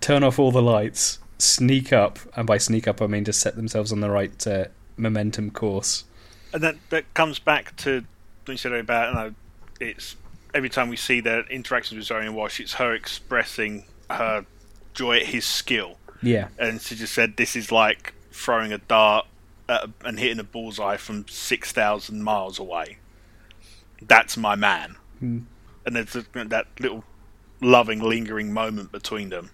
turn 0.00 0.22
off 0.22 0.38
all 0.38 0.50
the 0.50 0.62
lights, 0.62 1.18
sneak 1.38 1.92
up, 1.92 2.18
and 2.36 2.46
by 2.46 2.58
sneak 2.58 2.86
up 2.88 3.00
I 3.02 3.06
mean 3.06 3.24
just 3.24 3.40
set 3.40 3.56
themselves 3.56 3.92
on 3.92 4.00
the 4.00 4.10
right 4.10 4.46
uh, 4.46 4.66
momentum 4.96 5.50
course. 5.50 6.04
And 6.52 6.62
that 6.62 6.76
that 6.90 7.12
comes 7.14 7.38
back 7.38 7.74
to 7.78 8.04
what 8.44 8.52
you 8.52 8.56
said 8.56 8.72
about 8.72 9.08
you 9.08 9.14
know, 9.14 9.34
it's 9.80 10.16
every 10.54 10.68
time 10.68 10.88
we 10.88 10.96
see 10.96 11.20
their 11.20 11.40
interactions 11.50 11.96
with 11.96 12.06
Zoe 12.06 12.24
and 12.26 12.36
Wash, 12.36 12.60
it's 12.60 12.74
her 12.74 12.94
expressing 12.94 13.84
her 14.10 14.46
joy 14.92 15.16
at 15.16 15.26
his 15.26 15.44
skill. 15.44 15.96
Yeah, 16.22 16.48
and 16.58 16.80
she 16.80 16.94
just 16.94 17.12
said 17.12 17.36
this 17.36 17.56
is 17.56 17.72
like 17.72 18.14
throwing 18.30 18.72
a 18.72 18.78
dart 18.78 19.26
a, 19.68 19.88
and 20.04 20.18
hitting 20.18 20.38
a 20.38 20.44
bullseye 20.44 20.96
from 20.96 21.26
six 21.28 21.72
thousand 21.72 22.22
miles 22.22 22.58
away. 22.58 22.98
That's 24.00 24.36
my 24.36 24.54
man, 24.54 24.96
Hmm. 25.18 25.40
and 25.84 25.96
there's 25.96 26.12
that 26.12 26.66
little 26.78 27.04
loving, 27.60 28.00
lingering 28.00 28.52
moment 28.52 28.92
between 28.92 29.30
them. 29.30 29.50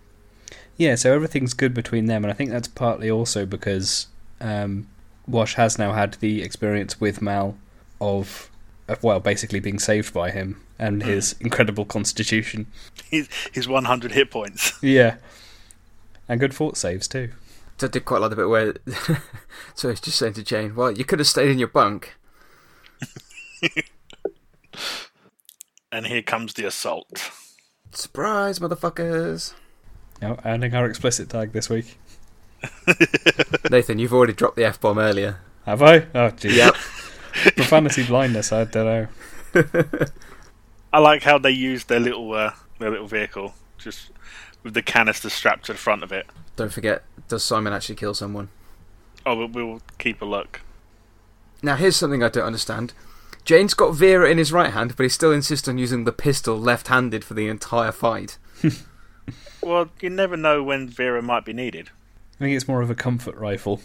Yeah. 0.80 0.94
So 0.94 1.12
everything's 1.12 1.52
good 1.52 1.74
between 1.74 2.06
them, 2.06 2.24
and 2.24 2.32
I 2.32 2.34
think 2.34 2.50
that's 2.50 2.66
partly 2.66 3.10
also 3.10 3.44
because 3.44 4.06
um, 4.40 4.88
Wash 5.28 5.54
has 5.56 5.78
now 5.78 5.92
had 5.92 6.14
the 6.14 6.42
experience 6.42 6.98
with 6.98 7.20
Mal 7.20 7.58
of, 8.00 8.50
of 8.88 9.02
well, 9.02 9.20
basically 9.20 9.60
being 9.60 9.78
saved 9.78 10.14
by 10.14 10.30
him 10.30 10.62
and 10.78 11.02
his 11.02 11.34
incredible 11.40 11.84
constitution. 11.84 12.66
His 13.10 13.28
his 13.52 13.68
one 13.68 13.84
hundred 13.84 14.12
hit 14.12 14.30
points. 14.30 14.72
Yeah. 14.82 15.16
And 16.26 16.40
good 16.40 16.54
fort 16.54 16.78
saves 16.78 17.06
too. 17.06 17.32
So 17.76 17.88
I 17.88 17.90
did 17.90 18.06
quite 18.06 18.22
like 18.22 18.30
the 18.30 18.36
bit 18.36 18.48
where 18.48 18.74
so 19.74 19.90
he's 19.90 20.00
just 20.00 20.16
saying 20.16 20.32
to 20.34 20.42
Jayne, 20.42 20.74
"Well, 20.74 20.92
you 20.92 21.04
could 21.04 21.18
have 21.18 21.28
stayed 21.28 21.50
in 21.50 21.58
your 21.58 21.68
bunk." 21.68 22.16
And 25.92 26.06
here 26.06 26.22
comes 26.22 26.54
the 26.54 26.66
assault. 26.66 27.32
Surprise, 27.90 28.60
motherfuckers! 28.60 29.54
Now, 30.20 30.38
earning 30.44 30.74
our 30.74 30.86
explicit 30.86 31.28
tag 31.30 31.52
this 31.52 31.70
week. 31.70 31.98
Nathan, 33.70 33.98
you've 33.98 34.12
already 34.12 34.34
dropped 34.34 34.56
the 34.56 34.64
f 34.64 34.80
bomb 34.80 34.98
earlier. 34.98 35.38
Have 35.64 35.82
I? 35.82 35.98
Oh, 36.14 36.30
jeez. 36.30 36.56
Yep. 36.56 36.74
Profanity 37.56 38.04
blindness, 38.04 38.52
I 38.52 38.64
don't 38.64 39.10
know. 39.54 39.64
I 40.92 40.98
like 40.98 41.22
how 41.22 41.38
they 41.38 41.50
use 41.50 41.84
their 41.84 42.00
little 42.00 42.32
uh, 42.32 42.52
their 42.78 42.90
little 42.90 43.06
vehicle 43.06 43.54
just 43.78 44.10
with 44.62 44.74
the 44.74 44.82
canister 44.82 45.30
strapped 45.30 45.66
to 45.66 45.72
the 45.72 45.78
front 45.78 46.02
of 46.02 46.12
it. 46.12 46.26
Don't 46.56 46.72
forget, 46.72 47.04
does 47.28 47.42
Simon 47.42 47.72
actually 47.72 47.94
kill 47.94 48.14
someone? 48.14 48.48
Oh, 49.24 49.36
we'll, 49.36 49.48
we'll 49.48 49.82
keep 49.98 50.20
a 50.20 50.26
look. 50.26 50.60
Now, 51.62 51.76
here's 51.76 51.96
something 51.96 52.22
I 52.22 52.28
don't 52.28 52.44
understand. 52.44 52.92
Jayne's 53.44 53.74
got 53.74 53.94
Vera 53.94 54.30
in 54.30 54.38
his 54.38 54.52
right 54.52 54.72
hand, 54.72 54.96
but 54.96 55.04
he 55.04 55.08
still 55.08 55.32
insists 55.32 55.68
on 55.68 55.78
using 55.78 56.04
the 56.04 56.12
pistol 56.12 56.58
left-handed 56.58 57.24
for 57.24 57.34
the 57.34 57.48
entire 57.48 57.92
fight. 57.92 58.38
Well, 59.62 59.90
you 60.00 60.10
never 60.10 60.36
know 60.36 60.62
when 60.62 60.88
Vera 60.88 61.22
might 61.22 61.44
be 61.44 61.52
needed. 61.52 61.90
I 62.36 62.44
think 62.44 62.56
it's 62.56 62.68
more 62.68 62.80
of 62.80 62.90
a 62.90 62.94
comfort 62.94 63.36
rifle. 63.36 63.80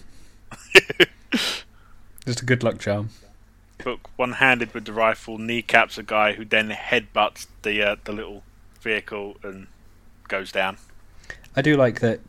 Just 2.26 2.42
a 2.42 2.46
good 2.46 2.64
luck 2.64 2.80
charm. 2.80 3.10
Book 3.84 4.10
one-handed 4.16 4.74
with 4.74 4.86
the 4.86 4.94
rifle, 4.94 5.38
kneecaps 5.38 5.98
a 5.98 6.04
guy 6.04 6.34
who 6.34 6.46
then 6.46 6.70
headbutts 6.70 7.48
the 7.64 7.84
uh, 7.84 7.96
the 8.06 8.14
little 8.14 8.44
vehicle 8.80 9.36
and 9.44 9.68
goes 10.28 10.52
down. 10.52 10.78
I 11.56 11.62
do 11.62 11.76
like 11.76 12.00
that 12.00 12.22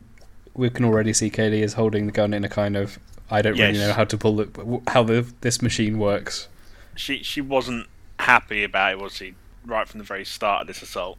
we 0.53 0.69
can 0.69 0.83
already 0.83 1.13
see 1.13 1.29
Kaylee 1.29 1.61
is 1.61 1.73
holding 1.73 2.05
the 2.05 2.11
gun 2.11 2.33
in 2.33 2.43
a 2.43 2.49
kind 2.49 2.75
of 2.75 2.99
I 3.29 3.41
don't 3.41 3.57
really 3.57 3.77
know 3.77 3.93
how 3.93 4.05
to 4.05 4.17
pull 4.17 4.35
the 4.35 4.81
how 4.87 5.03
the 5.03 5.25
this 5.41 5.61
machine 5.61 5.99
works. 5.99 6.47
She 6.95 7.23
she 7.23 7.41
wasn't 7.41 7.87
happy 8.19 8.63
about 8.63 8.93
it, 8.93 8.99
was 8.99 9.15
she? 9.15 9.35
Right 9.65 9.87
from 9.87 9.99
the 9.99 10.03
very 10.03 10.25
start 10.25 10.61
of 10.61 10.67
this 10.67 10.81
assault. 10.81 11.17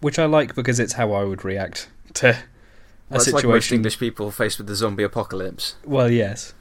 Which 0.00 0.18
I 0.18 0.26
like 0.26 0.54
because 0.54 0.78
it's 0.78 0.94
how 0.94 1.12
I 1.12 1.24
would 1.24 1.44
react 1.44 1.88
to 2.14 2.28
a 2.30 2.32
Well, 3.10 3.20
it's 3.20 3.26
like 3.26 3.32
most 3.32 3.42
situation. 3.42 3.76
English 3.76 3.98
people 3.98 4.30
faced 4.30 4.58
with 4.58 4.66
the 4.66 4.74
zombie 4.74 5.02
apocalypse. 5.02 5.76
well, 5.84 6.10
yes. 6.10 6.54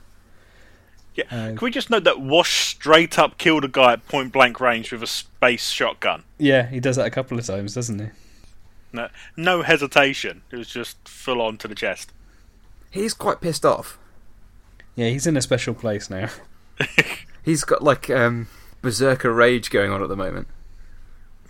Yeah. 1.16 1.26
Uh, 1.32 1.48
Can 1.56 1.60
we 1.62 1.72
just 1.72 1.90
note 1.90 2.04
that 2.04 2.20
Wash 2.20 2.68
straight 2.68 3.18
up 3.18 3.38
killed 3.38 3.64
a 3.64 3.70
guy 3.70 3.94
at 3.94 4.06
point 4.08 4.34
blank 4.34 4.60
range 4.60 4.92
with 4.92 5.02
a 5.02 5.08
space 5.08 5.70
shotgun? 5.70 6.24
Yeah, 6.38 6.68
he 6.68 6.80
does 6.82 6.98
that 6.98 7.06
a 7.06 7.10
couple 7.12 7.40
of 7.40 7.46
times, 7.46 7.74
doesn't 7.74 8.00
he? 8.00 8.08
No, 8.92 9.08
no 9.38 9.62
hesitation. 9.62 10.42
It 10.52 10.58
was 10.58 10.68
just 10.68 11.08
full 11.08 11.42
on 11.42 11.58
to 11.60 11.68
the 11.70 11.76
chest. 11.76 12.12
He's 12.92 13.14
quite 13.14 13.40
pissed 13.42 13.66
off. 13.66 13.98
Yeah, 14.96 15.08
he's 15.10 15.26
in 15.28 15.36
a 15.38 15.42
special 15.42 15.74
place 15.74 16.10
now. 16.10 16.30
He's 17.44 17.64
got 17.66 17.84
like 17.84 18.10
um, 18.10 18.48
berserker 18.82 19.34
rage 19.34 19.70
going 19.70 19.92
on 19.92 20.02
at 20.02 20.08
the 20.10 20.16
moment. 20.16 20.48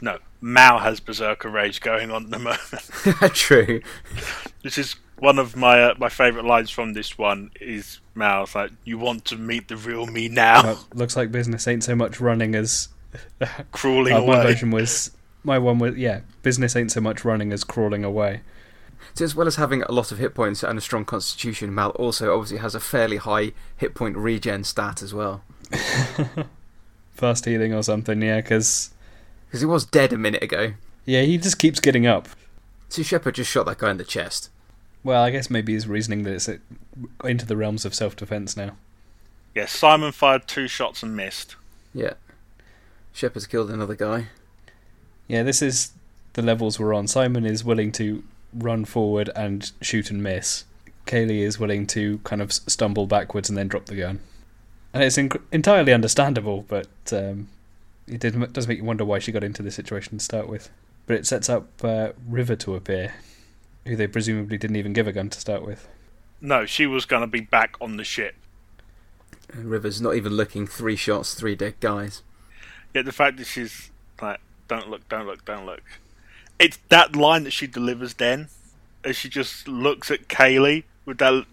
No, 0.01 0.17
Mal 0.45 0.77
has 0.77 0.99
berserker 0.99 1.49
rage 1.49 1.81
going 1.81 2.11
on 2.11 2.25
at 2.25 2.29
the 2.29 2.37
moment. 2.37 3.33
True. 3.35 3.81
this 4.61 4.77
is 4.77 4.95
one 5.17 5.39
of 5.39 5.55
my 5.55 5.81
uh, 5.81 5.95
my 5.97 6.07
favourite 6.07 6.45
lines 6.45 6.69
from 6.69 6.93
this 6.93 7.17
one. 7.17 7.49
Is 7.59 7.99
Mal's 8.13 8.53
like, 8.53 8.69
"You 8.83 8.99
want 8.99 9.25
to 9.25 9.37
meet 9.37 9.69
the 9.69 9.75
real 9.75 10.05
me 10.05 10.27
now?" 10.27 10.61
Well, 10.61 10.87
looks 10.93 11.15
like 11.17 11.31
business 11.31 11.67
ain't 11.67 11.83
so 11.83 11.95
much 11.95 12.19
running 12.19 12.53
as 12.53 12.89
Crawling 13.71 14.13
uh, 14.13 14.19
my 14.19 14.23
away. 14.35 14.43
version 14.43 14.69
was. 14.69 15.17
My 15.43 15.57
one 15.57 15.79
was 15.79 15.97
yeah, 15.97 16.21
business 16.43 16.75
ain't 16.75 16.91
so 16.91 17.01
much 17.01 17.25
running 17.25 17.51
as 17.51 17.63
crawling 17.63 18.03
away. 18.03 18.41
So 19.15 19.25
as 19.25 19.35
well 19.35 19.47
as 19.47 19.55
having 19.55 19.81
a 19.81 19.91
lot 19.91 20.11
of 20.11 20.19
hit 20.19 20.35
points 20.35 20.61
and 20.61 20.77
a 20.77 20.81
strong 20.81 21.05
constitution, 21.05 21.73
Mal 21.73 21.89
also 21.91 22.35
obviously 22.35 22.59
has 22.59 22.75
a 22.75 22.79
fairly 22.79 23.17
high 23.17 23.53
hit 23.77 23.95
point 23.95 24.15
regen 24.15 24.63
stat 24.63 25.01
as 25.01 25.11
well. 25.11 25.43
Fast 27.13 27.45
healing 27.45 27.73
or 27.73 27.81
something, 27.81 28.21
yeah, 28.21 28.41
because 28.41 28.91
Because 29.47 29.61
he 29.61 29.65
was 29.65 29.85
dead 29.85 30.11
a 30.13 30.17
minute 30.17 30.43
ago. 30.43 30.73
yeah, 31.05 31.21
he 31.21 31.37
just 31.37 31.59
keeps 31.59 31.79
getting 31.79 32.05
up. 32.07 32.27
So 32.89 33.03
Shepherd 33.03 33.35
just 33.35 33.51
shot 33.51 33.65
that 33.65 33.77
guy 33.79 33.91
in 33.91 33.97
the 33.97 34.03
chest. 34.03 34.49
Well, 35.03 35.21
I 35.23 35.29
guess 35.29 35.49
maybe 35.49 35.73
he's 35.73 35.87
reasoning 35.87 36.23
that 36.23 36.33
it's 36.33 36.49
uh, 36.49 36.57
into 37.23 37.45
the 37.45 37.55
realms 37.57 37.85
of 37.85 37.93
self-defense 37.93 38.57
now. 38.57 38.71
Yeah, 39.53 39.65
Simon 39.67 40.11
fired 40.11 40.47
two 40.47 40.67
shots 40.67 41.03
and 41.03 41.15
missed. 41.15 41.55
Yeah. 41.93 42.13
Shepherd's 43.13 43.47
killed 43.47 43.69
another 43.71 43.95
guy. 43.95 44.27
Yeah, 45.27 45.43
this 45.43 45.61
is 45.61 45.91
the 46.33 46.41
levels 46.41 46.79
we're 46.79 46.93
on. 46.93 47.07
Simon 47.07 47.45
is 47.45 47.63
willing 47.63 47.91
to 47.93 48.23
run 48.53 48.83
forward 48.85 49.29
and 49.35 49.71
shoot 49.81 50.09
and 50.11 50.21
miss. 50.21 50.65
Kaylee 51.05 51.41
is 51.41 51.59
willing 51.59 51.87
to 51.87 52.17
kind 52.23 52.41
of 52.41 52.51
stumble 52.51 53.05
backwards 53.07 53.47
and 53.47 53.57
then 53.57 53.67
drop 53.67 53.85
the 53.85 53.95
gun. 53.95 54.19
And 54.93 55.03
it's 55.03 55.17
inc- 55.17 55.41
entirely 55.51 55.93
understandable, 55.93 56.65
but 56.67 56.87
um, 57.11 57.47
it 58.07 58.19
did, 58.19 58.53
does 58.53 58.67
make 58.67 58.77
you 58.77 58.83
wonder 58.83 59.05
why 59.05 59.19
she 59.19 59.31
got 59.31 59.43
into 59.43 59.63
this 59.63 59.75
situation 59.75 60.17
to 60.17 60.23
start 60.23 60.47
with. 60.47 60.69
But 61.07 61.17
it 61.17 61.27
sets 61.27 61.49
up 61.49 61.67
uh, 61.83 62.09
River 62.27 62.55
to 62.57 62.75
appear, 62.75 63.13
who 63.85 63.95
they 63.95 64.07
presumably 64.07 64.57
didn't 64.57 64.75
even 64.75 64.93
give 64.93 65.07
a 65.07 65.11
gun 65.11 65.29
to 65.29 65.39
start 65.39 65.65
with. 65.65 65.87
No, 66.41 66.65
she 66.65 66.85
was 66.85 67.05
going 67.05 67.21
to 67.21 67.27
be 67.27 67.41
back 67.41 67.75
on 67.79 67.97
the 67.97 68.03
ship. 68.03 68.35
And 69.51 69.65
River's 69.65 70.01
not 70.01 70.15
even 70.15 70.33
looking. 70.33 70.67
Three 70.67 70.95
shots, 70.95 71.33
three 71.33 71.55
dead 71.55 71.75
guys. 71.79 72.23
Yet 72.93 73.05
the 73.05 73.11
fact 73.11 73.37
that 73.37 73.47
she's 73.47 73.91
like, 74.21 74.39
"Don't 74.67 74.89
look, 74.89 75.07
don't 75.09 75.27
look, 75.27 75.45
don't 75.45 75.65
look." 75.65 75.83
It's 76.57 76.79
that 76.89 77.15
line 77.15 77.43
that 77.43 77.51
she 77.51 77.67
delivers 77.67 78.15
then, 78.15 78.47
as 79.03 79.15
she 79.15 79.29
just 79.29 79.67
looks 79.67 80.09
at 80.09 80.27
Kaylee 80.27 80.83
with 81.05 81.17
that 81.19 81.45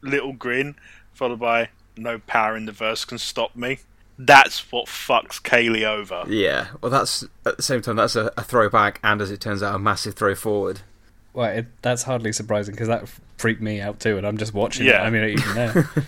little 0.00 0.32
grin, 0.32 0.74
followed 1.12 1.40
by 1.40 1.68
"No 1.96 2.18
power 2.18 2.56
in 2.56 2.66
the 2.66 2.72
verse 2.72 3.04
can 3.04 3.18
stop 3.18 3.54
me." 3.54 3.78
That's 4.18 4.72
what 4.72 4.86
fucks 4.86 5.40
Kaylee 5.42 5.84
over. 5.84 6.24
Yeah. 6.26 6.68
Well, 6.80 6.90
that's 6.90 7.22
at 7.44 7.56
the 7.58 7.62
same 7.62 7.82
time 7.82 7.96
that's 7.96 8.16
a, 8.16 8.32
a 8.36 8.42
throwback, 8.42 8.98
and 9.04 9.20
as 9.20 9.30
it 9.30 9.40
turns 9.40 9.62
out, 9.62 9.74
a 9.74 9.78
massive 9.78 10.14
throw 10.14 10.34
forward. 10.34 10.80
Well, 11.34 11.50
it, 11.50 11.66
that's 11.82 12.04
hardly 12.04 12.32
surprising 12.32 12.74
because 12.74 12.88
that 12.88 13.06
freaked 13.36 13.60
me 13.60 13.80
out 13.80 14.00
too, 14.00 14.16
and 14.16 14.26
I'm 14.26 14.38
just 14.38 14.54
watching 14.54 14.86
Yeah. 14.86 15.02
it. 15.02 15.06
I 15.06 15.10
mean, 15.10 15.24
even 15.38 15.54
there. 15.54 15.90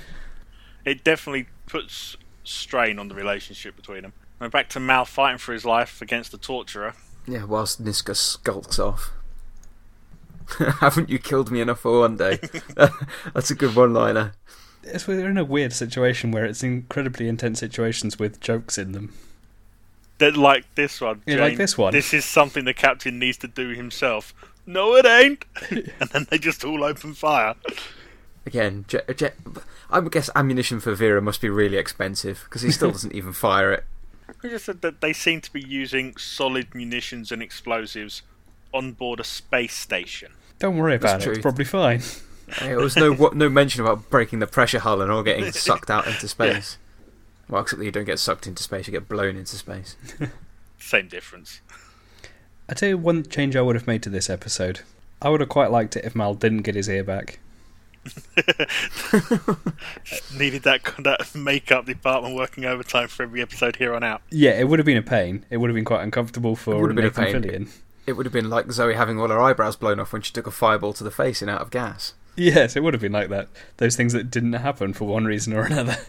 It 0.85 1.05
definitely 1.05 1.49
puts 1.67 2.17
strain 2.45 2.99
on 2.99 3.09
the 3.09 3.15
relationship 3.15 3.77
between 3.77 4.03
them. 4.03 4.15
We're 4.41 4.49
back 4.49 4.71
to 4.71 4.81
Mal 4.81 5.05
fighting 5.05 5.37
for 5.37 5.53
his 5.53 5.67
life 5.67 6.01
against 6.01 6.33
the 6.33 6.39
torturer. 6.39 6.95
Yeah. 7.27 7.45
Whilst 7.45 7.85
Niska 7.85 8.17
skulks 8.17 8.79
off. 8.79 9.11
Haven't 10.81 11.11
you 11.11 11.19
killed 11.19 11.51
me 11.51 11.61
enough 11.61 11.81
for 11.81 12.01
one 12.01 12.17
day? 12.17 12.39
that's 13.35 13.51
a 13.51 13.55
good 13.55 13.77
one-liner. 13.77 14.33
It's, 14.95 15.07
we're 15.07 15.29
in 15.29 15.39
a 15.39 15.45
weird 15.45 15.73
situation 15.73 16.31
where 16.31 16.45
it's 16.45 16.63
incredibly 16.63 17.29
intense 17.29 17.59
situations 17.61 18.19
with 18.19 18.41
jokes 18.41 18.79
in 18.79 18.93
them. 18.93 19.13
That 20.19 20.37
like 20.37 20.65
this 20.75 21.01
one. 21.01 21.23
Yeah, 21.27 21.37
like 21.37 21.57
this 21.57 21.79
one. 21.79 21.93
This 21.93 22.13
is 22.13 22.25
something 22.25 22.65
the 22.65 22.75
captain 22.75 23.19
needs 23.19 23.37
to 23.39 23.49
do 23.49 23.69
himself. 23.71 24.35
No, 24.67 24.97
it 24.97 25.07
ain't. 25.07 25.45
and 25.71 26.11
then 26.11 26.27
they 26.31 26.39
just 26.39 26.65
all 26.65 26.83
open 26.83 27.15
fire. 27.15 27.55
Again, 28.45 28.85
Je- 28.89 29.01
Je- 29.15 29.31
I 29.91 30.01
would 30.01 30.13
guess 30.13 30.29
ammunition 30.35 30.81
for 30.81 30.95
Vera 30.95 31.23
must 31.23 31.41
be 31.41 31.49
really 31.49 31.77
expensive 31.77 32.43
because 32.45 32.63
he 32.63 32.71
still 32.71 32.91
doesn't 32.93 33.15
even 33.15 33.33
fire 33.33 33.73
it. 33.73 33.85
I 34.43 34.49
just 34.49 34.67
said 34.67 34.83
that 34.83 35.01
they 35.01 35.13
seem 35.13 35.41
to 35.41 35.53
be 35.53 35.61
using 35.61 36.17
solid 36.17 36.75
munitions 36.75 37.33
and 37.33 37.43
explosives 37.43 38.23
on 38.75 38.93
board 38.93 39.21
a 39.21 39.25
space 39.25 39.75
station. 39.75 40.33
Don't 40.59 40.77
worry 40.77 40.99
That's 40.99 41.05
about 41.05 41.21
it. 41.21 41.25
true. 41.25 41.33
It's 41.35 41.43
probably 41.43 41.65
fine. 41.65 42.03
There 42.61 42.79
was 42.79 42.97
no 42.97 43.13
what, 43.13 43.37
no 43.37 43.49
mention 43.49 43.83
about 43.83 44.09
breaking 44.11 44.39
the 44.39 44.47
pressure 44.47 44.79
hull 44.79 45.01
and 45.01 45.11
all 45.11 45.23
getting 45.23 45.53
sucked 45.53 45.91
out 45.91 46.07
into 46.07 46.29
space. 46.29 46.79
Well, 47.49 47.63
except 47.63 47.79
that 47.79 47.85
you 47.85 47.93
don't 47.93 48.05
get 48.05 48.19
sucked 48.19 48.47
into 48.47 48.63
space; 48.63 48.87
you 48.87 48.93
get 48.93 49.09
blown 49.09 49.37
into 49.37 49.57
space. 49.57 49.97
Same 50.79 51.09
difference. 51.09 51.61
I 52.69 52.75
tell 52.75 52.91
you 52.91 52.99
one 52.99 53.25
change 53.25 53.57
I 53.57 53.63
would 53.63 53.77
have 53.77 53.87
made 53.87 54.03
to 54.03 54.11
this 54.11 54.29
episode. 54.29 54.81
I 55.21 55.31
would 55.31 55.41
have 55.41 55.49
quite 55.49 55.71
liked 55.71 55.97
it 55.97 56.05
if 56.05 56.15
Mal 56.15 56.35
didn't 56.35 56.63
get 56.63 56.75
his 56.75 56.89
ear 56.89 57.03
back. 57.03 57.41
Needed 60.37 60.63
that 60.63 60.81
that 61.01 61.35
makeup 61.35 61.87
department 61.87 62.35
working 62.37 62.65
overtime 62.65 63.09
for 63.09 63.25
every 63.25 63.43
episode 63.43 63.77
here 63.77 63.95
on 63.95 64.03
out. 64.03 64.23
Yeah, 64.31 64.53
it 64.53 64.69
would 64.69 64.79
have 64.79 64.87
been 64.87 64.97
a 64.97 65.03
pain. 65.03 65.45
It 65.51 65.59
would 65.59 65.69
have 65.71 65.75
been 65.75 65.85
quite 65.85 66.03
uncomfortable 66.03 66.53
It 66.53 66.59
for 66.59 66.81
would 66.81 66.91
have 66.91 66.97
been 66.97 67.05
a 67.05 67.09
Nathan 67.09 67.43
pain. 67.43 67.43
Fillion. 67.67 67.69
It 68.07 68.13
would 68.13 68.25
have 68.27 68.33
been 68.33 68.49
like 68.49 68.71
Zoe 68.73 68.95
having 68.95 69.19
all 69.21 69.29
her 69.29 69.41
eyebrows 69.41 69.77
blown 69.77 70.01
off 70.01 70.13
when 70.13 70.23
she 70.23 70.33
took 70.33 70.47
a 70.47 70.51
fireball 70.51 70.93
to 70.95 71.05
the 71.05 71.11
face 71.11 71.43
in 71.43 71.49
Out 71.49 71.61
of 71.61 71.71
Gas. 71.71 72.15
Yes, 72.39 72.77
it 72.77 72.83
would 72.83 72.95
have 72.95 73.01
been 73.01 73.13
like 73.13 73.29
that. 73.31 73.49
Those 73.79 73.97
things 73.97 74.13
that 74.13 74.31
didn't 74.31 74.53
happen 74.55 74.93
for 74.93 75.07
one 75.07 75.25
reason 75.25 75.53
or 75.53 75.63
another. 75.65 75.97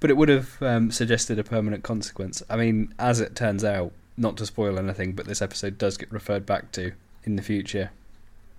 But 0.00 0.10
it 0.10 0.16
would 0.18 0.28
have 0.28 0.60
um, 0.60 0.90
suggested 0.90 1.38
a 1.38 1.44
permanent 1.44 1.82
consequence. 1.82 2.42
I 2.50 2.56
mean, 2.56 2.92
as 2.98 3.20
it 3.20 3.34
turns 3.34 3.64
out, 3.64 3.92
not 4.18 4.36
to 4.36 4.44
spoil 4.44 4.78
anything, 4.78 5.12
but 5.12 5.24
this 5.26 5.40
episode 5.40 5.78
does 5.78 5.96
get 5.96 6.12
referred 6.12 6.44
back 6.44 6.72
to 6.72 6.92
in 7.22 7.36
the 7.36 7.42
future. 7.42 7.90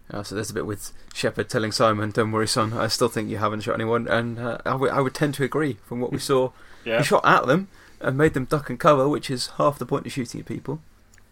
Uh, 0.09 0.23
so 0.23 0.33
there's 0.33 0.49
a 0.49 0.53
bit 0.55 0.65
with 0.65 0.91
Shepherd 1.13 1.47
telling 1.49 1.71
Simon, 1.71 2.09
"Don't 2.09 2.31
worry, 2.31 2.47
son. 2.47 2.73
I 2.73 2.88
still 2.88 3.09
think 3.09 3.29
you 3.29 3.38
haven't 3.38 3.61
shot 3.61 3.75
anyone," 3.75 4.07
and 4.07 4.39
uh, 4.39 4.57
I 4.65 4.73
would- 4.73 4.91
would 4.95 5.13
tend 5.13 5.36
to 5.36 5.43
agree 5.43 5.77
from 5.86 5.99
what 5.99 6.11
we 6.11 6.17
saw. 6.19 6.51
Yeah, 6.83 6.99
He 6.99 7.03
shot 7.03 7.25
at 7.25 7.45
them 7.45 7.67
and 7.99 8.17
made 8.17 8.33
them 8.33 8.45
duck 8.45 8.69
and 8.71 8.79
cover, 8.79 9.07
which 9.07 9.29
is 9.29 9.47
half 9.57 9.77
the 9.77 9.86
point 9.86 10.05
of 10.07 10.11
shooting 10.13 10.39
at 10.41 10.47
people. 10.47 10.81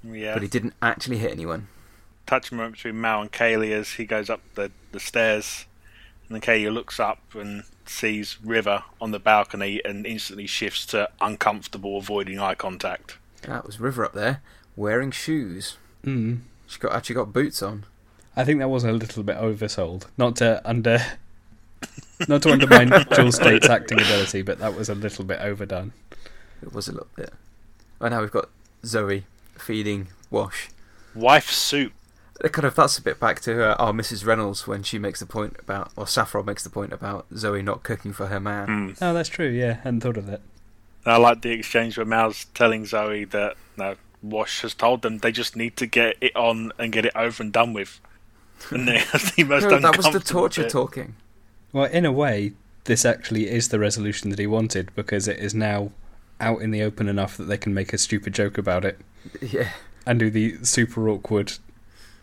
yeah. 0.04 0.34
But 0.34 0.44
he 0.44 0.48
didn't 0.48 0.74
actually 0.82 1.18
hit 1.20 1.32
anyone. 1.32 1.68
Touching 2.26 2.58
moment 2.58 2.76
between 2.76 3.00
Mal 3.00 3.22
and 3.22 3.32
Kaylee 3.32 3.72
as 3.72 3.94
he 3.94 4.06
goes 4.06 4.30
up 4.30 4.42
the, 4.56 4.72
the 4.92 5.00
stairs. 5.00 5.66
And 6.28 6.36
then 6.36 6.42
Kaylee 6.42 6.74
looks 6.74 7.00
up 7.00 7.20
and 7.34 7.64
sees 7.86 8.38
River 8.44 8.84
on 9.02 9.12
the 9.12 9.20
balcony 9.20 9.82
and 9.84 10.06
instantly 10.06 10.48
shifts 10.48 10.86
to 10.88 11.10
uncomfortable, 11.20 11.98
avoiding 11.98 12.40
eye 12.40 12.56
contact. 12.56 13.18
That 13.42 13.66
was 13.66 13.80
River 13.80 14.06
up 14.06 14.14
there 14.14 14.42
wearing 14.76 15.12
shoes. 15.12 15.78
Mm. 16.04 16.42
She 16.68 16.80
got 16.80 16.94
actually 16.94 17.16
got 17.16 17.34
boots 17.34 17.62
on. 17.62 17.86
I 18.36 18.44
think 18.44 18.60
that 18.60 18.70
was 18.70 18.84
a 18.84 18.92
little 18.92 19.24
bit 19.24 19.38
oversold. 19.38 20.08
Not 20.18 20.38
to 20.38 20.62
under, 20.66 21.00
not 22.28 22.42
to 22.44 22.52
undermine 22.52 22.92
Jewel 23.16 23.32
Staite's 23.32 23.70
acting 23.70 24.02
ability, 24.02 24.42
but 24.42 24.60
that 24.60 24.76
was 24.76 24.90
a 24.90 24.96
little 24.96 25.24
bit 25.24 25.40
overdone. 25.40 25.94
It 26.62 26.74
was 26.74 26.88
a 26.88 26.94
little 26.94 27.08
bit. 27.16 27.32
And 28.00 28.12
now 28.12 28.22
we've 28.22 28.32
got 28.32 28.50
Zoe 28.86 29.26
feeding 29.58 30.08
Wash. 30.32 30.70
Wife 31.14 31.50
soup. 31.50 31.94
Kind 32.52 32.66
of 32.66 32.76
that's 32.76 32.98
a 32.98 33.02
bit 33.02 33.20
back 33.20 33.40
to 33.42 33.72
uh, 33.72 33.76
our 33.76 33.94
Mrs. 33.94 34.26
Reynolds 34.26 34.68
when 34.68 34.84
she 34.84 35.00
makes 35.00 35.20
the 35.22 35.26
point 35.26 35.56
about, 35.60 35.92
or 35.96 36.06
Saffron 36.06 36.46
makes 36.46 36.64
the 36.64 36.70
point 36.70 36.92
about 36.92 37.26
Zoe 37.36 37.62
not 37.62 37.84
cooking 37.84 38.12
for 38.12 38.28
her 38.28 38.40
man. 38.40 38.68
Hmm. 38.68 39.04
Oh, 39.04 39.14
that's 39.14 39.30
true. 39.30 39.48
Yeah, 39.50 39.76
hadn't 39.76 40.02
thought 40.02 40.18
of 40.18 40.26
that. 40.28 40.42
I 41.06 41.18
like 41.18 41.42
the 41.42 41.52
exchange 41.52 41.98
where 41.98 42.06
Mal's 42.06 42.46
telling 42.54 42.86
Zoe 42.86 43.24
that 43.26 43.56
no, 43.78 43.96
Wash 44.22 44.62
has 44.62 44.74
told 44.74 45.02
them 45.04 45.20
they 45.20 45.32
just 45.32 45.56
need 45.56 45.78
to 45.78 45.86
get 45.86 46.18
it 46.22 46.36
on 46.36 46.72
and 46.78 46.92
get 46.92 47.06
it 47.06 47.14
over 47.16 47.42
and 47.44 47.52
done 47.52 47.74
with. 47.74 48.00
And 48.72 48.88
that's 48.88 49.32
the 49.36 49.44
most 49.46 49.64
No, 49.64 49.80
that 49.80 49.98
was 49.98 50.10
the 50.12 50.20
torture 50.20 50.64
bit. 50.64 50.72
talking. 50.72 51.16
Well, 51.72 51.86
in 51.86 52.06
a 52.06 52.12
way, 52.12 52.54
this 52.84 53.06
actually 53.06 53.50
is 53.50 53.70
the 53.70 53.80
resolution 53.80 54.30
that 54.30 54.40
he 54.40 54.48
wanted 54.48 54.94
because 54.96 55.28
it 55.28 55.40
is 55.40 55.54
now 55.56 55.92
out 56.42 56.62
in 56.62 56.72
the 56.72 56.82
open 56.84 57.08
enough 57.08 57.38
that 57.38 57.46
they 57.46 57.58
can 57.58 57.74
make 57.74 57.94
a 57.94 57.98
stupid 57.98 58.34
joke 58.34 58.58
about 58.58 58.84
it 58.84 59.00
Yeah. 59.42 59.70
and 60.06 60.20
do 60.20 60.30
the 60.30 60.58
super 60.64 61.08
awkward 61.10 61.54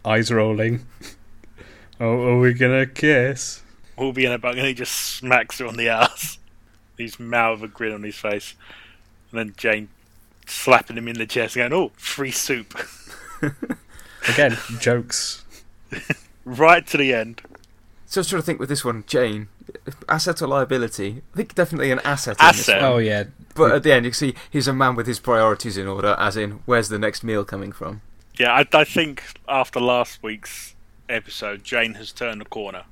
eyes 0.05 0.33
rolling. 0.33 0.87
oh, 2.01 2.23
are 2.29 2.39
we 2.41 2.55
gonna 2.55 2.87
kiss? 2.87 3.63
We'll 3.97 4.13
be 4.13 4.25
in 4.25 4.33
a 4.33 4.39
bunk 4.39 4.57
and 4.59 4.67
he 4.67 4.75
just 4.75 4.95
smacks 4.95 5.59
her 5.59 5.67
on 5.67 5.77
the 5.77 5.89
ass. 5.89 6.39
He's 6.97 7.19
mouth 7.21 7.61
with 7.61 7.71
a 7.71 7.75
grin 7.75 7.93
on 7.93 8.03
his 8.03 8.17
face. 8.17 8.55
And 9.31 9.39
then 9.39 9.55
Jayne 9.57 9.89
slapping 10.47 10.97
him 10.97 11.09
in 11.09 11.17
the 11.19 11.27
chest 11.27 11.55
going, 11.57 11.73
Oh, 11.73 11.93
free 11.97 12.31
soup. 12.31 12.79
Again, 14.29 14.57
jokes. 14.81 15.45
right 16.45 16.87
to 16.89 16.97
the 16.99 17.15
end. 17.15 17.43
So 18.07 18.19
I 18.19 18.21
was 18.21 18.29
trying 18.29 18.43
to 18.43 18.47
think 18.47 18.59
with 18.61 18.69
this 18.69 18.85
one, 18.85 19.05
Jayne, 19.07 19.49
asset 20.09 20.43
or 20.43 20.49
liability? 20.49 21.23
I 21.33 21.37
think 21.37 21.55
definitely 21.55 21.91
an 21.93 22.01
asset. 22.01 22.37
In 22.41 22.47
this 22.49 22.69
Asset. 22.69 22.83
one. 22.83 22.93
Oh 22.93 22.99
yeah, 22.99 23.25
But 23.55 23.73
at 23.73 23.83
the 23.83 23.93
end, 23.93 24.05
you 24.05 24.13
see 24.13 24.35
he's 24.51 24.67
a 24.67 24.73
man 24.73 24.97
with 24.97 25.07
his 25.07 25.21
priorities 25.21 25.77
in 25.77 25.87
order, 25.87 26.17
as 26.19 26.37
in, 26.37 26.61
where's 26.67 26.89
the 26.89 26.99
next 26.99 27.23
meal 27.23 27.45
coming 27.45 27.71
from? 27.73 28.03
Yeah, 28.41 28.53
I, 28.55 28.67
I 28.73 28.85
think 28.85 29.23
after 29.49 29.79
last 29.81 30.23
week's 30.23 30.75
episode, 31.11 31.63
Jayne 31.63 31.95
has 31.95 32.11
turned 32.11 32.41
the 32.41 32.47
corner. 32.47 32.85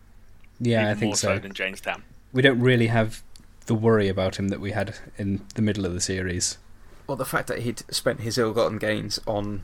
yeah, 0.61 0.81
even 0.83 0.91
I 0.91 0.95
think 0.95 1.09
more 1.09 1.17
so. 1.17 1.39
than 1.39 1.53
Jaynestown. 1.55 2.03
We 2.35 2.43
don't 2.43 2.61
really 2.61 2.89
have 2.89 3.23
the 3.67 3.75
worry 3.75 4.09
about 4.09 4.37
him 4.39 4.49
that 4.49 4.61
we 4.61 4.73
had 4.73 4.97
in 5.17 5.41
the 5.55 5.63
middle 5.63 5.87
of 5.87 5.95
the 5.95 6.01
series. 6.03 6.59
Well, 7.07 7.17
the 7.17 7.25
fact 7.25 7.49
that 7.49 7.61
he'd 7.61 7.83
spent 7.91 8.21
his 8.21 8.37
ill-gotten 8.37 8.77
gains 8.77 9.19
on 9.27 9.63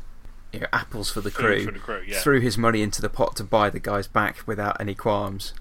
you 0.55 0.61
know, 0.61 0.67
apples 0.73 1.11
for 1.11 1.21
the 1.21 1.31
crew, 1.31 1.65
For 1.67 1.73
the 1.73 1.79
crew, 1.79 2.03
yeah. 2.07 2.19
threw 2.19 2.41
his 2.41 2.57
money 2.57 2.81
into 2.81 3.03
the 3.03 3.11
pot 3.11 3.37
to 3.37 3.45
buy 3.45 3.69
the 3.69 3.81
guys 3.81 4.07
back 4.07 4.39
without 4.47 4.81
any 4.81 4.95
qualms. 4.95 5.53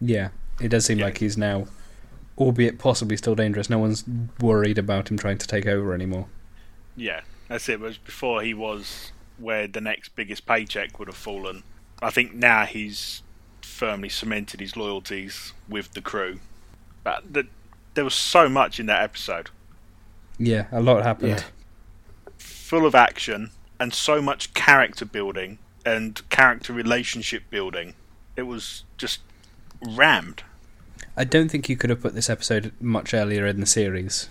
Yeah, 0.00 0.30
it 0.60 0.68
does 0.68 0.86
seem 0.86 1.00
Yeah. 1.00 1.04
like 1.06 1.18
he's 1.18 1.36
now, 1.36 1.66
albeit 2.38 2.78
possibly 2.78 3.18
still 3.18 3.34
dangerous. 3.34 3.68
No 3.68 3.78
one's 3.78 4.04
worried 4.40 4.78
about 4.78 5.10
him 5.10 5.18
trying 5.18 5.36
to 5.38 5.46
take 5.46 5.66
over 5.66 5.92
anymore. 5.92 6.28
Yeah, 6.96 7.20
that's 7.48 7.68
it. 7.68 7.80
Whereas 7.80 7.98
before 7.98 8.40
he 8.42 8.54
was 8.54 9.10
where 9.38 9.66
the 9.66 9.80
next 9.80 10.10
biggest 10.16 10.46
paycheck 10.46 10.98
would 10.98 11.08
have 11.08 11.16
fallen. 11.16 11.62
I 12.02 12.10
think 12.10 12.34
now 12.34 12.64
he's 12.64 13.22
firmly 13.62 14.08
cemented 14.08 14.60
his 14.60 14.76
loyalties 14.76 15.52
with 15.68 15.92
the 15.92 16.00
crew. 16.00 16.40
But 17.02 17.32
the, 17.32 17.46
there 17.94 18.04
was 18.04 18.14
so 18.14 18.48
much 18.48 18.78
in 18.80 18.86
that 18.86 19.02
episode, 19.02 19.50
Yeah, 20.38 20.66
a 20.72 20.80
lot 20.80 21.02
happened. 21.02 21.30
Yeah. 21.30 22.32
full 22.38 22.86
of 22.86 22.94
action 22.94 23.50
and 23.80 23.92
so 23.92 24.22
much 24.22 24.54
character 24.54 25.04
building 25.04 25.58
and 25.84 26.26
character 26.30 26.72
relationship 26.72 27.42
building. 27.50 27.94
It 28.36 28.42
was 28.42 28.84
just 28.96 29.20
rammed. 29.82 30.42
I 31.16 31.24
don't 31.24 31.48
think 31.50 31.68
you 31.68 31.76
could 31.76 31.90
have 31.90 32.00
put 32.00 32.14
this 32.14 32.30
episode 32.30 32.72
much 32.80 33.12
earlier 33.14 33.46
in 33.46 33.60
the 33.60 33.66
series. 33.66 34.28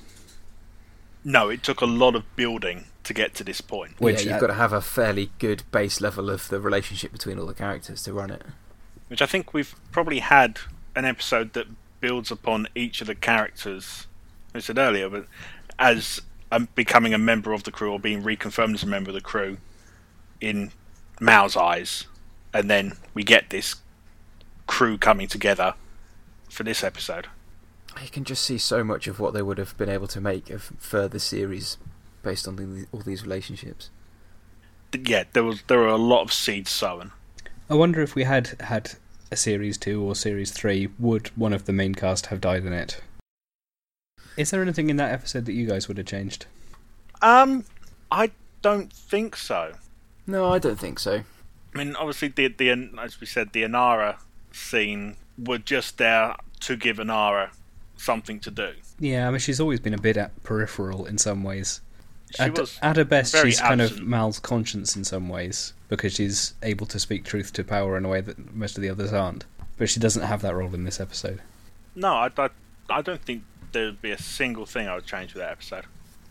No, 1.23 1.49
it 1.49 1.63
took 1.63 1.79
a 1.81 1.85
lot 1.85 2.15
of 2.15 2.35
building 2.35 2.85
to 3.03 3.13
get 3.13 3.35
to 3.35 3.43
this 3.43 3.61
point. 3.61 3.99
Which 3.99 4.23
yeah, 4.23 4.33
you've 4.33 4.37
uh, 4.37 4.41
got 4.41 4.47
to 4.47 4.53
have 4.53 4.73
a 4.73 4.81
fairly 4.81 5.31
good 5.39 5.63
base 5.71 6.01
level 6.01 6.29
of 6.29 6.47
the 6.49 6.59
relationship 6.59 7.11
between 7.11 7.37
all 7.39 7.45
the 7.45 7.53
characters 7.53 8.03
to 8.03 8.13
run 8.13 8.29
it. 8.29 8.43
which 9.09 9.21
I 9.21 9.25
think 9.25 9.53
we've 9.53 9.75
probably 9.91 10.19
had 10.19 10.59
an 10.95 11.05
episode 11.05 11.53
that 11.53 11.67
builds 11.99 12.31
upon 12.31 12.67
each 12.75 13.01
of 13.01 13.07
the 13.07 13.15
characters. 13.15 14.07
I 14.55 14.59
said 14.59 14.77
earlier, 14.77 15.09
but 15.09 15.25
as 15.79 16.21
um, 16.51 16.69
becoming 16.75 17.13
a 17.13 17.17
member 17.17 17.53
of 17.53 17.63
the 17.63 17.71
crew 17.71 17.91
or 17.91 17.99
being 17.99 18.23
reconfirmed 18.23 18.75
as 18.75 18.83
a 18.83 18.87
member 18.87 19.09
of 19.09 19.15
the 19.15 19.21
crew 19.21 19.57
in 20.39 20.71
Mal's 21.19 21.57
eyes, 21.57 22.05
and 22.53 22.69
then 22.69 22.93
we 23.13 23.23
get 23.23 23.49
this 23.49 23.75
crew 24.67 24.97
coming 24.97 25.27
together 25.27 25.73
for 26.49 26.63
this 26.63 26.83
episode. 26.83 27.27
You 28.01 28.09
can 28.09 28.23
just 28.23 28.43
see 28.43 28.57
so 28.57 28.83
much 28.83 29.07
of 29.07 29.19
what 29.19 29.33
they 29.33 29.41
would 29.41 29.57
have 29.57 29.77
been 29.77 29.89
able 29.89 30.07
to 30.07 30.21
make 30.21 30.49
of 30.49 30.71
further 30.79 31.19
series 31.19 31.77
based 32.23 32.47
on 32.47 32.55
the, 32.55 32.87
all 32.91 33.01
these 33.01 33.21
relationships. 33.23 33.89
Th- 34.91 35.07
Yeah, 35.07 35.25
there 35.33 35.43
was 35.43 35.61
there 35.67 35.79
were 35.79 35.87
a 35.87 35.97
lot 35.97 36.21
of 36.23 36.33
seeds 36.33 36.71
sown. 36.71 37.11
I 37.69 37.75
wonder 37.75 38.01
if 38.01 38.15
we 38.15 38.23
had 38.23 38.55
had 38.61 38.93
a 39.31 39.35
series 39.35 39.77
two 39.77 40.01
or 40.03 40.15
series 40.15 40.51
three, 40.51 40.89
would 40.99 41.27
one 41.37 41.53
of 41.53 41.65
the 41.65 41.73
main 41.73 41.95
cast 41.95 42.27
have 42.27 42.41
died 42.41 42.65
in 42.65 42.73
it? 42.73 43.01
Is 44.37 44.51
there 44.51 44.61
anything 44.61 44.89
in 44.89 44.97
that 44.97 45.11
episode 45.11 45.45
that 45.45 45.53
you 45.53 45.67
guys 45.67 45.87
would 45.87 45.97
have 45.97 46.07
changed? 46.07 46.45
Um, 47.21 47.65
I 48.11 48.31
don't 48.61 48.91
think 48.91 49.35
so. 49.35 49.73
No, 50.25 50.51
I 50.51 50.59
don't 50.59 50.79
think 50.79 50.99
so. 50.99 51.23
I 51.73 51.77
mean, 51.77 51.95
obviously, 51.95 52.27
the 52.29 52.47
the 52.47 52.89
as 53.01 53.19
we 53.19 53.27
said, 53.27 53.53
the 53.53 53.63
Inara 53.63 54.17
scene 54.51 55.17
were 55.37 55.57
just 55.57 55.97
there 55.97 56.35
to 56.61 56.75
give 56.75 56.97
Inara 56.97 57.49
something 57.97 58.39
to 58.41 58.51
do. 58.51 58.73
Yeah, 58.99 59.27
I 59.27 59.31
mean 59.31 59.39
she's 59.39 59.59
always 59.59 59.79
been 59.79 59.93
a 59.93 60.01
bit 60.01 60.17
at 60.17 60.43
peripheral 60.43 61.05
in 61.05 61.17
some 61.17 61.43
ways. 61.43 61.81
She 62.35 62.43
At, 62.43 62.57
was 62.57 62.79
at 62.81 62.95
her 62.97 63.05
best, 63.05 63.31
very 63.33 63.51
she's 63.51 63.59
kind 63.61 63.81
of 63.81 63.91
absent. 63.91 64.07
Mal's 64.07 64.39
conscience 64.39 64.95
in 64.95 65.03
some 65.03 65.29
ways 65.29 65.73
because 65.87 66.13
she's 66.13 66.53
able 66.63 66.85
to 66.87 66.99
speak 66.99 67.23
truth 67.25 67.53
to 67.53 67.63
power 67.63 67.95
in 67.97 68.05
a 68.05 68.09
way 68.09 68.21
that 68.21 68.55
most 68.55 68.77
of 68.77 68.81
the 68.81 68.89
others 68.89 69.13
aren't. 69.13 69.45
But 69.77 69.89
she 69.89 69.99
doesn't 69.99 70.23
have 70.23 70.41
that 70.41 70.55
role 70.55 70.73
in 70.73 70.83
this 70.83 70.99
episode. 70.99 71.41
no, 71.95 72.13
I, 72.13 72.29
I, 72.37 72.49
I 72.89 73.01
don't 73.01 73.21
think 73.21 73.43
there'd 73.71 74.01
be 74.01 74.11
a 74.11 74.17
single 74.17 74.65
thing 74.65 74.87
I 74.87 74.95
would 74.95 75.05
change 75.05 75.33
with 75.33 75.41
that 75.43 75.51
episode. 75.51 75.85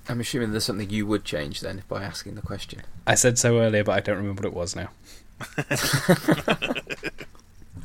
I'm 0.08 0.20
assuming 0.20 0.50
there's 0.50 0.64
something 0.64 0.90
you 0.90 1.06
would 1.06 1.24
change 1.24 1.60
then 1.60 1.84
by 1.88 2.02
asking 2.02 2.34
the 2.34 2.42
question. 2.42 2.82
I 3.06 3.14
said 3.14 3.38
so 3.38 3.60
earlier, 3.60 3.84
but 3.84 3.92
I 3.92 4.00
don't 4.00 4.16
remember 4.16 4.42
what 4.42 4.52
it 4.52 4.54
was 4.54 4.74
now. 4.74 4.88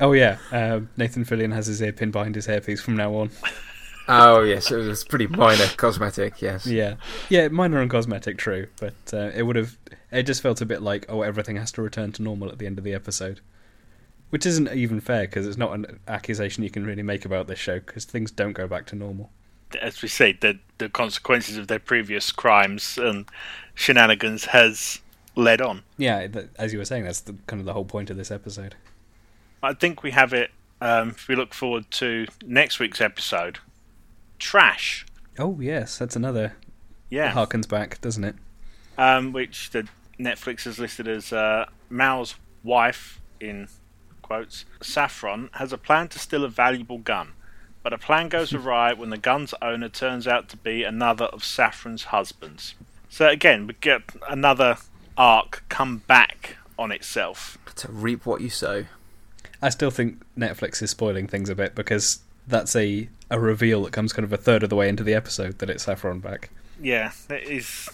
oh 0.00 0.12
yeah, 0.12 0.38
uh, 0.50 0.80
Nathan 0.96 1.24
Fillion 1.24 1.52
has 1.52 1.66
his 1.66 1.80
ear 1.80 1.92
pinned 1.92 2.12
behind 2.12 2.34
his 2.34 2.46
hairpiece 2.46 2.80
from 2.80 2.96
now 2.96 3.14
on. 3.14 3.30
Oh 4.08 4.42
yes, 4.42 4.70
it 4.70 4.76
was 4.76 5.04
pretty 5.04 5.26
minor 5.26 5.66
cosmetic. 5.76 6.40
Yes. 6.40 6.66
Yeah, 6.66 6.94
yeah, 7.28 7.48
minor 7.48 7.80
and 7.80 7.90
cosmetic, 7.90 8.38
true, 8.38 8.68
but 8.80 8.94
uh, 9.12 9.30
it 9.34 9.42
would 9.42 9.56
have. 9.56 9.76
It 10.10 10.22
just 10.22 10.40
felt 10.42 10.60
a 10.62 10.66
bit 10.66 10.80
like, 10.80 11.04
oh, 11.08 11.22
everything 11.22 11.56
has 11.56 11.70
to 11.72 11.82
return 11.82 12.12
to 12.12 12.22
normal 12.22 12.48
at 12.48 12.58
the 12.58 12.66
end 12.66 12.78
of 12.78 12.84
the 12.84 12.94
episode, 12.94 13.40
which 14.30 14.46
isn't 14.46 14.72
even 14.72 15.00
fair 15.00 15.22
because 15.22 15.46
it's 15.46 15.58
not 15.58 15.74
an 15.74 16.00
accusation 16.08 16.64
you 16.64 16.70
can 16.70 16.86
really 16.86 17.02
make 17.02 17.26
about 17.26 17.46
this 17.46 17.58
show 17.58 17.80
because 17.80 18.06
things 18.06 18.30
don't 18.30 18.54
go 18.54 18.66
back 18.66 18.86
to 18.86 18.96
normal. 18.96 19.30
As 19.82 20.00
we 20.00 20.08
say, 20.08 20.32
the 20.32 20.58
the 20.78 20.88
consequences 20.88 21.58
of 21.58 21.68
their 21.68 21.78
previous 21.78 22.32
crimes 22.32 22.96
and 22.96 23.26
shenanigans 23.74 24.46
has 24.46 25.00
led 25.36 25.60
on. 25.60 25.82
Yeah, 25.98 26.26
th- 26.26 26.48
as 26.58 26.72
you 26.72 26.78
were 26.78 26.84
saying, 26.86 27.04
that's 27.04 27.20
the, 27.20 27.34
kind 27.46 27.60
of 27.60 27.66
the 27.66 27.74
whole 27.74 27.84
point 27.84 28.08
of 28.08 28.16
this 28.16 28.30
episode. 28.30 28.74
I 29.62 29.74
think 29.74 30.02
we 30.02 30.12
have 30.12 30.32
it. 30.32 30.50
Um, 30.80 31.10
if 31.10 31.28
we 31.28 31.34
look 31.34 31.52
forward 31.52 31.90
to 31.92 32.26
next 32.46 32.78
week's 32.78 33.00
episode, 33.00 33.58
trash. 34.38 35.06
Oh 35.38 35.58
yes, 35.60 35.98
that's 35.98 36.16
another 36.16 36.54
Yeah, 37.10 37.32
harkens 37.32 37.68
back, 37.68 38.00
doesn't 38.00 38.24
it? 38.24 38.34
um, 38.96 39.32
which 39.32 39.70
the 39.70 39.86
Netflix 40.18 40.64
has 40.64 40.78
listed 40.78 41.06
as 41.06 41.32
uh, 41.32 41.66
Mal's 41.88 42.34
wife, 42.64 43.20
in 43.40 43.68
quotes, 44.22 44.64
Saffron, 44.82 45.48
has 45.54 45.72
a 45.72 45.78
plan 45.78 46.08
to 46.08 46.18
steal 46.18 46.44
a 46.44 46.48
valuable 46.48 46.98
gun. 46.98 47.32
But 47.84 47.92
a 47.92 47.98
plan 47.98 48.28
goes 48.28 48.52
awry 48.54 48.92
when 48.92 49.10
the 49.10 49.16
gun's 49.18 49.54
owner 49.62 49.88
turns 49.88 50.26
out 50.26 50.48
to 50.48 50.56
be 50.56 50.82
another 50.82 51.26
of 51.26 51.44
Saffron's 51.44 52.04
husbands. 52.04 52.74
So 53.08 53.28
again, 53.28 53.66
we 53.68 53.74
get 53.80 54.02
another 54.28 54.76
arc 55.16 55.62
come 55.68 55.98
back 56.08 56.56
on 56.78 56.90
itself. 56.92 57.56
To 57.76 57.90
reap 57.92 58.26
what 58.26 58.40
you 58.40 58.50
sow. 58.50 58.84
I 59.62 59.70
still 59.70 59.90
think 59.90 60.22
Netflix 60.36 60.82
is 60.82 60.90
spoiling 60.90 61.26
things 61.28 61.48
a 61.48 61.54
bit 61.54 61.74
because 61.74 62.20
that's 62.48 62.74
a 62.74 63.08
a 63.30 63.38
reveal 63.38 63.82
that 63.84 63.92
comes 63.92 64.12
kind 64.12 64.24
of 64.24 64.32
a 64.32 64.36
third 64.36 64.62
of 64.62 64.70
the 64.70 64.76
way 64.76 64.88
into 64.88 65.04
the 65.04 65.14
episode 65.14 65.58
that 65.58 65.68
it's 65.68 65.84
Saffron 65.84 66.20
back. 66.20 66.50
Yeah, 66.80 67.12
there 67.28 67.38
is 67.38 67.88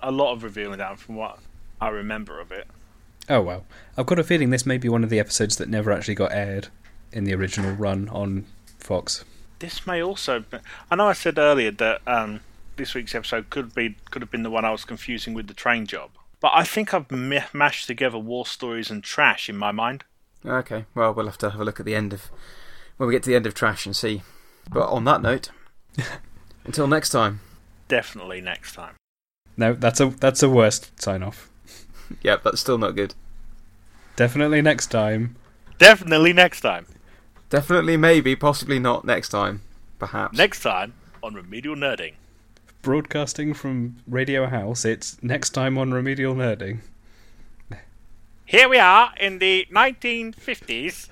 a 0.00 0.10
lot 0.10 0.32
of 0.32 0.42
revealing 0.42 0.78
that 0.78 0.98
from 0.98 1.14
what 1.14 1.38
I 1.80 1.88
remember 1.88 2.40
of 2.40 2.50
it. 2.50 2.66
Oh 3.28 3.40
well, 3.40 3.64
I've 3.96 4.06
got 4.06 4.18
a 4.18 4.24
feeling 4.24 4.50
this 4.50 4.66
may 4.66 4.78
be 4.78 4.88
one 4.88 5.04
of 5.04 5.10
the 5.10 5.20
episodes 5.20 5.56
that 5.56 5.68
never 5.68 5.92
actually 5.92 6.16
got 6.16 6.32
aired 6.32 6.68
in 7.12 7.24
the 7.24 7.34
original 7.34 7.72
run 7.72 8.08
on 8.08 8.46
Fox. 8.78 9.24
This 9.60 9.86
may 9.86 10.02
also. 10.02 10.40
Be, 10.40 10.58
I 10.90 10.96
know 10.96 11.06
I 11.06 11.12
said 11.12 11.38
earlier 11.38 11.70
that 11.70 12.00
um, 12.06 12.40
this 12.76 12.94
week's 12.94 13.14
episode 13.14 13.50
could 13.50 13.74
be 13.74 13.96
could 14.10 14.22
have 14.22 14.30
been 14.30 14.42
the 14.42 14.50
one 14.50 14.64
I 14.64 14.72
was 14.72 14.84
confusing 14.84 15.34
with 15.34 15.46
the 15.46 15.54
train 15.54 15.86
job, 15.86 16.10
but 16.40 16.50
I 16.52 16.64
think 16.64 16.92
I've 16.92 17.10
ma- 17.10 17.46
mashed 17.52 17.86
together 17.86 18.18
war 18.18 18.44
stories 18.44 18.90
and 18.90 19.04
trash 19.04 19.48
in 19.48 19.56
my 19.56 19.70
mind. 19.70 20.04
Okay, 20.44 20.86
well 20.94 21.14
we'll 21.14 21.26
have 21.26 21.38
to 21.38 21.50
have 21.50 21.60
a 21.60 21.64
look 21.64 21.78
at 21.78 21.86
the 21.86 21.94
end 21.94 22.12
of 22.12 22.30
when 23.02 23.08
we 23.08 23.14
get 23.14 23.24
to 23.24 23.30
the 23.30 23.34
end 23.34 23.46
of 23.46 23.54
trash 23.54 23.84
and 23.84 23.96
see. 23.96 24.22
But 24.70 24.88
on 24.88 25.02
that 25.06 25.20
note, 25.20 25.50
until 26.64 26.86
next 26.86 27.08
time. 27.08 27.40
Definitely 27.88 28.40
next 28.40 28.74
time. 28.74 28.94
No, 29.56 29.72
that's 29.72 29.98
a 29.98 30.06
that's 30.06 30.40
a 30.40 30.48
worst 30.48 31.02
sign 31.02 31.24
off. 31.24 31.50
Yep, 32.22 32.44
that's 32.44 32.60
still 32.60 32.78
not 32.78 32.94
good. 32.94 33.14
Definitely 34.14 34.60
next 34.62 34.88
time. 34.88 35.34
Definitely 35.78 36.32
next 36.32 36.60
time. 36.60 36.86
Definitely, 37.48 37.96
maybe, 37.96 38.36
possibly 38.36 38.78
not 38.78 39.04
next 39.04 39.30
time. 39.30 39.62
Perhaps. 39.98 40.36
Next 40.36 40.60
time 40.60 40.92
on 41.22 41.34
Remedial 41.34 41.74
Nerding. 41.74 42.14
Broadcasting 42.82 43.54
from 43.54 43.96
Radio 44.06 44.46
House, 44.46 44.84
it's 44.84 45.20
next 45.22 45.50
time 45.50 45.78
on 45.78 45.90
Remedial 45.90 46.34
Nerding. 46.34 46.80
Here 48.44 48.68
we 48.68 48.78
are 48.78 49.14
in 49.18 49.38
the 49.38 49.66
1950s, 49.72 51.08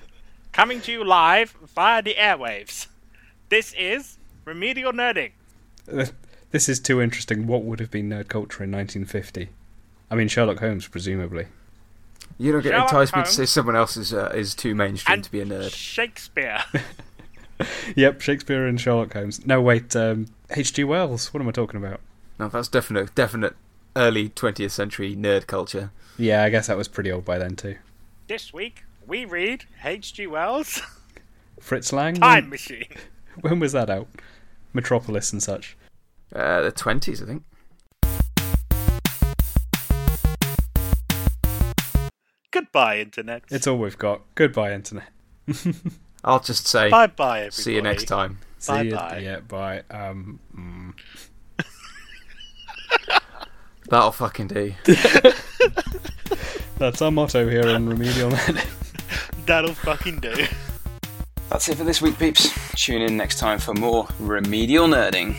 coming 0.51 0.81
to 0.81 0.91
you 0.91 1.03
live 1.03 1.51
via 1.75 2.01
the 2.01 2.15
airwaves. 2.15 2.87
This 3.49 3.73
is 3.77 4.17
Remedial 4.45 4.91
Nerding. 4.93 5.31
Uh, 5.91 6.05
This 6.51 6.67
is 6.67 6.79
too 6.79 7.01
interesting. 7.01 7.47
What 7.47 7.63
would 7.63 7.79
have 7.79 7.91
been 7.91 8.09
nerd 8.09 8.27
culture 8.27 8.63
in 8.63 8.71
1950? 8.71 9.49
I 10.09 10.15
mean, 10.15 10.27
Sherlock 10.27 10.59
Holmes, 10.59 10.87
presumably. 10.87 11.47
You 12.37 12.51
don't 12.51 12.61
get 12.61 12.71
Sherlock 12.71 12.91
enticed 12.91 13.15
me 13.15 13.23
to 13.23 13.29
say 13.31 13.45
someone 13.45 13.75
else 13.75 13.95
is 13.95 14.13
uh, 14.13 14.31
is 14.35 14.53
too 14.55 14.75
mainstream 14.75 15.13
And 15.15 15.23
to 15.23 15.31
be 15.31 15.39
a 15.41 15.45
nerd. 15.45 15.73
Shakespeare. 15.73 16.61
Yep, 17.95 18.21
Shakespeare 18.21 18.65
and 18.65 18.81
Sherlock 18.81 19.13
Holmes. 19.13 19.45
No, 19.45 19.61
wait, 19.61 19.95
um, 19.95 20.25
H.G. 20.49 20.83
Wells. 20.83 21.31
What 21.31 21.41
am 21.41 21.47
I 21.47 21.51
talking 21.51 21.77
about? 21.79 21.99
No, 22.39 22.47
that's 22.49 22.67
definite, 22.67 23.13
definite 23.13 23.55
early 23.95 24.29
20th 24.29 24.71
century 24.71 25.15
nerd 25.15 25.45
culture. 25.45 25.91
Yeah, 26.17 26.43
I 26.43 26.49
guess 26.49 26.65
that 26.67 26.77
was 26.77 26.87
pretty 26.87 27.11
old 27.11 27.23
by 27.23 27.37
then 27.37 27.55
too. 27.55 27.75
this 28.27 28.51
week, 28.51 28.83
we 29.05 29.25
read 29.25 29.65
H.G. 29.83 30.27
Wells' 30.27 30.81
Fritz 31.59 31.91
Lang. 31.93 32.15
Time 32.15 32.49
Machine. 32.49 32.85
When 33.39 33.59
was 33.61 33.71
that 33.71 33.89
out? 33.89 34.09
Metropolis 34.73 35.31
and 35.31 35.41
such. 35.41 35.77
Uh, 36.35 36.61
the 36.63 36.71
20s, 36.71 37.23
I 37.23 37.25
think. 37.25 37.43
Goodbye, 42.51 42.99
Internet. 42.99 43.43
It's 43.49 43.67
all 43.67 43.77
we've 43.77 43.97
got. 43.97 44.21
Goodbye, 44.35 44.73
internet. 44.73 45.07
I'll 46.25 46.41
just 46.41 46.67
say, 46.67 46.89
Bye 46.89 47.07
bye, 47.07 47.39
everybody. 47.39 47.51
see 47.61 47.75
you 47.75 47.81
next 47.81 48.03
time. 48.05 48.39
See 48.59 48.73
Bye 48.73 48.81
you. 48.81 48.91
bye. 48.95 49.17
Yeah, 49.23 49.39
bye. 49.39 49.83
Um, 49.89 50.39
mm. 50.55 50.93
That'll 53.89 54.11
fucking 54.11 54.47
do. 54.47 54.73
That's 56.77 57.01
our 57.01 57.11
motto 57.11 57.47
here 57.49 57.67
on 57.69 57.87
Remedial 57.87 58.29
Nerding. 58.31 58.80
That'll 59.45 59.73
fucking 59.73 60.19
do. 60.19 60.45
That's 61.49 61.67
it 61.67 61.77
for 61.77 61.83
this 61.83 62.01
week, 62.01 62.17
peeps. 62.17 62.49
Tune 62.75 63.01
in 63.01 63.17
next 63.17 63.37
time 63.37 63.59
for 63.59 63.73
more 63.73 64.07
remedial 64.19 64.87
nerding. 64.87 65.35